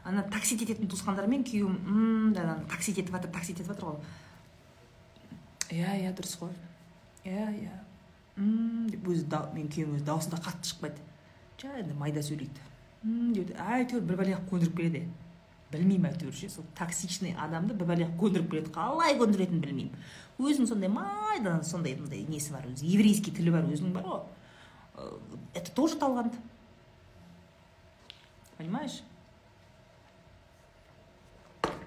ана 0.05 0.23
таксит 0.23 0.62
ететін 0.62 0.89
туысқандармен 0.89 1.45
күйеуім 1.45 2.33
да 2.35 2.59
таксит 2.69 2.99
етіп 2.99 3.15
жатыр 3.15 3.31
таксит 3.31 3.61
етіп 3.61 3.73
жатыр 3.73 3.85
ғой. 3.85 3.99
Иә 5.71 5.97
иә 6.03 6.12
дұрыс 6.12 6.37
қой. 6.39 6.53
Иә 7.25 7.49
иә. 7.55 7.81
Деп 8.37 9.09
өзі 9.09 9.25
менің 9.31 9.71
күйеуім 9.71 9.97
өзі 9.97 10.05
дауысында 10.05 10.43
қатты 10.43 10.69
шықпайды 10.73 11.01
жай 11.62 11.85
майда 11.95 12.23
сөйлейді 12.25 12.65
деп 13.37 13.53
әйтеуір 13.62 14.03
бір 14.09 14.19
бәлеге 14.19 14.41
көндіріп 14.51 14.77
келеді 14.81 15.03
білмеймін 15.75 16.11
әйтеуір 16.12 16.35
ше. 16.35 16.49
Сол 16.49 16.64
токсичный 16.79 17.35
адамды 17.37 17.75
бір 17.75 17.91
бәлеге 17.91 18.14
көндіріп 18.20 18.51
келеді 18.51 18.72
қалай 18.75 19.18
көндіретінін 19.20 19.61
білмеймін. 19.61 20.05
Өзінің 20.39 20.70
сондай 20.70 20.91
майда 20.91 21.59
сондай 21.66 21.97
мындай 21.99 22.25
несі 22.29 22.55
бар 22.55 22.64
өзі 22.70 22.87
еврейский 22.89 23.35
тілі 23.35 23.55
бар 23.55 23.68
өзінің 23.68 23.93
бар 23.95 24.07
ғой. 24.09 24.22
Это 25.55 25.70
тоже 25.75 25.97
талант. 25.97 26.35
Понимаешь? 28.57 29.03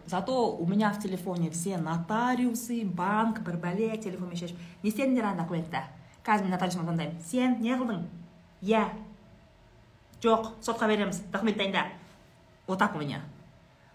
Зато 0.05 0.55
у 0.55 0.65
меня 0.65 0.91
в 0.91 1.01
телефоне 1.01 1.49
все 1.49 1.77
нотариусы 1.77 2.85
банк 2.85 3.41
бір 3.43 3.57
бәле 3.59 3.97
телефонмен 3.97 4.39
шешіп 4.39 4.57
не 4.83 4.89
істедіңдер 4.91 5.33
ана 5.33 5.43
документті 5.43 5.83
қазір 6.23 6.47
мен 6.47 6.55
нотариусыма 6.55 6.83
звондаймын 6.83 7.19
сен 7.23 7.59
не 7.63 7.75
қылдың? 7.75 8.05
Иә 8.61 8.87
жоқ. 10.21 10.53
Сотқа 10.61 10.87
береміз. 10.87 11.21
Документ 11.31 11.57
дайында. 11.57 11.85
Вот 12.67 12.79
так 12.79 12.95
у 12.95 12.99
меня. 12.99 13.21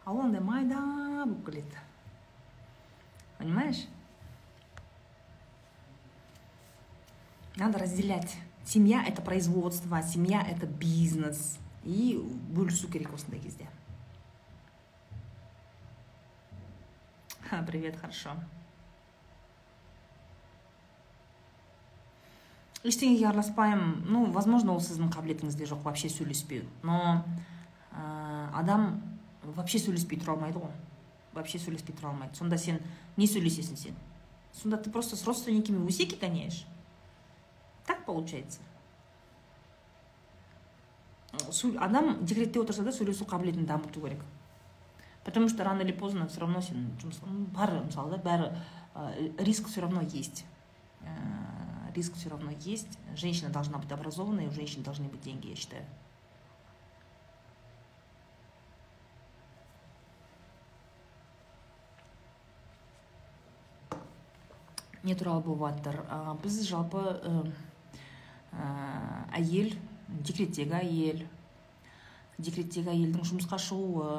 а 0.06 0.14
он 0.14 0.26
андай 0.28 0.42
майда 0.42 0.80
болып 1.26 1.46
келеді 1.46 1.78
понимаешь 3.38 3.88
надо 7.56 7.80
разделять 7.80 8.38
семья 8.66 9.04
это 9.04 9.22
производство 9.22 10.02
семья 10.02 10.42
это 10.42 10.66
бизнес 10.66 11.58
и 11.84 12.20
бөлісу 12.50 12.88
керек 12.88 13.14
осындай 13.14 13.40
кезде 13.40 13.68
привет 17.66 17.96
хорошо 18.00 18.32
ештеңеге 22.84 23.28
араласпаймын 23.28 24.06
ну 24.08 24.26
возможно 24.32 24.74
ол 24.76 24.82
сіздің 24.84 25.12
қабілетіңізде 25.12 25.68
жоқ 25.68 25.84
вообще 25.84 26.10
сөйлеспеу 26.10 26.68
но 26.84 27.26
ә, 27.92 28.52
адам 28.54 29.02
вообще 29.43 29.79
сөйлеспей 29.79 30.19
тұра 30.21 30.37
алмайды 30.37 30.59
ғой. 30.59 30.73
Вообще 31.33 31.59
сөйлеспей 31.59 31.95
тұра 31.95 32.11
алмайды. 32.11 32.37
Сонда 32.37 32.59
сен 32.59 32.81
не 33.17 33.27
сөйлесесің 33.27 33.77
сен? 33.77 33.95
Сонда 34.53 34.77
ты 34.77 34.91
просто 34.91 35.17
с 35.17 35.25
родственниками 35.25 35.85
усеки 35.87 36.15
гоняешь? 36.15 36.67
Так 37.87 38.05
получается? 38.05 38.61
Адам 41.81 42.25
декретте 42.25 42.61
отырса 42.61 42.85
да 42.85 42.93
сөйлесу 42.93 43.25
қабілетін 43.25 43.67
дамыту 43.67 44.01
керек. 44.01 44.21
Потому 45.25 45.49
что 45.49 45.65
рано 45.65 45.83
или 45.83 45.93
поздно 45.93 46.29
все 46.29 46.41
равно 46.41 46.61
сен 46.61 46.91
жұмыс 47.01 47.21
бар 47.55 47.85
мысалы 47.85 48.17
да 48.17 48.19
бәрі 48.23 49.39
риск 49.39 49.69
все 49.69 49.81
равно 49.81 50.03
есть. 50.03 50.45
Риск 51.95 52.15
все 52.17 52.29
равно 52.29 52.51
есть. 52.51 52.99
Женщина 53.17 53.51
должна 53.51 53.79
быть 53.79 53.91
образованной 53.93 54.49
у 54.49 54.53
женщин 54.53 54.83
должны 54.83 55.09
быть 55.09 55.23
деньги 55.23 55.49
я 55.49 55.57
считаю. 55.57 55.85
Не 65.03 65.15
туралы 65.19 65.43
болып 65.47 65.79
жатыр 65.79 65.97
біз 66.43 66.61
жалпы 66.69 67.03
әйел 69.39 69.73
декреттегі 70.09 70.77
әйел 70.79 71.25
декреттегі 72.39 72.93
әйелдің 72.93 73.23
жұмысқа 73.31 73.59
шығуы 73.63 74.11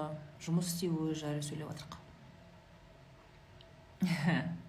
жұмыс 0.44 0.74
істеуі 0.74 1.16
жайлы 1.20 1.44
сөйлеп 1.46 1.70
жатырмық 1.74 2.02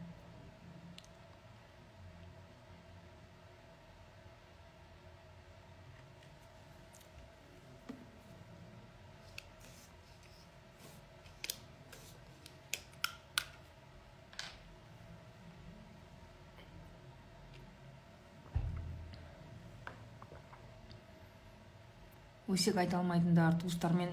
өсек 22.55 22.77
айта 22.79 23.01
алмайтындар 23.01 23.57
туыстармен 23.59 24.13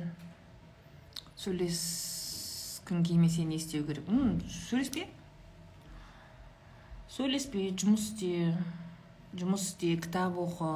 сөйлескің 1.38 3.04
келмесе 3.06 3.46
не 3.46 3.60
істеу 3.62 3.86
керек. 3.86 4.08
Сөйлеспе. 4.70 5.06
Сөйлеспе 7.12 7.68
жұмыс 7.78 8.10
істе 8.10 8.56
жұмыс 9.38 9.70
істе 9.70 9.94
кітап 10.02 10.40
оқы 10.42 10.72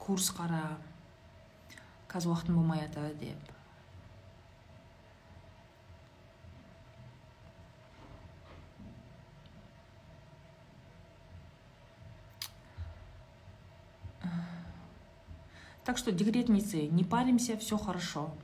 курс 0.00 0.30
қара 0.38 0.78
қазір 2.08 2.32
уақытым 2.32 2.60
болмай 2.60 2.86
жатыр 2.86 3.12
деп. 3.20 3.55
Так 15.86 15.96
что 15.98 16.12
декретницы 16.12 16.88
не 16.88 17.04
паримся 17.04 17.56
все 17.56 17.78
хорошо. 17.78 18.34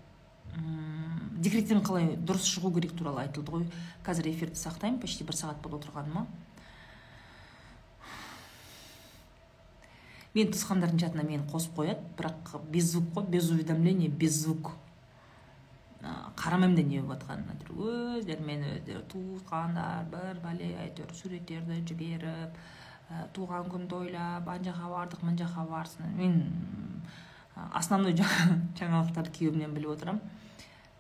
Декреттен 1.43 1.83
қалай 1.83 2.15
дұрыс 2.15 2.47
шығу 2.47 2.71
керек 2.77 2.93
туралы 2.95 3.25
айтылды 3.25 3.51
ғой. 3.51 3.65
Қазір 4.07 4.29
эфирді 4.31 4.61
сақтаймын 4.61 5.01
почти 5.03 5.27
бір 5.27 5.35
сағат 5.35 5.59
болды 5.65 5.81
отырғаныма. 5.81 6.27
Мен 10.37 10.53
туысқандардың 10.55 11.03
чатына 11.03 11.25
мені 11.27 11.43
қосып 11.51 11.75
қояды 11.81 12.07
бірақ 12.17 12.63
без 12.71 12.93
звук 12.93 13.11
қой 13.17 13.27
без 13.27 13.51
уведомления 13.51 14.09
без 14.09 14.39
звук. 14.45 14.71
Қарамаймын 16.39 16.77
да 16.79 16.83
не 16.83 17.03
болып 17.03 17.27
жатқанын 17.27 17.59
өздерімен 17.75 18.65
өздері 18.77 19.03
туысқандар 19.11 20.07
бір 20.15 20.39
бәле 20.47 20.71
әйтеуір 20.87 21.13
суреттерді 21.19 21.83
жіберіп 21.91 22.57
туған 23.35 23.69
күн 23.71 23.85
тойлап 23.91 24.49
ана 24.49 24.71
жаққа 24.71 24.89
бардық 24.95 25.27
мына 25.27 25.37
жаққа 25.43 25.67
барсын. 25.69 26.17
Мен 26.17 26.35
основной 27.55 28.15
жаңалықтарды 28.17 29.33
күйеуімнен 29.39 29.75
біліп 29.77 29.97
отырамын 29.97 30.23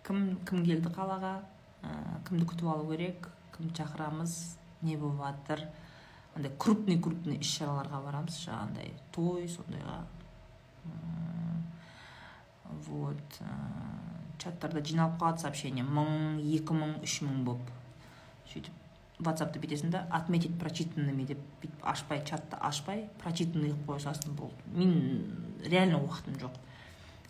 кім 0.06 0.24
кім 0.48 0.64
келді 0.66 0.92
қалаға 0.94 1.36
ә, 1.82 1.92
кімді 2.28 2.48
күтіп 2.50 2.68
алу 2.72 2.90
керек 2.90 3.28
кімді 3.56 3.74
шақырамыз 3.82 4.36
не 4.82 4.96
болып 4.96 5.22
жатыр 5.22 5.66
андай 6.34 6.52
крупный 6.58 6.98
крупный 7.00 7.38
іс 7.40 7.52
шараларға 7.58 8.02
барамыз 8.06 8.38
жаңағындай 8.46 8.92
той 9.12 9.48
сондайға. 9.48 10.02
Вот 12.88 13.40
ә, 13.44 13.56
чаттарда 14.40 14.80
жиналып 14.80 15.18
қалады 15.20 15.44
сообщение 15.44 15.84
мың 15.84 16.40
екі 16.40 16.74
мың 16.74 16.96
үш 17.04 17.20
мың 17.22 17.42
болып 17.46 17.68
сөйтіп 18.50 18.80
ватсапты 19.22 19.60
бүйтесің 19.62 19.92
да 19.92 20.06
отметить 20.10 20.56
прочитанными 20.58 21.26
деп 21.28 21.42
бүйтіп 21.60 21.84
ашпай 21.92 22.24
чатты 22.26 22.56
ашпай 22.58 23.04
прочитанный 23.22 23.74
қылып 23.74 23.90
қоя 23.90 24.04
саласың 24.06 24.34
болды. 24.38 24.72
Мен 24.72 25.51
реально 25.64 26.00
уақытым 26.02 26.38
жоқ. 26.40 26.58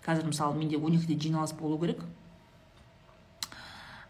Қазір 0.05 0.27
мысалы 0.27 0.59
менде 0.59 0.77
он 0.77 0.97
екіде 0.97 1.19
жиналыс 1.21 1.53
болу 1.53 1.79
керек. 1.79 2.03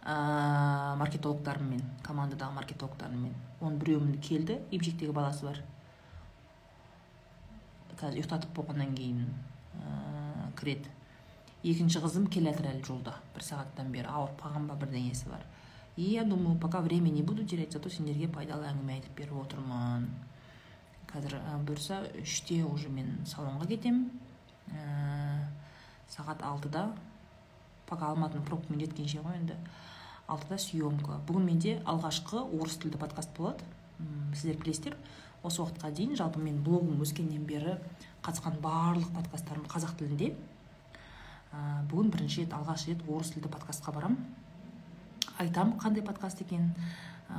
Ә, 0.03 0.97
маркетологтарыммен 0.99 1.83
командадағы 2.03 2.57
маркетологтарыммен. 2.57 3.35
Оның 3.61 3.79
біреуінің 3.83 4.19
келді 4.25 4.59
емшектегі 4.73 5.13
баласы 5.13 5.47
бар. 5.47 5.63
Қазір 8.01 8.23
ұйықтатып 8.23 8.55
болғаннан 8.57 8.97
кейін 8.97 9.27
ә, 9.79 10.51
кіреді. 10.59 10.91
Екінші 11.63 12.03
қызым 12.03 12.27
келе 12.27 12.51
жатыр 12.51 12.73
әлі 12.73 12.87
жолда 12.89 13.19
бір 13.37 13.47
сағаттан 13.47 13.93
бері. 13.95 14.11
Ауырып 14.11 14.41
қалған 14.43 14.67
ба 14.67 14.79
бірдеңесі 14.81 15.31
бар. 15.31 15.45
И 15.97 16.03
я 16.03 16.25
думаю 16.25 16.59
пока 16.59 16.81
время 16.81 17.11
не 17.11 17.23
буду 17.23 17.45
терять 17.45 17.73
зато 17.73 17.91
сендерге 17.91 18.27
пайдалы 18.27 18.65
әңгіме 18.71 18.95
айтып 18.97 19.19
беріп 19.19 19.37
отырмын. 19.45 20.07
Қазір 21.13 21.37
бұйырса 21.69 21.99
үште 22.23 22.63
уже 22.65 22.89
мен 22.89 23.19
салонға 23.29 23.67
кетемін. 23.69 24.07
Ә, 24.73 25.45
сағат 26.09 26.41
алтыда 26.47 26.87
пока 27.89 28.09
алматының 28.09 28.47
пробкамен 28.49 28.81
жеткенше 28.87 29.21
ғой 29.21 29.37
енді 29.43 29.59
алтыда 30.33 30.59
съемка. 30.59 31.19
Бүгін 31.29 31.45
менде 31.51 31.75
алғашқы 31.85 32.41
орыс 32.41 32.79
тілді 32.81 33.01
подкаст 33.03 33.35
болады. 33.37 33.65
Сіздер 34.33 34.57
білесіздер 34.63 34.97
осы 35.43 35.61
уақытқа 35.61 35.93
дейін 35.93 36.17
жалпы 36.17 36.41
мен 36.41 36.63
блогым 36.65 37.03
өскеннен 37.05 37.45
бері 37.45 37.77
қатысқан 38.25 38.61
барлық 38.65 39.13
подкасттарым 39.13 39.69
қазақ 39.69 39.99
тілінде. 40.01 40.33
Ә, 41.53 41.83
бүгін 41.91 42.09
бірінші 42.15 42.47
рет 42.47 42.57
алғаш 42.57 42.87
рет 42.89 43.05
орыс 43.09 43.35
тілді 43.35 43.53
подкастқа 43.53 43.93
барамын 43.93 44.23
айтамын 45.43 45.79
қандай 45.81 46.05
подкаст 46.07 46.41
екенін. 46.41 46.73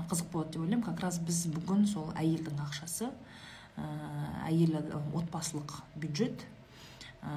Қызық 0.09 0.29
болады 0.31 0.53
деп 0.53 0.61
ойлаймын. 0.61 0.85
Как 0.85 0.99
раз 1.01 1.19
біз 1.19 1.45
бүгін 1.53 1.85
сол 1.87 2.11
әйелдің 2.17 2.61
ақшасы 2.65 3.09
әйел 3.77 4.77
отбасылық 5.15 5.81
бюджет. 5.95 6.45
Ә, 7.23 7.33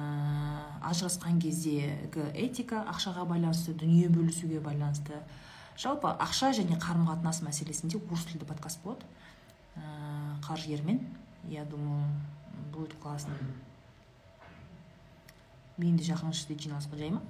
ажырасқан 0.83 1.39
кездегі 1.39 2.25
этика 2.35 2.83
ақшаға 2.91 3.23
байланысты 3.29 3.73
дүние 3.73 4.09
бөлісуге 4.11 4.59
байланысты. 4.59 5.21
Жалпы 5.79 6.11
ақша 6.11 6.51
және 6.57 6.75
қарым 6.81 7.07
қатынас 7.07 7.39
мәселесінде 7.45 8.01
орыс 8.01 8.25
тілді 8.27 8.49
подкаст 8.49 8.83
болады. 8.83 9.07
Ә, 9.77 10.41
қаржыгермен 10.43 10.99
я 11.47 11.63
думаю 11.65 12.03
будет 12.73 12.93
классно. 12.99 13.33
Мен 15.77 15.95
де 15.97 16.03
жақын 16.03 16.33
шілде 16.33 16.57
жиналысқа 16.67 16.97
жай 16.97 17.11
ма 17.13 17.21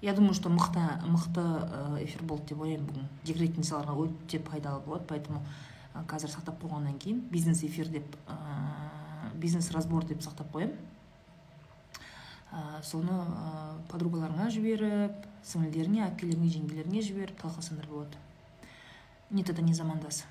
я 0.00 0.14
думаю 0.14 0.34
что 0.34 0.48
мықты 0.48 0.80
мықты 1.04 1.42
эфир 2.04 2.22
болды 2.22 2.48
деп 2.48 2.60
ойлаймын 2.60 2.86
бүгін. 2.86 3.08
Декретницаларға 3.24 3.96
өте 4.04 4.40
пайдалы 4.40 4.80
болады 4.84 5.04
поэтому 5.08 5.42
қазір 6.08 6.32
сақтап 6.32 6.60
қойғаннан 6.62 6.98
кейін 6.98 7.20
бизнес 7.30 7.62
эфир 7.64 7.88
деп 7.88 8.16
ә, 8.26 9.34
бизнес 9.34 9.70
разбор 9.72 10.04
деп 10.04 10.22
сақтап 10.22 10.50
қоямын 10.52 10.76
ә, 12.52 12.82
соны 12.82 13.12
ә, 13.12 13.76
подругаларыңа 13.92 14.50
жіберіп 14.50 15.26
сіңілдеріңе 15.44 16.06
әпкелеріңе 16.08 16.52
жеңгелеріңе 16.56 17.02
жіберіп 17.02 17.40
талқыласаңдар 17.42 17.88
болады. 17.88 18.16
Нет 19.30 19.48
это 19.48 19.62
не 19.62 19.74
замандас 19.74 20.24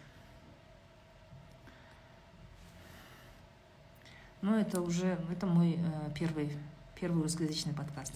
но 4.41 4.57
это 4.57 4.81
уже 4.81 5.17
это 5.31 5.45
мой 5.45 5.77
э, 5.77 6.11
первый 6.17 6.51
первый 6.99 7.23
русскоязычный 7.23 7.73
подкаст. 7.73 8.13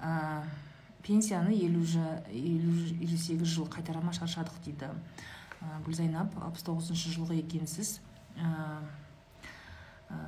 Ә, 0.00 0.42
пенсияны 1.04 1.54
елу 1.54 1.84
сегіз 1.84 3.46
жыл 3.48 3.68
қайтара 3.70 4.02
ма 4.02 4.12
шаршадық 4.16 4.60
дейді. 4.64 4.90
Ә, 5.60 5.80
гүлзайнап 5.84 6.36
алпыс 6.40 6.64
тоғызыншы 6.66 7.12
жылғы 7.14 7.40
екенсіз. 7.42 8.00
Ә, 8.36 8.80
ә, 10.08 10.18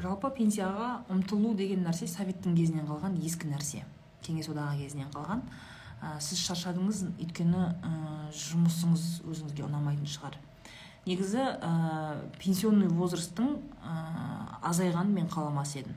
жалпы 0.00 0.30
пенсияға 0.36 1.04
ұмтылу 1.12 1.54
деген 1.56 1.84
нәрсе 1.86 2.08
советтің 2.10 2.56
кезінен 2.56 2.88
қалған 2.88 3.16
ескі 3.24 3.52
нәрсе 3.52 3.84
кеңес 4.26 4.50
одағы 4.50 4.82
кезінен 4.82 5.12
қалған. 5.14 5.44
Ә, 6.02 6.16
сіз 6.20 6.42
шаршадыңыз 6.48 7.04
өйткені 7.16 7.62
ә, 7.72 7.92
жұмысыңыз 8.36 9.06
өзіңізге 9.24 9.64
ұнамайтын 9.68 10.10
шығар. 10.10 10.36
Негізі 11.06 11.40
ә, 11.40 11.70
пенсионный 12.40 12.90
возрасттың 12.90 13.54
ә, 13.80 13.94
азайғанын 14.72 15.14
мен 15.14 15.30
қаламас 15.32 15.76
едім. 15.78 15.94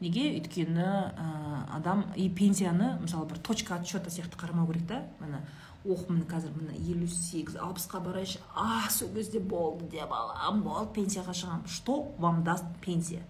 Неге 0.00 0.28
өйткені 0.38 0.84
ә, 0.84 1.28
адам 1.74 2.04
и 2.16 2.28
пенсияны 2.30 2.98
мысалы 3.02 3.26
бір 3.32 3.40
точка 3.42 3.78
отсчета 3.78 4.10
сияқты 4.10 4.38
қарамау 4.38 4.68
керек 4.70 4.86
та. 4.86 5.02
Міне 5.20 5.42
ох 5.84 6.08
міне 6.08 6.26
қазір 6.28 6.54
міне 6.54 6.76
елу 6.90 7.08
сегіз 7.08 7.56
алпысқа 7.56 8.00
барайыншы 8.04 8.38
а 8.54 8.88
сол 8.90 9.10
кезде 9.14 9.40
болды 9.40 9.88
деп 9.90 10.10
балам 10.10 10.62
болды 10.62 11.00
пенсияға 11.00 11.34
шығамын. 11.34 11.66
Что 11.66 12.12
вам 12.18 12.44
даст 12.44 12.64
пенсия? 12.84 13.22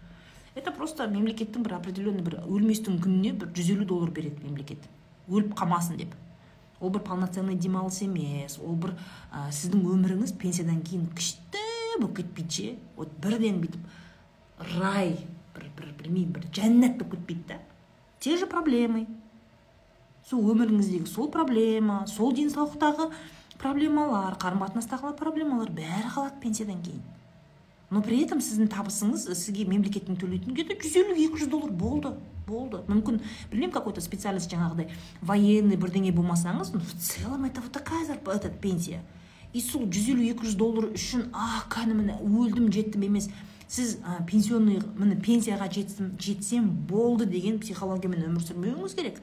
Это 0.54 0.72
просто 0.72 1.06
мемлекеттің 1.06 1.62
бір 1.62 1.78
определенный 1.78 2.24
бір 2.24 2.40
өлместің 2.44 2.98
күніне 3.04 3.32
бір 3.38 3.52
жүз 3.54 3.72
елу 3.76 3.84
доллар 3.86 4.10
береді 4.10 4.42
мемлекет. 4.42 4.82
Өліп 5.28 5.54
қалмасын 5.54 5.96
деп. 6.00 6.14
Ол 6.80 6.90
бір 6.90 7.00
полноценный 7.06 7.54
демалыс 7.54 8.02
емес 8.02 8.58
ол 8.58 8.74
бір 8.74 8.96
ә, 9.32 9.48
сіздің 9.52 9.86
өміріңіз 9.94 10.34
пенсиядан 10.40 10.82
кейін 10.82 11.08
күшті 11.14 11.62
болып 12.00 12.16
кетпейді 12.20 12.54
ше. 12.54 12.76
Вот 12.96 13.12
бірден 13.22 13.60
бүйтіп 13.62 14.78
рай. 14.80 15.16
Бір 15.58 15.68
бір 15.76 15.92
білмеймін 16.02 16.32
бір 16.38 16.46
жәннат 16.54 16.96
болып 17.00 17.18
кетпейді 17.18 17.44
да 17.50 17.58
те 18.22 18.38
же 18.38 18.46
проблемы 18.46 19.04
сол 20.30 20.48
өміріңіздегі 20.54 21.10
сол 21.10 21.30
проблема 21.34 22.00
сол 22.06 22.32
денсаулықтағы 22.38 23.10
проблемалар 23.58 24.38
қарым 24.40 24.64
қатынастағы 24.64 25.14
проблемалар 25.18 25.70
бәрі 25.74 26.14
қалады 26.14 26.40
пенсиядан 26.42 26.82
кейін 26.82 27.04
но 27.90 28.02
при 28.04 28.20
этом 28.22 28.42
сіздің 28.44 28.68
табысыңыз 28.72 29.28
сізге 29.32 29.64
мемлекеттің 29.70 30.18
төлейтін 30.20 30.54
где 30.54 30.66
то 30.68 30.76
жүз 30.76 30.98
елу 31.00 31.14
екі 31.16 31.40
жүз 31.42 31.52
доллар 31.52 31.72
болды 31.72 32.12
болды 32.48 32.82
мүмкін 32.88 33.22
білмеймін 33.50 33.72
какой 33.72 33.94
то 33.96 34.04
специальность 34.04 34.52
жаңағыдай 34.52 34.90
военный 35.22 35.80
бірдеңе 35.80 36.12
болмасаңыз 36.12 36.74
но 36.74 36.80
в 36.80 36.92
целом 37.00 37.46
это 37.48 37.62
вот 37.64 37.72
такая 37.72 38.04
зарплата 38.04 38.50
пенсия 38.50 39.00
и 39.52 39.60
сол 39.64 39.86
жүз 39.88 40.10
елу 40.12 40.26
екі 40.28 40.44
жүз 40.44 40.58
доллар 40.60 40.90
үшін 40.92 41.30
а 41.32 41.64
кәдімгі 41.72 42.20
өлдім 42.20 42.68
жеттім 42.72 43.08
емес 43.08 43.30
сіз 43.68 43.98
ә, 44.00 44.18
пенсионный 44.26 44.80
міне 44.96 45.16
пенсияға 45.20 45.68
жетсем, 45.72 46.14
жетсем 46.18 46.70
болды 46.88 47.26
деген 47.28 47.58
психологиямен 47.60 48.24
өмір 48.30 48.44
сүрмеуіңіз 48.46 48.94
керек. 48.96 49.20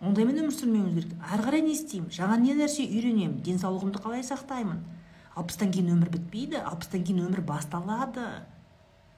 Ондаймен 0.00 0.42
өмір 0.44 0.54
сүрмеуіңіз 0.54 0.98
керек. 1.00 1.14
Әрі 1.32 1.46
қарай 1.48 1.64
не 1.66 1.72
істеймін? 1.74 2.12
Жаңа 2.14 2.36
не 2.40 2.54
нәрсе 2.54 2.86
үйренемін? 2.86 3.40
Денсаулығымды 3.46 4.02
қалай 4.04 4.22
сақтаймын? 4.26 4.84
Алпыстан 5.36 5.72
кейін 5.74 5.96
өмір 5.96 6.12
бітпейді 6.14 6.62
алпыстан 6.62 7.02
кейін 7.04 7.26
өмір 7.26 7.42
басталады. 7.48 8.28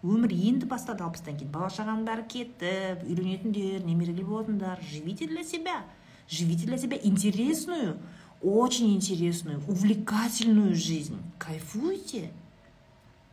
Өмір 0.02 0.32
енді 0.32 0.66
бастады 0.70 1.04
алпыстан 1.04 1.36
кейін. 1.36 1.52
Бала 1.52 1.68
шағаның 1.74 2.06
бәрі 2.08 2.24
кетті 2.32 2.72
үйленетіндер 3.04 3.84
немерелер 3.84 4.24
болатындар. 4.24 4.80
Живите 4.82 5.26
для 5.26 5.44
себя. 5.44 5.82
Живите 6.28 6.66
для 6.66 6.78
себя 6.78 6.96
интересную 7.02 7.98
очень 8.40 8.94
интересную 8.94 9.60
увлекательную 9.66 10.74
жизнь. 10.74 11.18
Кайфуйте. 11.38 12.30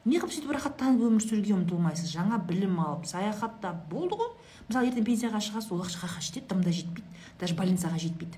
Неғып 0.05 0.33
сөйтіп 0.33 0.53
рахаттанып 0.55 1.03
өмір 1.07 1.23
сүруге 1.25 1.55
ұмтылмайсыз. 1.55 2.11
Жаңа 2.13 2.39
білім 2.45 2.79
алып 2.81 3.07
саяхаттап 3.09 3.87
болды 3.89 4.19
ғой. 4.19 4.33
Мысалы 4.67 4.91
ертең 4.91 5.05
пенсияға 5.07 5.41
шығасыз 5.41 5.71
ол 5.73 5.81
ақша 5.85 6.01
қай 6.03 6.21
жетеді 6.21 6.47
дым 6.51 6.61
да 6.65 6.73
жетпейді. 6.73 7.09
Даже 7.39 7.57
больницаға 7.57 8.01
жетпейді. 8.01 8.37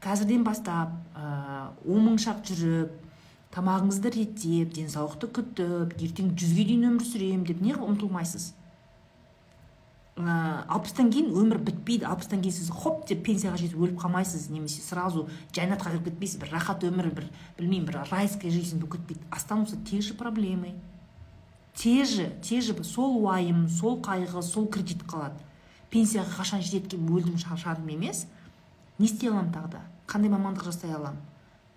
Қазірден 0.00 0.44
бастап 0.46 0.94
ыыы 1.16 1.98
он 1.98 2.16
жүріп 2.16 2.96
тамағыңызды 3.54 4.12
реттеп 4.14 4.74
денсаулықты 4.76 5.30
күтіп 5.38 5.94
ертең 6.04 6.32
жүзге 6.36 6.66
дейін 6.68 6.88
өмір 6.90 7.06
сүремін 7.08 7.46
деп 7.48 7.62
неғып 7.64 7.86
ұмтылмайсыз? 7.86 8.52
Ыыы 10.18 10.64
алпыстан 10.66 11.12
кейін 11.14 11.30
өмір 11.38 11.60
бітпейді 11.62 12.08
алпыстан 12.10 12.40
кейін 12.42 12.54
сіз 12.56 12.70
хоп 12.74 13.04
деп 13.06 13.20
пенсияға 13.26 13.60
жетіп 13.60 13.78
өліп 13.78 14.00
қалмайсыз 14.02 14.48
немесе 14.50 14.82
сразу 14.82 15.28
жәннатқа 15.54 15.92
кіріп 15.92 16.08
кетпейсіз 16.08 16.40
бір 16.42 16.50
рахат 16.56 16.82
өмір 16.88 17.12
бір 17.14 17.28
білмеймін 17.58 17.86
бір 17.86 18.00
райская 18.10 18.50
жизнь 18.50 18.80
болып 18.80 18.96
кетпейді. 18.96 19.22
Останутся 19.30 19.76
те 19.76 20.00
же 20.00 20.14
проблемы. 20.14 20.74
Те 21.74 22.04
же 22.04 22.32
те 22.42 22.60
же 22.60 22.74
сол 22.82 23.22
уайым 23.22 23.68
сол 23.68 24.00
қайғы 24.02 24.42
сол 24.42 24.66
кредит 24.66 25.04
қалады. 25.06 25.38
Пенсияға 25.90 26.42
қашан 26.42 26.62
жетеді 26.66 26.96
екен 26.96 27.08
өлдім 27.14 27.38
шаршадым 27.38 27.86
емес. 27.94 28.26
Не 28.98 29.06
істей 29.06 29.30
аламын 29.30 29.52
тағы 29.54 29.70
да? 29.70 29.82
Қандай 30.08 30.32
мамандық 30.32 30.64
жасай 30.66 30.90
аламын? 30.90 31.22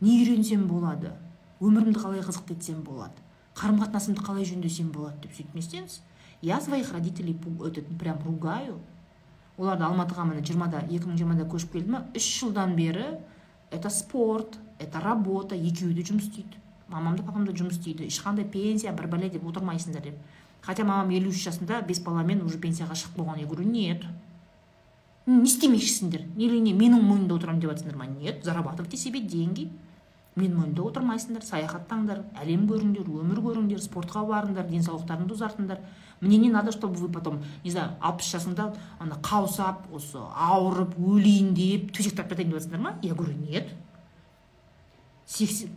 Не 0.01 0.17
үйренсем 0.23 0.65
болады? 0.67 1.13
Өмірімді 1.61 2.01
қалай 2.01 2.23
қызықтетсем 2.25 2.81
болады? 2.81 3.13
Қарым 3.53 3.77
қатынасымды 3.83 4.23
қалай 4.25 4.47
жөндесем 4.49 4.89
болады 4.89 5.21
деп 5.21 5.35
сөйтіп 5.37 5.53
не 5.53 5.61
істеңіз? 5.61 5.99
Я 6.41 6.61
своих 6.61 6.91
родителей 6.91 7.37
этот 7.65 7.85
прям 7.99 8.19
ругаю. 8.25 8.79
Оларды 9.57 9.83
алматыға 9.85 10.25
міне 10.25 10.41
жиырмада 10.41 10.79
екі 10.87 11.05
мың 11.05 11.17
жиырмада 11.19 11.45
көшіп 11.45 11.75
келді 11.75 11.91
ма 11.91 11.99
үш 12.17 12.27
жылдан 12.39 12.73
бері 12.75 13.19
это 13.69 13.89
спорт 13.89 14.57
это 14.79 15.01
работа 15.03 15.55
екеуі 15.55 15.93
де 15.93 16.01
жұмыс 16.01 16.29
істейді. 16.29 16.57
Мамам 16.87 17.15
да 17.15 17.23
папам 17.23 17.45
да 17.45 17.51
жұмыс 17.51 17.77
істейді. 17.77 18.07
Ешқандай 18.07 18.47
пенсия 18.49 18.93
бір 18.95 19.11
бәле 19.11 19.29
деп 19.29 19.45
отырмайсыңдар 19.45 20.01
деп. 20.01 20.17
Хотя 20.61 20.83
мамам 20.83 21.09
елу 21.09 21.29
үш 21.29 21.43
жасында 21.45 21.81
бес 21.85 21.99
баламен 22.01 22.41
уже 22.41 22.57
пенсияға 22.57 22.95
шығып 22.95 23.21
болған 23.21 23.39
я 23.41 23.45
говорю 23.45 23.69
нет 23.69 24.05
не 25.25 25.43
істемекшісіңдер 25.45 26.25
или 26.37 26.59
не 26.59 26.73
менің 26.73 27.01
мойнымда 27.05 27.35
отырамын 27.37 27.61
деп 27.61 27.71
жатсыңдар 27.71 27.97
ма? 27.97 28.05
Нет 28.05 28.43
зарабатывайте 28.43 28.97
себе 28.97 29.21
деньги 29.21 29.69
менің 30.35 30.57
мойнымда 30.57 30.85
отырмайсыңдар 30.89 31.45
саяхаттаңдар 31.45 32.23
әлем 32.41 32.65
көріңдер 32.69 33.09
өмір 33.21 33.41
көріңдер 33.45 33.83
спортқа 33.83 34.23
барыңдар 34.25 34.69
денсаулықтарыңды 34.71 35.35
ұзартыңдар 35.35 35.81
мне 36.21 36.37
не 36.37 36.49
надо 36.49 36.71
чтобы 36.71 36.95
вы 36.95 37.09
потом 37.09 37.43
не 37.63 37.71
знаю 37.71 37.97
алпыс 37.99 38.29
жасыңда 38.33 38.75
ана 38.99 39.17
қаусап 39.21 39.89
осы 39.91 40.21
ауырып 40.21 40.93
өлейін 40.97 41.53
деп 41.57 41.91
төсек 41.97 42.15
тартып 42.15 42.37
жатайын 42.37 42.51
деп 42.51 42.59
жатсыңдар 42.61 42.81
ма? 42.81 42.99
Я 43.01 43.15
говорю 43.15 43.33
нет. 43.33 43.73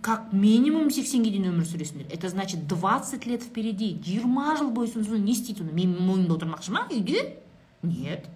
Как 0.03 0.33
минимум 0.33 0.91
сексенге 0.91 1.31
дейін 1.31 1.53
өмір 1.53 1.67
сүресіңдер. 1.69 2.09
Это 2.11 2.29
значит 2.29 2.67
20 2.67 3.27
лет 3.27 3.43
впереди. 3.43 4.01
Жиырма 4.05 4.57
жыл 4.59 4.71
бойы 4.71 4.89
сонда 4.89 5.17
не 5.17 5.33
істейді 5.33 5.63
оны. 5.63 5.73
Менің 5.73 6.01
мойнымда 6.03 6.35
отырмақшы 6.35 6.75
ма? 6.75 6.89
Үйде? 6.91 7.39
Нет. 7.83 8.27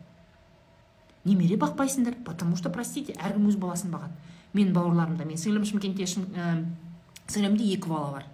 Немере 1.25 1.57
бақпайсыңдар 1.57 2.23
потому 2.25 2.57
что 2.57 2.71
простите 2.71 3.19
әркім 3.19 3.51
өз 3.51 3.59
баласын 3.59 3.91
бағады. 3.91 4.15
Менің 4.55 4.73
бауырларымда 4.79 5.27
менің 5.27 5.43
сіңлім 5.43 5.67
шымкентте 5.67 6.07
ә, 6.07 6.65
сіңлімде 7.27 7.67
екі 7.75 7.91
бала 7.91 8.13
бар. 8.13 8.29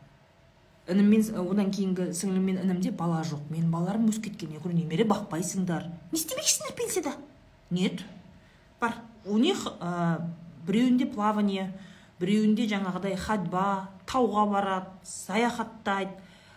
Ініммен 0.90 1.24
одан 1.40 1.70
кейінгі 1.72 2.10
сіңлім 2.12 2.44
мен 2.44 2.58
інімде 2.60 2.90
бала 2.92 3.22
жоқ. 3.24 3.40
Менің 3.48 3.70
балаларым 3.72 4.10
өсіп 4.10 4.28
кеткен 4.28 4.52
я 4.52 4.60
говорю 4.60 4.76
немере 4.76 5.06
бақпайсыңдар 5.08 5.86
не 6.12 6.18
істемекшісіңдер 6.18 6.76
пенсияда 6.76 7.14
нет 7.70 8.04
бар. 8.80 8.94
У 9.24 9.38
них 9.38 9.64
ә, 9.80 10.20
біреуінде 10.66 11.06
плавание 11.06 11.72
біреуінде 12.20 12.68
жаңағыдай 12.68 13.16
ходьба 13.16 13.88
тауға 14.06 14.44
барады 14.52 14.92
саяхаттайды 15.08 16.12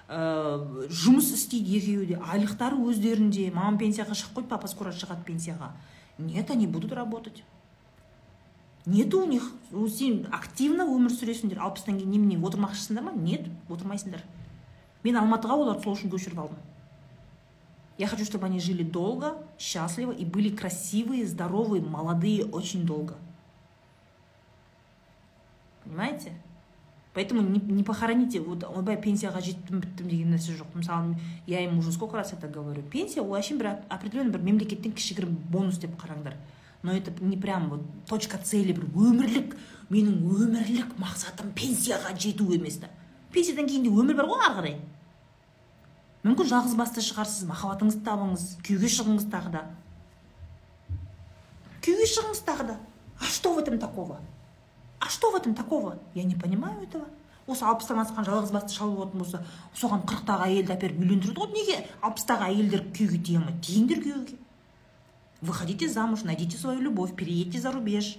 ә, 0.09 0.59
жұмыс 0.91 1.31
істейді 1.35 1.77
екеуі 1.79 2.09
де. 2.11 2.19
Айлықтары 2.19 2.75
өздерінде. 2.75 3.47
Мамам 3.55 3.79
пенсияға 3.79 4.17
шығып 4.17 4.41
қойды 4.41 4.51
папа 4.51 4.67
скоро 4.67 4.91
шығады 4.91 5.23
пенсияға. 5.23 5.71
Нет 6.17 6.51
они 6.51 6.67
будут 6.67 6.91
работать. 6.91 7.43
Нету 8.87 9.21
у 9.21 9.27
них. 9.27 9.51
Сен 9.91 10.25
активно 10.31 10.87
өмір 10.87 11.11
сүресіңдер. 11.11 11.59
Алпыстан 11.59 11.99
кейін 11.99 12.15
немене 12.15 12.39
отырмақшысыңдар 12.39 13.03
ма? 13.03 13.13
Нет 13.13 13.49
отырмайсыңдар. 13.69 14.23
Мен 15.03 15.19
алматыға 15.19 15.59
оларды 15.59 15.83
сол 15.83 15.97
үшін 15.97 16.11
көшіріп 16.13 16.39
алдым. 16.39 16.57
Я 17.97 18.07
хочу 18.07 18.25
чтобы 18.25 18.45
они 18.45 18.59
жили 18.59 18.83
долго 18.83 19.37
счастливо 19.59 20.11
и 20.11 20.23
были 20.23 20.55
красивые 20.55 21.25
здоровые 21.25 21.81
молодые 21.83 22.45
очень 22.45 22.85
долго. 22.85 23.15
Понимаете? 25.83 26.33
Поэтому 27.13 27.41
не, 27.41 27.59
не 27.59 27.83
похороните. 27.83 28.39
Вот 28.39 28.63
ойбай 28.63 28.95
пенсияға 29.01 29.41
жеттім 29.41 29.79
біттім 29.81 30.07
деген 30.07 30.35
нәрсе 30.35 30.53
жоқ. 30.53 30.75
Мысалы 30.75 31.15
я 31.47 31.63
им 31.65 31.79
уже 31.79 31.91
сколько 31.91 32.15
раз 32.15 32.33
это 32.33 32.47
говорю. 32.47 32.83
Пенсия 32.83 33.23
ол 33.23 33.33
әшейін 33.33 33.57
бір 33.57 33.69
определенный 33.89 34.29
бір 34.29 34.43
мемлекеттен 34.45 34.93
кішігірім 34.93 35.33
бонус 35.49 35.79
деп 35.81 35.97
қараңдар. 35.97 36.37
Но 36.83 36.93
это 36.93 37.11
не 37.23 37.37
прям 37.37 37.69
вот 37.69 37.81
точка 38.07 38.37
цели 38.37 38.73
бір 38.73 38.85
өмірлік 38.93 39.55
менің 39.89 40.21
өмірлік 40.27 40.93
мақсатым 40.99 41.53
пенсияға 41.55 42.13
жету 42.17 42.51
емес 42.53 42.77
та. 42.83 42.91
Пенсиядан 43.33 43.67
кейін 43.67 43.87
де 43.87 43.89
өмір 43.89 44.17
бар 44.19 44.29
ғой 44.29 44.45
ары 44.45 44.55
қарай 44.59 44.77
мүмкін 46.27 46.49
жалғыз 46.49 46.75
басты 46.75 47.03
шығарсыз 47.05 47.47
махаббатыңызды 47.47 48.03
табыңыз 48.03 48.47
күйеуге 48.67 48.89
шығыңыз 48.91 49.27
тағы 49.31 49.53
да. 49.53 49.61
Күйеуге 51.85 52.07
шығыңыз 52.13 52.41
тағы 52.47 52.67
да. 52.73 52.79
А 53.19 53.25
что 53.25 53.53
в 53.53 53.59
этом 53.59 53.79
такого? 53.79 54.19
А 54.99 55.09
что 55.09 55.31
в 55.31 55.35
этом 55.35 55.55
такого? 55.55 55.99
Я 56.13 56.23
не 56.23 56.35
понимаю 56.35 56.83
этого. 56.83 57.05
Осы 57.47 57.63
алпыстан 57.63 58.01
асқан 58.01 58.25
жалғыз 58.27 58.51
басты 58.51 58.75
шал 58.75 58.91
болатын 58.91 59.21
болса 59.21 59.39
соған 59.71 60.01
қырықтағы 60.03 60.49
әйелді 60.49 60.73
әперіп 60.75 60.97
үйлендіреді. 60.99 61.37
Ғой 61.39 61.53
неге 61.55 61.77
алпыстағы 62.03 62.49
әйелдер 62.49 62.83
күйеуге 62.91 63.21
тие 63.23 63.37
алмайды 63.39 63.61
тиіңдер 63.63 64.01
күйеуге. 64.03 64.39
Выходите 65.41 65.87
замуж 65.87 66.23
найдите 66.23 66.57
свою 66.57 66.79
любовь 66.81 67.15
переедьте 67.15 67.59
за 67.59 67.71
рубеж. 67.71 68.17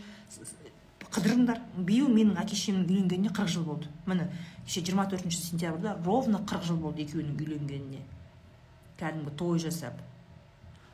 Қыдырыңдар. 1.09 1.63
Биыл 1.77 2.11
менің 2.13 2.37
әке 2.37 2.53
шешемнің 2.53 2.85
үйленгеніне 2.85 3.31
қырық 3.33 3.49
жыл 3.49 3.65
болды. 3.65 3.89
Міне 4.05 4.29
кеше 4.67 4.83
жиырма 4.85 5.07
төртінші 5.09 5.41
сентябрьда 5.41 5.97
ровно 6.05 6.43
қырық 6.45 6.67
жыл 6.69 6.77
болды 6.83 7.07
екеуінің 7.07 7.39
үйленгеніне. 7.41 8.03
Кәдімгі 9.01 9.33
той 9.41 9.63
жасап. 9.63 9.97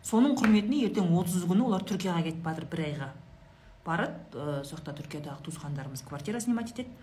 Соның 0.07 0.37
құрметіне 0.39 0.85
ертең 0.87 1.11
отыз 1.19 1.43
күні 1.49 1.67
олар 1.67 1.83
түркияға 1.83 2.23
кетіп 2.29 2.47
жатыр 2.47 2.69
бір 2.71 2.85
айға. 2.87 3.11
Барады 3.85 4.39
ә, 4.39 4.63
сол 4.63 4.79
жақта 4.79 4.95
түркиядағы 5.01 5.49
туысқандарымыз 5.49 6.05
квартира 6.07 6.41
снимать 6.41 6.71
етеді. 6.71 6.95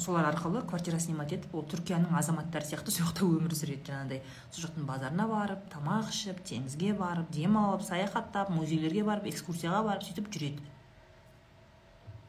Солар 0.00 0.26
арқылы 0.28 0.62
квартира 0.66 0.98
снимать 0.98 1.32
етіп 1.32 1.54
ол 1.54 1.64
түркияның 1.70 2.14
азаматтары 2.18 2.66
сияқты 2.66 2.90
сол 2.90 3.06
жақта 3.06 3.26
өмір 3.26 3.54
сүреді 3.54 3.90
жаңағыдай 3.90 4.22
сол 4.50 4.64
жақтың 4.64 4.86
базарына 4.88 5.26
барып 5.30 5.66
тамақ 5.72 6.10
ішіп 6.10 6.40
теңізге 6.48 6.94
барып 6.98 7.30
демалып 7.34 7.84
саяхаттап 7.86 8.50
музейлерге 8.54 9.04
барып 9.04 9.28
экскурсияға 9.30 9.82
барып 9.88 10.06
сөйтіп 10.08 10.30
жүреді. 10.34 10.64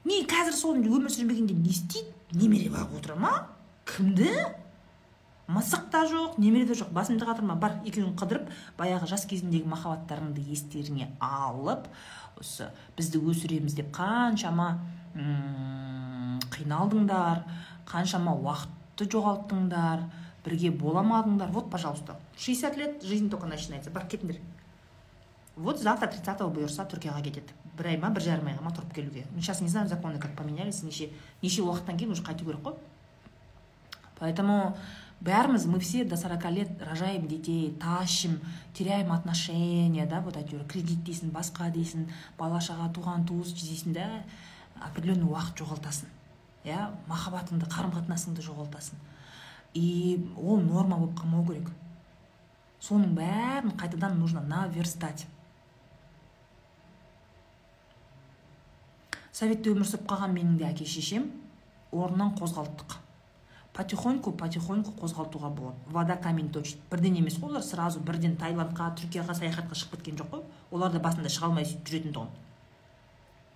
Не 0.06 0.22
қазір 0.30 0.54
соны 0.54 0.86
өмір 0.86 1.10
сүрмегенде 1.10 1.56
не 1.58 1.74
істейді 1.74 2.38
немере 2.38 2.70
бағып 2.70 3.00
отыра 3.00 3.16
ма? 3.18 3.34
Кімді? 3.90 4.30
Мысық 5.46 5.90
та 5.94 6.06
жоқ 6.10 6.40
немере 6.42 6.66
де 6.66 6.74
жоқ 6.78 6.90
басымды 6.94 7.26
қатырма 7.26 7.54
бар 7.62 7.80
екеуін 7.86 8.16
қыдырып 8.18 8.48
баяғы 8.80 9.06
жас 9.12 9.28
кезіндегі 9.30 9.70
махаббаттарыңды 9.70 10.42
естеріңе 10.54 11.12
алып 11.22 11.86
осы 12.42 12.72
бізді 12.98 13.22
өсіреміз 13.30 13.76
деп 13.78 13.92
қаншама 13.94 14.72
қиналдыңдар 16.56 17.44
қаншама 17.90 18.36
уақытты 18.40 19.10
жоғалттыңдар 19.12 20.08
бірге 20.46 20.72
бола 20.72 21.02
алмадыңдар 21.02 21.52
вот 21.52 21.70
пожалуйста 21.70 22.20
60 22.38 22.78
лет 22.78 23.04
жизнь 23.04 23.30
только 23.30 23.48
начинается. 23.48 23.90
Бар 23.92 24.06
кетіңдер. 24.08 24.40
Вот 25.56 25.80
завтра 25.80 26.08
тридцатого 26.12 26.52
бұйырса 26.52 26.84
түркияға 26.92 27.22
кетеді. 27.24 27.54
Бір 27.78 27.94
ай 27.94 27.98
ма 27.98 28.10
бір 28.12 28.26
жарым 28.26 28.50
айға 28.52 28.64
ма 28.64 28.74
тұрып 28.76 28.94
келуге. 28.94 29.26
Сейчас 29.38 29.62
не 29.62 29.70
знаю 29.70 29.88
законы 29.88 30.20
как 30.20 30.36
поменялись 30.36 30.84
неше 30.84 31.10
неше 31.42 31.62
уақыттан 31.62 31.98
кейін 31.98 32.12
уже 32.12 32.24
қайту 32.24 32.46
керек 32.46 32.62
қой. 32.62 32.76
Поэтому 34.20 34.76
бәріміз 35.22 35.66
мы 35.66 35.80
все 35.80 36.04
до 36.04 36.18
40 36.18 36.52
лет 36.52 36.82
рожаем 36.82 37.28
детей 37.28 37.72
тащим 37.80 38.42
теряем 38.74 39.12
отношения 39.14 40.06
да 40.06 40.20
вот 40.20 40.36
әйтеуір 40.36 40.68
кредит 40.68 41.08
дейсің 41.08 41.32
басқа 41.32 41.72
дейсің 41.72 42.10
бала 42.38 42.60
шаға 42.60 42.92
туған 42.94 43.26
туыс 43.26 43.54
дейсің 43.56 43.94
да 43.94 44.24
определенный 44.82 45.32
уақыт 45.32 45.64
жоғалтасың. 45.64 46.12
Иә 46.66 46.90
махаббатыңды 47.08 47.70
қарым 47.70 47.94
қатынасыңды 47.94 48.44
жоғалтасың. 48.46 48.98
И 49.74 50.26
ол 50.38 50.62
норма 50.62 50.98
болып 50.98 51.18
қалмау 51.20 51.46
керек. 51.48 51.70
Соның 52.82 53.16
бәрін 53.18 53.74
қайтадан 53.78 54.18
нужно 54.20 54.42
наверстать. 54.42 55.28
Советте 59.32 59.74
өмір 59.74 59.88
сүріп 59.88 60.06
қалған 60.10 60.32
менің 60.32 60.58
де 60.62 60.70
әке 60.70 60.86
шешем 60.88 61.28
орнынан 61.92 62.36
қозғалттық. 62.40 63.02
Потихоньку 63.76 64.32
потихоньку 64.32 64.94
қозғалтуға 65.02 65.50
болады. 65.52 65.76
Вода 65.92 66.16
камень 66.16 66.50
точит. 66.50 66.80
Бірден 66.90 67.18
емес 67.20 67.36
қой 67.36 67.50
олар 67.50 67.64
сразу 67.64 68.00
бірден 68.00 68.38
таиландқа 68.40 68.94
түркияға 69.02 69.36
саяхатқа 69.36 69.76
шығып 69.76 69.98
кеткен 69.98 70.22
жоқ 70.22 70.30
қой. 70.32 70.44
Олар 70.72 70.94
да 70.94 71.02
басында 71.04 71.28
шыға 71.28 71.50
алмай 71.50 71.68
сөйтіп 71.68 71.92
жүретін 71.92 72.16
тұғын. 72.16 72.30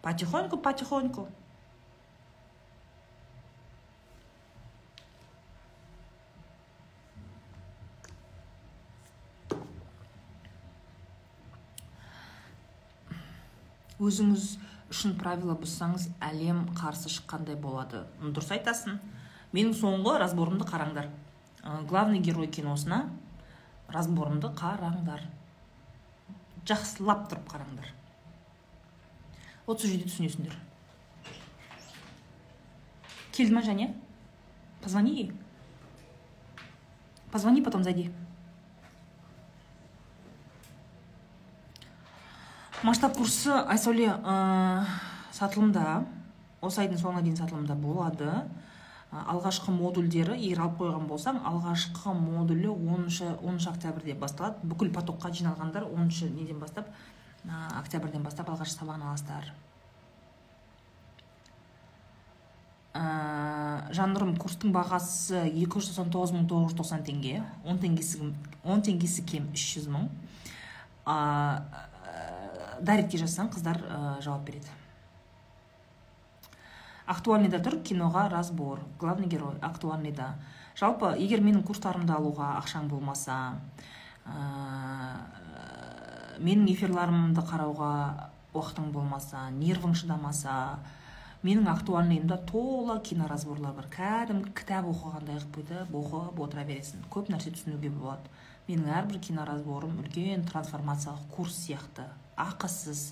Потихоньку 0.02 0.58
потихоньку. 0.58 1.28
Өзіңіз 14.00 14.46
үшін 14.90 15.16
правила 15.20 15.56
бұзсаңыз 15.60 16.08
әлем 16.24 16.64
қарсы 16.78 17.12
шыққандай 17.14 17.58
болады. 17.60 18.06
Дұрыс 18.22 18.54
айтасың. 18.56 19.00
Менің 19.54 19.76
соңғы 19.78 20.16
разборымды 20.22 20.66
қараңдар. 20.70 21.10
Главный 21.90 22.20
герой 22.24 22.48
киносына 22.48 23.10
разборымды 23.92 24.52
қараңдар. 24.58 25.26
Жақсылап 26.70 27.28
тұрып 27.32 27.52
қараңдар. 27.52 27.92
Вот 29.68 29.82
сол 29.82 29.92
жерде 29.92 30.10
түсінесіңдер. 30.10 30.56
Келді 33.36 33.54
ма 33.54 33.62
және 33.62 33.94
позвони 34.82 35.14
ей. 35.16 35.32
Позвони 37.32 37.62
потом 37.62 37.84
зайди. 37.84 38.12
Масштаб 42.84 43.18
курсы 43.18 43.52
айсәуле 43.52 44.08
ә, 44.08 44.86
сатылымда 45.36 46.04
осы 46.64 46.84
айдың 46.84 47.00
соңына 47.02 47.24
дейін 47.26 47.38
сатылымда 47.40 47.76
болады. 47.80 48.32
Алғашқы 49.10 49.74
модульдері 49.74 50.36
егер 50.38 50.62
алып 50.64 50.84
қойған 50.84 51.08
болсаң 51.10 51.40
алғашқы 51.50 52.14
модулі 52.14 52.70
10 52.70 53.10
10 53.42 53.66
октябрьде 53.72 54.14
басталады. 54.14 54.62
Бүкіл 54.70 54.92
потокқа 54.94 55.32
жиналғандар 55.34 55.88
10 55.90 56.30
неден 56.36 56.60
бастап 56.62 56.88
ә, 57.44 57.80
октябрьден 57.80 58.24
бастап 58.24 58.52
алғашқы 58.54 58.78
сабағын 58.78 59.08
аласыздар. 59.10 59.52
Ә, 62.94 63.04
жаннұрым 63.98 64.38
курстың 64.40 64.72
бағасы 64.76 65.48
екі 65.50 65.82
жүз 65.82 65.92
тоқсан 65.92 66.14
тоғыз 66.14 66.36
мың 66.38 66.48
тоғыз 66.52 66.72
жүз 66.72 66.80
тоқсан 66.80 67.04
теңге. 67.08 67.42
Он 67.66 67.82
теңгесі 67.82 68.22
он 68.64 68.86
теңгесі 68.86 69.26
кем 69.26 69.50
үш 69.58 69.68
жүз 69.74 69.90
мың. 69.90 70.10
Дайректке 72.82 73.20
жазсаң 73.22 73.52
қыздар 73.54 73.82
ә, 73.84 74.22
жауап 74.24 74.46
береді. 74.48 74.70
Актуальныйда 77.10 77.60
тұр 77.66 77.80
киноға 77.82 78.28
разбор 78.30 78.84
главный 79.00 79.28
герой 79.28 79.58
актуальныйда. 79.62 80.36
Жалпы 80.78 81.16
егер 81.18 81.42
менің 81.42 81.64
курстарымды 81.66 82.14
алуға 82.14 82.54
ақшаң 82.60 82.88
болмаса 82.92 83.56
ә, 84.26 85.26
менің 86.40 86.70
эфирларымды 86.76 87.42
қарауға 87.50 87.94
уақытың 88.54 88.92
болмаса 88.94 89.50
нервың 89.54 89.96
шыдамаса 89.98 90.80
менің 91.44 91.70
актуальныйымда 91.72 92.38
тола 92.50 93.00
киноразборлар 93.04 93.76
бар. 93.76 93.90
Кәдімгі 93.94 94.54
кітап 94.58 94.88
оқығандай 94.92 95.40
қылып 95.40 95.54
бүйтіп 95.56 95.94
оқып 96.02 96.42
отыра 96.46 96.66
бересің. 96.68 97.06
Көп 97.12 97.30
нәрсе 97.32 97.54
түсінуге 97.56 97.92
болады. 97.94 98.32
Менің 98.68 98.92
әрбір 99.00 99.22
киноразборым 99.24 100.02
үлкен 100.04 100.44
трансформациялық 100.50 101.30
курс 101.36 101.56
сияқты. 101.64 102.10
Ақысыз. 102.46 103.12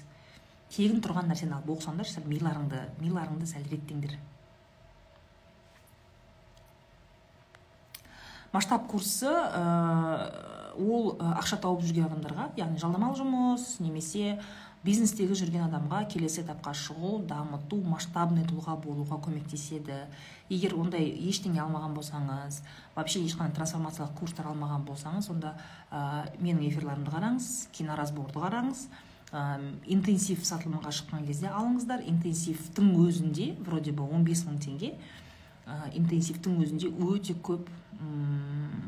Тегін 0.73 1.03
тұрған 1.03 1.29
нәрсені 1.31 1.55
алып 1.57 1.77
оқысаңдар 1.77 2.09
сәл 2.09 2.25
миларыңды 2.27 2.81
миларыңды 2.99 3.47
сәл 3.47 3.63
реттеңдер 3.71 4.17
масштаб 8.57 8.87
курсы 8.87 9.27
ә, 9.27 9.63
ол 10.77 11.15
ә, 11.17 11.33
ақша 11.41 11.59
тауып 11.61 11.83
жүрген 11.85 12.07
адамдарға 12.07 12.51
яғни 12.57 12.79
жалдамалы 12.81 13.17
жұмыс 13.19 13.77
немесе 13.83 14.37
бизнестегі 14.85 15.35
жүрген 15.35 15.65
адамға 15.67 16.03
келесі 16.13 16.43
этапқа 16.43 16.71
шығу 16.77 17.17
дамыту 17.27 17.81
масштабный 17.83 18.45
тұлға 18.47 18.77
болуға 18.79 19.17
көмектеседі. 19.25 19.97
Егер 20.53 20.77
ондай 20.77 21.09
ештеңе 21.27 21.59
алмаған 21.63 21.97
болсаңыз 21.97 22.61
вообще 22.95 23.23
ешқандай 23.25 23.57
трансформациялық 23.57 24.15
курстар 24.19 24.47
алмаған 24.53 24.85
болсаңыз 24.87 25.27
онда 25.33 25.57
ә, 25.91 26.31
менің 26.39 26.69
эфирларымды 26.69 27.11
қараңыз 27.11 27.67
киноразборды 27.75 28.39
қараңыз 28.39 28.87
ә, 29.31 29.59
интенсив 29.85 30.43
сатылымға 30.47 30.91
шыққан 30.95 31.25
кезде 31.27 31.49
алыңыздар. 31.51 32.03
Интенсивтің 32.07 32.93
өзінде 33.03 33.53
вроде 33.59 33.91
бы 33.91 34.05
15 34.07 34.45
мың 34.47 34.59
теңге. 34.63 34.93
Ә, 35.67 35.89
интенсивтің 35.99 36.61
өзінде 36.63 36.91
өте 36.91 37.35
көп 37.43 37.67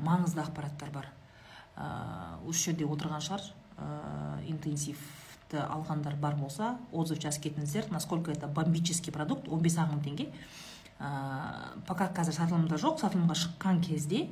маңызды 0.06 0.44
ақпараттар 0.44 0.92
бар. 0.94 1.10
Ә, 1.76 1.90
осы 2.48 2.70
жерде 2.70 2.88
отырған 2.88 3.24
шығар. 3.26 3.44
Ә, 3.80 3.90
интенсивті 4.52 5.60
алғандар 5.66 6.16
бар 6.16 6.38
болса 6.40 6.78
отзыв 6.92 7.20
жазып 7.20 7.50
кетіңіздер. 7.50 7.92
Насколько 7.92 8.32
это 8.32 8.48
бомбический 8.48 9.12
продукт 9.12 9.48
15 9.48 9.84
ақ 9.84 9.94
мың 9.94 10.06
теңге. 10.06 10.30
Ә, 11.00 11.84
пока 11.88 12.08
қазір 12.08 12.38
сатылымда 12.38 12.80
жоқ. 12.80 13.02
Сатылымға 13.04 13.36
шыққан 13.36 13.84
кезде 13.84 14.28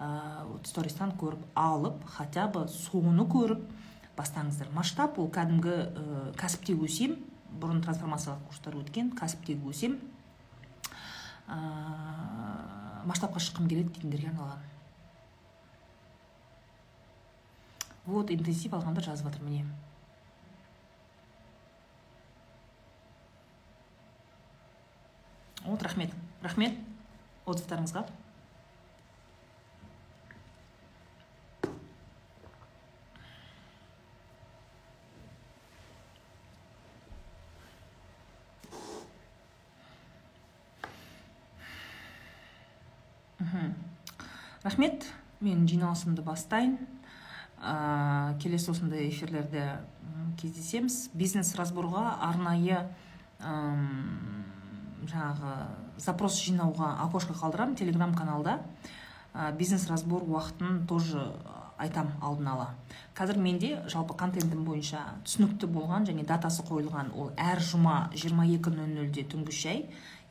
ә, 0.00 0.46
стористан 0.64 1.14
көріп 1.18 1.44
алып 1.54 2.02
хотя 2.16 2.48
бы 2.48 2.66
соны 2.68 3.26
көріп 3.30 3.62
бастаңыздар. 4.16 4.70
Масштаб 4.76 5.18
ол 5.20 5.30
кәдімгі 5.32 5.72
ә, 5.72 6.32
кәсіпте 6.40 6.74
өсем 6.76 7.16
бұрын 7.60 7.82
трансформациялық 7.84 8.44
курстар 8.48 8.76
өткен 8.80 9.12
кәсіпте 9.18 9.56
өсем 9.68 9.98
ә, 11.48 11.58
масштабқа 13.08 13.42
шыққым 13.42 13.68
келеді 13.70 13.94
дейтіндерге 13.94 14.32
арналған. 14.32 14.68
Вот 18.06 18.30
интенсив 18.34 18.74
алғандар 18.74 19.04
жазып 19.04 19.28
жатыр 19.30 19.44
міне. 19.46 19.66
Вот 25.64 25.82
рахмет. 25.82 26.10
Рахмет. 26.42 26.74
Отзывтарыңызға. 27.46 28.06
Рахмет. 44.62 45.06
Мен 45.40 45.66
жиналысымды 45.66 46.22
бастайын. 46.22 46.76
Ә, 47.58 48.38
келесі 48.42 48.70
осындай 48.70 49.08
эфирлерде 49.08 49.80
кездесеміз. 50.38 51.10
Бизнес 51.14 51.54
разборға 51.58 52.18
арнайы 52.28 52.84
жаңағы 53.42 55.54
запрос 55.98 56.38
жинауға 56.44 56.94
окошко 57.06 57.34
қалдырамын 57.34 57.74
телеграм 57.78 58.14
каналда. 58.14 58.60
Бизнес 59.58 59.88
разбор 59.90 60.22
уақытын 60.22 60.86
тоже 60.86 61.32
айтам 61.82 62.12
алдын 62.22 62.48
ала. 62.54 62.68
Қазір 63.16 63.38
менде 63.42 63.72
жалпы 63.90 64.14
контентім 64.18 64.64
бойынша 64.64 65.02
түсінікті 65.26 65.68
болған 65.74 66.06
және 66.08 66.24
датасы 66.26 66.64
қойылған 66.68 67.10
ол 67.18 67.32
әр 67.36 67.60
жұма 67.60 68.10
22.00-де 68.14 69.24
түнгі 69.32 69.56
шай. 69.56 69.82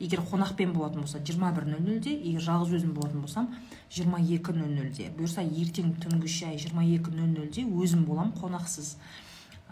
Егер 0.02 0.24
қонақпен 0.26 0.72
болатын 0.74 1.04
болса 1.04 1.20
21.00-де 1.20 2.14
егер 2.16 2.42
жалғыз 2.42 2.78
өзім 2.80 2.94
болатын 2.96 3.22
болсам 3.22 3.50
22.00-де 3.94 5.10
бұйырса 5.18 5.44
ертең 5.44 5.92
түнгі 6.02 6.32
шай 6.32 6.56
22.00-де 6.58 7.66
өзім 7.68 8.06
болам 8.08 8.32
қонақсыз. 8.40 8.96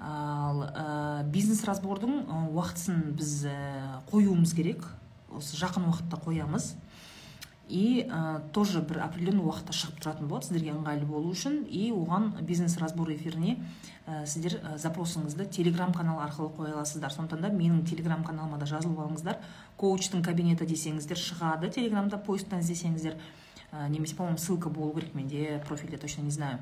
Ал 0.00 0.62
ә, 0.68 1.24
бизнес 1.32 1.64
разбордың 1.68 2.22
уақытысын 2.54 3.10
біз 3.18 3.34
ә, 3.50 3.56
қоюымыз 4.12 4.54
керек. 4.56 4.86
Осы 5.34 5.58
жақын 5.60 5.90
уақытта 5.90 6.20
қоямыз. 6.24 6.72
И 7.70 8.02
ә, 8.02 8.40
тоже 8.52 8.80
бір 8.82 9.04
определенный 9.04 9.44
уақытта 9.46 9.74
шығып 9.76 10.00
тұратын 10.02 10.26
болады 10.28 10.48
сіздерге 10.48 10.72
ыңғайлы 10.74 11.06
болу 11.06 11.30
үшін. 11.30 11.60
И 11.70 11.92
оған 11.94 12.32
бизнес 12.42 12.74
разбор 12.82 13.12
эфиріне 13.14 13.56
ә, 14.06 14.24
сіздер 14.26 14.58
ә, 14.58 14.74
запросыңызды 14.82 15.46
телеграм 15.54 15.94
канал 15.94 16.18
арқылы 16.24 16.50
қоя 16.56 16.74
аласыздар. 16.74 17.14
Сондықтан 17.14 17.46
да 17.46 17.52
менің 17.54 17.84
телеграм 17.86 18.24
каналыма 18.26 18.58
да 18.58 18.66
жазылып 18.66 18.98
алыңыздар. 19.04 19.38
Коучтың 19.78 20.24
кабинеті 20.26 20.66
десеңіздер 20.66 21.20
шығады 21.22 21.70
телеграмда 21.70 22.18
поисктан 22.18 22.64
іздесеңіздер. 22.64 23.14
Ә, 23.70 23.88
немесе 23.88 24.16
по 24.16 24.24
моему 24.24 24.38
ссылка 24.38 24.68
болу 24.68 24.92
керек 24.94 25.14
менде 25.14 25.62
профильде 25.68 25.96
точно 25.96 26.22
не 26.22 26.30
знаю. 26.30 26.58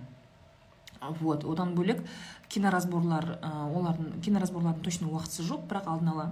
Вот 1.20 1.44
одан 1.44 1.74
бөлек 1.74 2.02
киноразборлар 2.48 3.38
ә, 3.40 3.50
олардың 3.72 4.20
киноразборлардың 4.20 4.84
точно 4.84 5.08
уақытысы 5.08 5.46
жоқ 5.46 5.64
бірақ 5.70 5.88
алдын 5.88 6.12
ала 6.12 6.30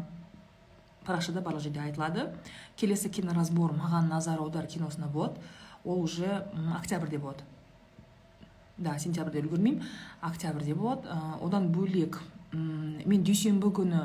парақшада 1.06 1.40
барлық 1.40 1.62
жерде 1.64 1.80
айтылады. 1.80 2.30
Келесі 2.76 3.08
киноразбор 3.10 3.72
маған 3.72 4.08
назар 4.10 4.40
аудар 4.42 4.66
киносына 4.66 5.06
болады. 5.06 5.40
Ол 5.84 6.02
уже 6.02 6.46
октябрьде 6.76 7.18
болады. 7.18 7.44
Да 8.76 8.98
сентябрьде 8.98 9.40
үлгермеймін. 9.40 9.84
Октябрьде 10.20 10.74
болады. 10.74 11.08
Одан 11.40 11.70
бөлек 11.72 12.20
мен 12.52 13.22
дүйсенбі 13.24 13.70
күні 13.72 14.02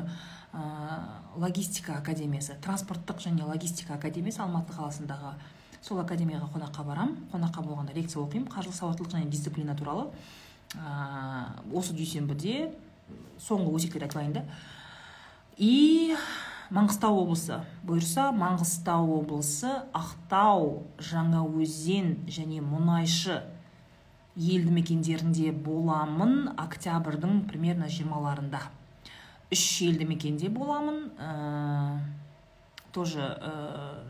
логистика 1.39 1.97
академиясы 1.97 2.57
транспорттық 2.61 3.21
және 3.23 3.45
логистика 3.47 3.95
академиясы 3.95 4.41
алматы 4.43 4.73
қаласындағы 4.75 5.33
сол 5.81 5.99
академияға 6.03 6.49
қонаққа 6.53 6.85
барам. 6.85 7.17
Қонаққа 7.31 7.63
болғанда 7.65 7.93
лекция 7.95 8.21
оқимын. 8.21 8.47
Қаржылық 8.51 8.75
сауаттылық 8.77 9.15
және 9.15 9.29
дисциплина 9.29 9.75
туралы. 9.75 10.11
Осы 11.73 11.95
дүйсенбіде 11.95 12.71
соңғы 13.41 13.73
өзектерді 13.75 14.05
айтып 14.05 14.19
алайын 14.19 14.33
да. 14.33 14.45
И 15.57 16.15
маңғыстау 16.71 17.17
облысы 17.25 17.57
бұйырса 17.87 18.29
маңғыстау 18.35 19.09
облысы 19.17 19.71
ақтау 19.97 20.69
жаңаөзен 21.03 22.13
және 22.31 22.61
мұнайшы 22.63 23.41
елді 24.39 24.71
мекендерінде 24.77 25.51
боламын 25.51 26.53
октябрьдің 26.55 27.43
примерно 27.49 27.89
жиырмаларында. 27.91 28.61
Үш 29.51 29.65
елді 29.83 30.07
мекенде 30.07 30.47
боламын 30.47 31.01
ә, 31.19 31.99
тоже 32.95 33.19
ә, 33.19 33.51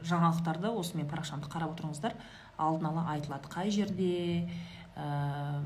жаңалықтарды 0.05 0.69
осы 0.69 0.99
менің 0.99 1.09
парақшамды 1.09 1.49
қарап 1.49 1.73
отырыңыздар. 1.73 2.13
Алдын 2.61 2.91
ала 2.91 3.07
айтылады 3.15 3.49
қай 3.49 3.73
жерде 3.73 4.45
ә, 4.93 5.63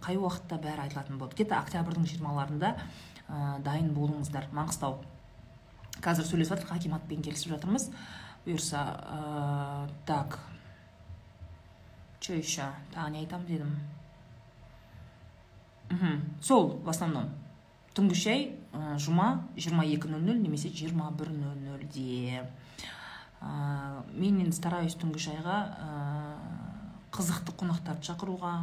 қай 0.00 0.16
уақытта 0.16 0.56
бәрі 0.64 0.86
айтылатын 0.88 1.20
болады. 1.20 1.36
Где 1.36 1.44
то 1.44 1.60
октябрьдің 1.60 2.08
жиырмаларында 2.08 2.76
ә, 3.28 3.60
дайын 3.60 3.92
болыңыздар. 3.92 4.48
Маңғыстау. 4.56 5.02
Қазір 6.00 6.26
сөйлесіп 6.26 6.56
жатырмық 6.56 6.76
акиматпен 6.78 7.22
келісіп 7.22 7.52
жатырмыз. 7.56 7.90
Бұйырса 8.46 8.80
ә, 8.82 9.88
так 10.06 10.38
че 12.22 12.38
еще 12.38 12.66
тағы 12.94 13.10
не 13.10 13.18
айтамын 13.22 13.46
дедім. 13.46 13.78
Мхм 15.90 16.20
сол 16.40 16.80
в 16.82 16.88
основном. 16.88 17.30
Түнгі 17.94 18.16
шай 18.16 18.44
ә, 18.72 18.96
жұма 18.96 19.44
22.00 19.56 20.38
немесе 20.38 20.70
21.00-де 20.70 22.42
ә, 23.42 24.02
мен 24.14 24.38
енді 24.40 24.56
стараюсь 24.56 24.96
түнгі 24.96 25.20
шайға 25.20 25.58
ә, 25.76 25.88
қызықты 27.12 27.52
қонақтарды 27.58 28.06
шақыруға 28.08 28.54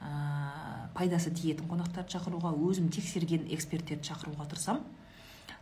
ә, 0.00 0.88
пайдасы 0.96 1.34
тиетін 1.36 1.68
қонақтарды 1.68 2.16
шақыруға 2.16 2.54
өзім 2.56 2.88
тексерген 2.94 3.44
эксперттерді 3.52 4.08
шақыруға 4.08 4.48
тырысамын. 4.54 4.95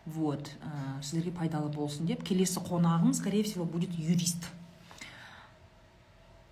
Вот 0.06 0.50
ә, 0.60 1.02
сіздерге 1.02 1.32
пайдалы 1.32 1.70
болсын 1.72 2.06
деп. 2.06 2.22
Келесі 2.24 2.60
қонағым 2.60 3.14
скорее 3.14 3.42
всего 3.42 3.64
будет 3.64 3.92
юрист. 3.98 4.50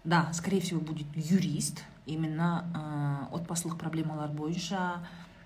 Да 0.04 0.32
скорее 0.32 0.60
всего 0.60 0.80
будет 0.80 1.06
юрист. 1.14 1.82
Именно 2.06 2.64
ә, 2.74 3.34
отбасылық 3.36 3.78
проблемалар 3.78 4.30
бойынша 4.30 5.02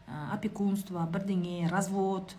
ә, 0.06 0.32
опекунство 0.32 1.06
бірдеңе 1.06 1.68
развод 1.68 2.34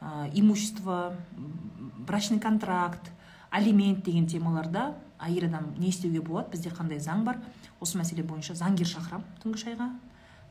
ә, 0.00 0.30
имущество 0.34 1.14
брачный 1.32 2.40
контракт 2.40 3.10
алимент 3.50 4.04
деген 4.04 4.26
темаларда 4.26 4.96
әйел 5.22 5.46
адам 5.46 5.74
не 5.78 5.88
істеуге 5.88 6.20
болады. 6.20 6.50
Бізде 6.50 6.70
қандай 6.74 6.98
заң 6.98 7.22
бар? 7.24 7.38
Осы 7.80 7.98
мәселе 7.98 8.24
бойынша 8.26 8.56
заңгер 8.58 8.90
шақырамын 8.90 9.38
түнгі 9.42 9.62
шайға. 9.62 9.88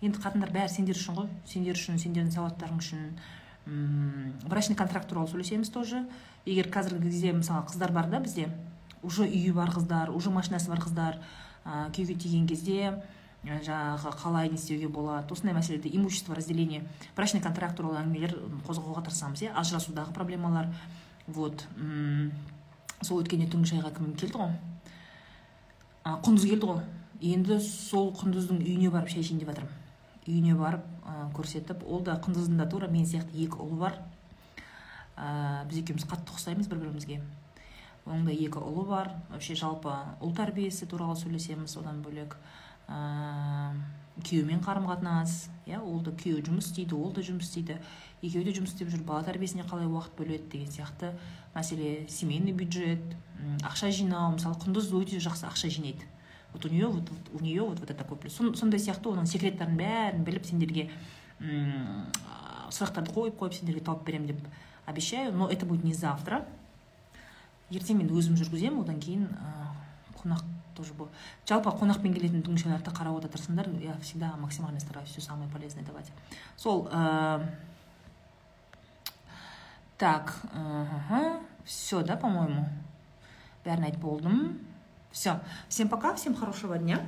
Енді 0.01 0.21
қатындар 0.23 0.51
бәрі 0.53 0.71
сендер 0.71 0.95
үшін 0.95 1.17
ғой. 1.19 1.29
Сендер 1.45 1.75
үшін 1.75 1.99
сендердің 1.99 2.31
сауаттарың 2.33 2.79
үшін 2.79 3.11
брачный 3.65 4.75
контракт 4.75 5.09
туралы 5.09 5.29
сөйлесеміз 5.29 5.69
тоже. 5.69 6.05
Егер 6.45 6.69
қазіргі 6.71 7.09
кезде 7.09 7.33
мысалы 7.33 7.65
қыздар 7.69 7.91
бар 7.91 8.09
да 8.09 8.19
бізде 8.19 8.49
уже 9.03 9.23
үйі 9.23 9.53
бар 9.53 9.69
қыздар 9.69 10.09
уже 10.09 10.29
машинасы 10.29 10.69
бар 10.69 10.79
қыздар 10.79 11.19
ә, 11.65 11.91
күйеуге 11.93 12.15
тиген 12.15 12.47
кезде 12.47 12.95
жаңағы 13.43 14.13
қалай 14.21 14.49
не 14.49 14.57
істеуге 14.57 14.87
болады 14.87 15.33
осындай 15.33 15.53
мәселеде 15.55 15.89
имущество 15.89 16.35
разделение 16.35 16.83
брачный 17.15 17.41
контракт 17.41 17.77
туралы 17.77 18.01
әңгімелер 18.01 18.35
қозғауға 18.67 19.05
тырысамыз 19.07 19.41
иә 19.41 19.53
ажырасудағы 19.57 20.13
проблемалар. 20.13 20.69
Вот 21.27 21.65
сол 23.01 23.21
өткенде 23.21 23.49
түнгі 23.49 23.75
шайға 23.75 23.93
кім 23.95 24.13
келді 24.13 24.37
ғой? 24.37 24.55
А, 26.03 26.17
құндыз 26.21 26.49
келді 26.49 26.69
ғой. 26.69 26.81
Енді 27.21 27.59
сол 27.61 28.11
құндыздың 28.17 28.61
үйіне 28.61 28.89
барып 28.93 29.09
шай 29.09 29.21
ішейін 29.21 29.41
деп 29.41 29.53
жатырмын. 29.53 29.80
Үйіне 30.27 30.55
барып 30.55 30.83
ә, 31.05 31.29
көрсетіп 31.35 31.85
ол 31.87 32.03
да 32.05 32.17
құндыздың 32.21 32.57
да 32.61 32.67
тура 32.69 32.89
мен 32.91 33.05
сияқты 33.05 33.37
екі 33.45 33.61
ұлы 33.61 33.79
бар. 33.81 34.01
Ә, 35.17 35.65
біз 35.69 35.81
екеуміз 35.81 36.05
қатты 36.09 36.35
ұқсаймыз 36.35 36.69
бір 36.69 36.83
бірімізге 36.85 37.21
оның 38.05 38.27
да 38.29 38.33
екі 38.33 38.61
ұлы 38.61 38.85
бар. 38.89 39.11
Вообще 39.29 39.55
жалпы 39.55 39.93
ұл 40.21 40.35
тәрбиесі 40.37 40.87
туралы 40.89 41.17
сөйлесеміз 41.19 41.77
одан 41.81 42.01
бөлек. 42.05 42.37
Ә, 42.87 43.73
күйеуімен 44.21 44.61
қарым 44.65 44.87
қатынас 44.89 45.49
иә 45.65 45.79
ол 45.79 46.01
да 46.05 46.13
күйеуі 46.13 46.45
жұмыс 46.47 46.71
істейді 46.71 46.97
ол 46.97 47.13
да 47.15 47.23
жұмыс 47.25 47.49
істейді. 47.49 47.77
Екеуі 48.21 48.45
де 48.45 48.55
жұмыс 48.57 48.73
істеп 48.73 48.91
жүр 48.93 49.05
бала 49.07 49.23
тәрбиесіне 49.25 49.65
қалай 49.69 49.89
уақыт 49.89 50.17
бөледі 50.17 50.49
деген 50.51 50.71
сияқты 50.71 51.13
мәселе. 51.55 52.07
Семейный 52.09 52.53
бюджет 52.53 53.01
ақша 53.63 53.91
жинау 53.93 54.35
мысалы 54.35 54.59
құндыз 54.61 54.91
өте 54.97 55.21
жақсы 55.21 55.47
ақша 55.49 55.71
жинайды. 55.73 56.05
Вот 56.53 56.65
у 56.65 56.69
нее 56.69 56.87
вот, 56.87 57.09
вот 57.09 57.41
у 57.41 57.43
нее 57.43 57.61
вот, 57.61 57.79
вот 57.79 57.89
это 57.89 58.03
плюс. 58.03 58.35
Сондай 58.35 58.79
сияқты 58.79 59.11
оның 59.11 59.25
секреттерін 59.25 59.77
бәрін 59.77 60.23
біліп 60.27 60.45
сендерге 60.45 60.89
сұрақтарды 61.41 63.13
қойып 63.13 63.37
қойып 63.39 63.53
сендерге 63.57 63.83
тауып 63.85 64.05
беремін 64.05 64.27
деп 64.33 64.47
обещаю 64.85 65.33
но 65.33 65.49
это 65.49 65.65
будет 65.65 65.83
не 65.83 65.93
завтра. 65.93 66.45
Ертең 67.71 68.01
мен 68.01 68.09
өзім 68.11 68.35
жүргіземін 68.35 68.81
одан 68.83 68.99
кейін 68.99 69.29
қонақ 70.21 70.43
тоже 70.75 70.93
бұл 70.97 71.07
жалпы 71.47 71.71
қонақпен 71.71 72.13
келетін 72.13 72.43
дүңшелерді 72.43 72.91
қарап 72.91 73.17
отыра 73.17 73.65
я 73.81 73.97
всегда 74.01 74.35
максимально 74.37 74.79
стараюсь 74.79 75.09
все 75.09 75.21
самое 75.21 75.49
полезное 75.49 75.83
давать. 75.83 76.11
Сол 76.57 76.87
ә... 76.91 77.45
так 79.97 80.35
все 81.63 82.03
да 82.03 82.17
по 82.17 82.27
моему 82.27 82.65
бәрін 83.63 83.85
айтып 83.85 84.01
болдым 84.01 84.59
все 85.11 85.39
всем 85.69 85.89
пока 85.89 86.15
всем 86.15 86.35
хорошего 86.35 86.77
дня. 86.77 86.99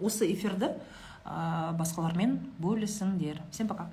Осы 0.00 0.26
эфирді 0.32 0.72
ә, 1.24 1.72
басқалармен 1.78 2.40
бөлісіңдер 2.58 3.38
всем 3.52 3.68
пока. 3.68 3.86